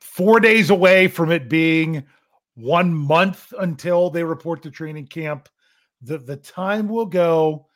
four 0.00 0.40
days 0.40 0.70
away 0.70 1.08
from 1.08 1.30
it 1.30 1.48
being 1.48 2.04
one 2.54 2.92
month 2.92 3.52
until 3.58 4.10
they 4.10 4.24
report 4.24 4.62
to 4.62 4.70
training 4.70 5.06
camp. 5.06 5.48
The 6.02 6.18
the 6.18 6.36
time 6.36 6.88
will 6.88 7.06
go. 7.06 7.66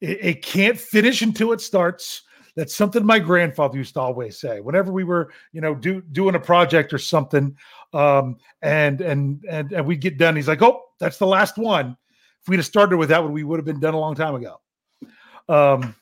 It, 0.00 0.18
it 0.20 0.42
can't 0.42 0.78
finish 0.78 1.22
until 1.22 1.52
it 1.52 1.60
starts. 1.60 2.22
That's 2.56 2.74
something 2.74 3.04
my 3.04 3.18
grandfather 3.18 3.76
used 3.76 3.94
to 3.94 4.00
always 4.00 4.38
say. 4.38 4.60
Whenever 4.60 4.90
we 4.90 5.04
were, 5.04 5.30
you 5.52 5.60
know, 5.60 5.74
do 5.74 6.00
doing 6.00 6.34
a 6.34 6.40
project 6.40 6.92
or 6.92 6.98
something, 6.98 7.54
um, 7.92 8.38
and 8.62 9.00
and 9.02 9.44
and 9.48 9.72
and 9.72 9.86
we'd 9.86 10.00
get 10.00 10.16
done. 10.16 10.34
He's 10.34 10.48
like, 10.48 10.62
"Oh, 10.62 10.82
that's 10.98 11.18
the 11.18 11.26
last 11.26 11.58
one." 11.58 11.96
If 12.42 12.48
we'd 12.48 12.56
have 12.56 12.66
started 12.66 12.96
with 12.96 13.10
that 13.10 13.22
one, 13.22 13.32
we 13.32 13.44
would 13.44 13.58
have 13.58 13.66
been 13.66 13.80
done 13.80 13.94
a 13.94 14.00
long 14.00 14.14
time 14.14 14.34
ago. 14.34 14.60
Um, 15.48 15.94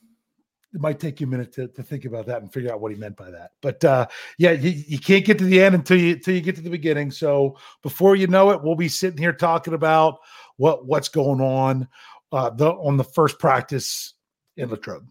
it 0.73 0.81
might 0.81 0.99
take 0.99 1.21
you 1.21 1.27
a 1.27 1.31
minute 1.31 1.53
to, 1.53 1.69
to 1.69 1.83
think 1.83 2.05
about 2.05 2.27
that 2.27 2.43
and 2.43 2.53
figure 2.53 2.73
out 2.73 2.81
what 2.81 2.91
he 2.91 2.99
meant 2.99 3.17
by 3.17 3.31
that. 3.31 3.53
But 3.61 3.85
uh, 3.85 4.07
yeah, 4.39 4.53
you, 4.53 4.71
you 4.71 4.99
can't 4.99 5.25
get 5.25 5.39
to 5.39 5.45
the 5.45 5.63
end 5.63 5.75
until 5.75 5.99
you 5.99 6.15
until 6.15 6.35
you 6.35 6.41
get 6.41 6.57
to 6.57 6.63
the 6.63 6.71
beginning. 6.71 7.11
So 7.11 7.57
before 7.83 8.17
you 8.17 8.27
know 8.27 8.51
it, 8.51 8.63
we'll 8.63 8.75
be 8.75 8.89
sitting 8.89 9.19
here 9.19 9.33
talking 9.33 9.75
about 9.75 10.19
what 10.57 10.87
what's 10.87 11.09
going 11.09 11.41
on 11.41 11.89
uh, 12.33 12.51
the 12.51 12.71
on 12.71 12.97
the 12.97 13.05
first 13.05 13.39
practice 13.39 14.15
in 14.57 14.69
Latrobe. 14.69 15.09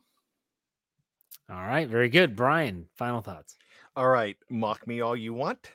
All 1.54 1.68
right, 1.68 1.88
very 1.88 2.10
good. 2.10 2.36
Bryan, 2.36 2.88
final 2.96 3.22
thoughts. 3.22 3.56
All 3.96 4.08
right. 4.08 4.36
Mock 4.50 4.88
me 4.88 5.02
all 5.02 5.16
you 5.16 5.34
want. 5.34 5.70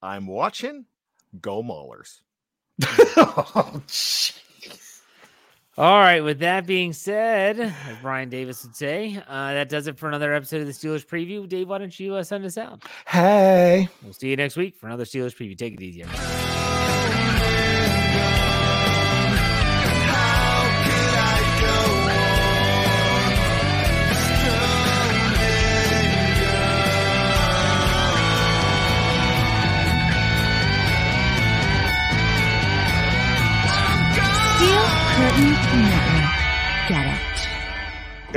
I'm 0.00 0.26
watching. 0.26 0.86
Go 1.40 1.62
Maulers. 1.62 2.20
oh. 3.16 3.82
All 5.76 5.98
right, 5.98 6.24
with 6.24 6.40
that 6.40 6.66
being 6.66 6.92
said, 6.92 7.60
as 7.60 7.96
Bryan 8.02 8.30
Davis 8.30 8.64
would 8.64 8.74
say, 8.74 9.22
uh, 9.28 9.52
that 9.52 9.68
does 9.68 9.86
it 9.86 9.98
for 9.98 10.08
another 10.08 10.34
episode 10.34 10.60
of 10.62 10.66
the 10.66 10.72
Steelers 10.72 11.06
preview. 11.06 11.48
Dave, 11.48 11.68
why 11.68 11.78
don't 11.78 12.00
you 12.00 12.14
uh, 12.14 12.24
send 12.24 12.44
us 12.44 12.56
out? 12.56 12.82
hey. 13.06 13.88
We'll 14.02 14.12
see 14.14 14.30
you 14.30 14.36
next 14.36 14.56
week 14.56 14.76
for 14.76 14.86
another 14.86 15.04
Steelers 15.04 15.36
preview. 15.36 15.56
Take 15.56 15.74
it 15.74 15.82
easy, 15.82 16.02
everybody. 16.02 16.57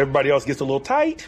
Everybody 0.01 0.31
else 0.31 0.45
gets 0.45 0.61
a 0.61 0.63
little 0.63 0.79
tight. 0.79 1.27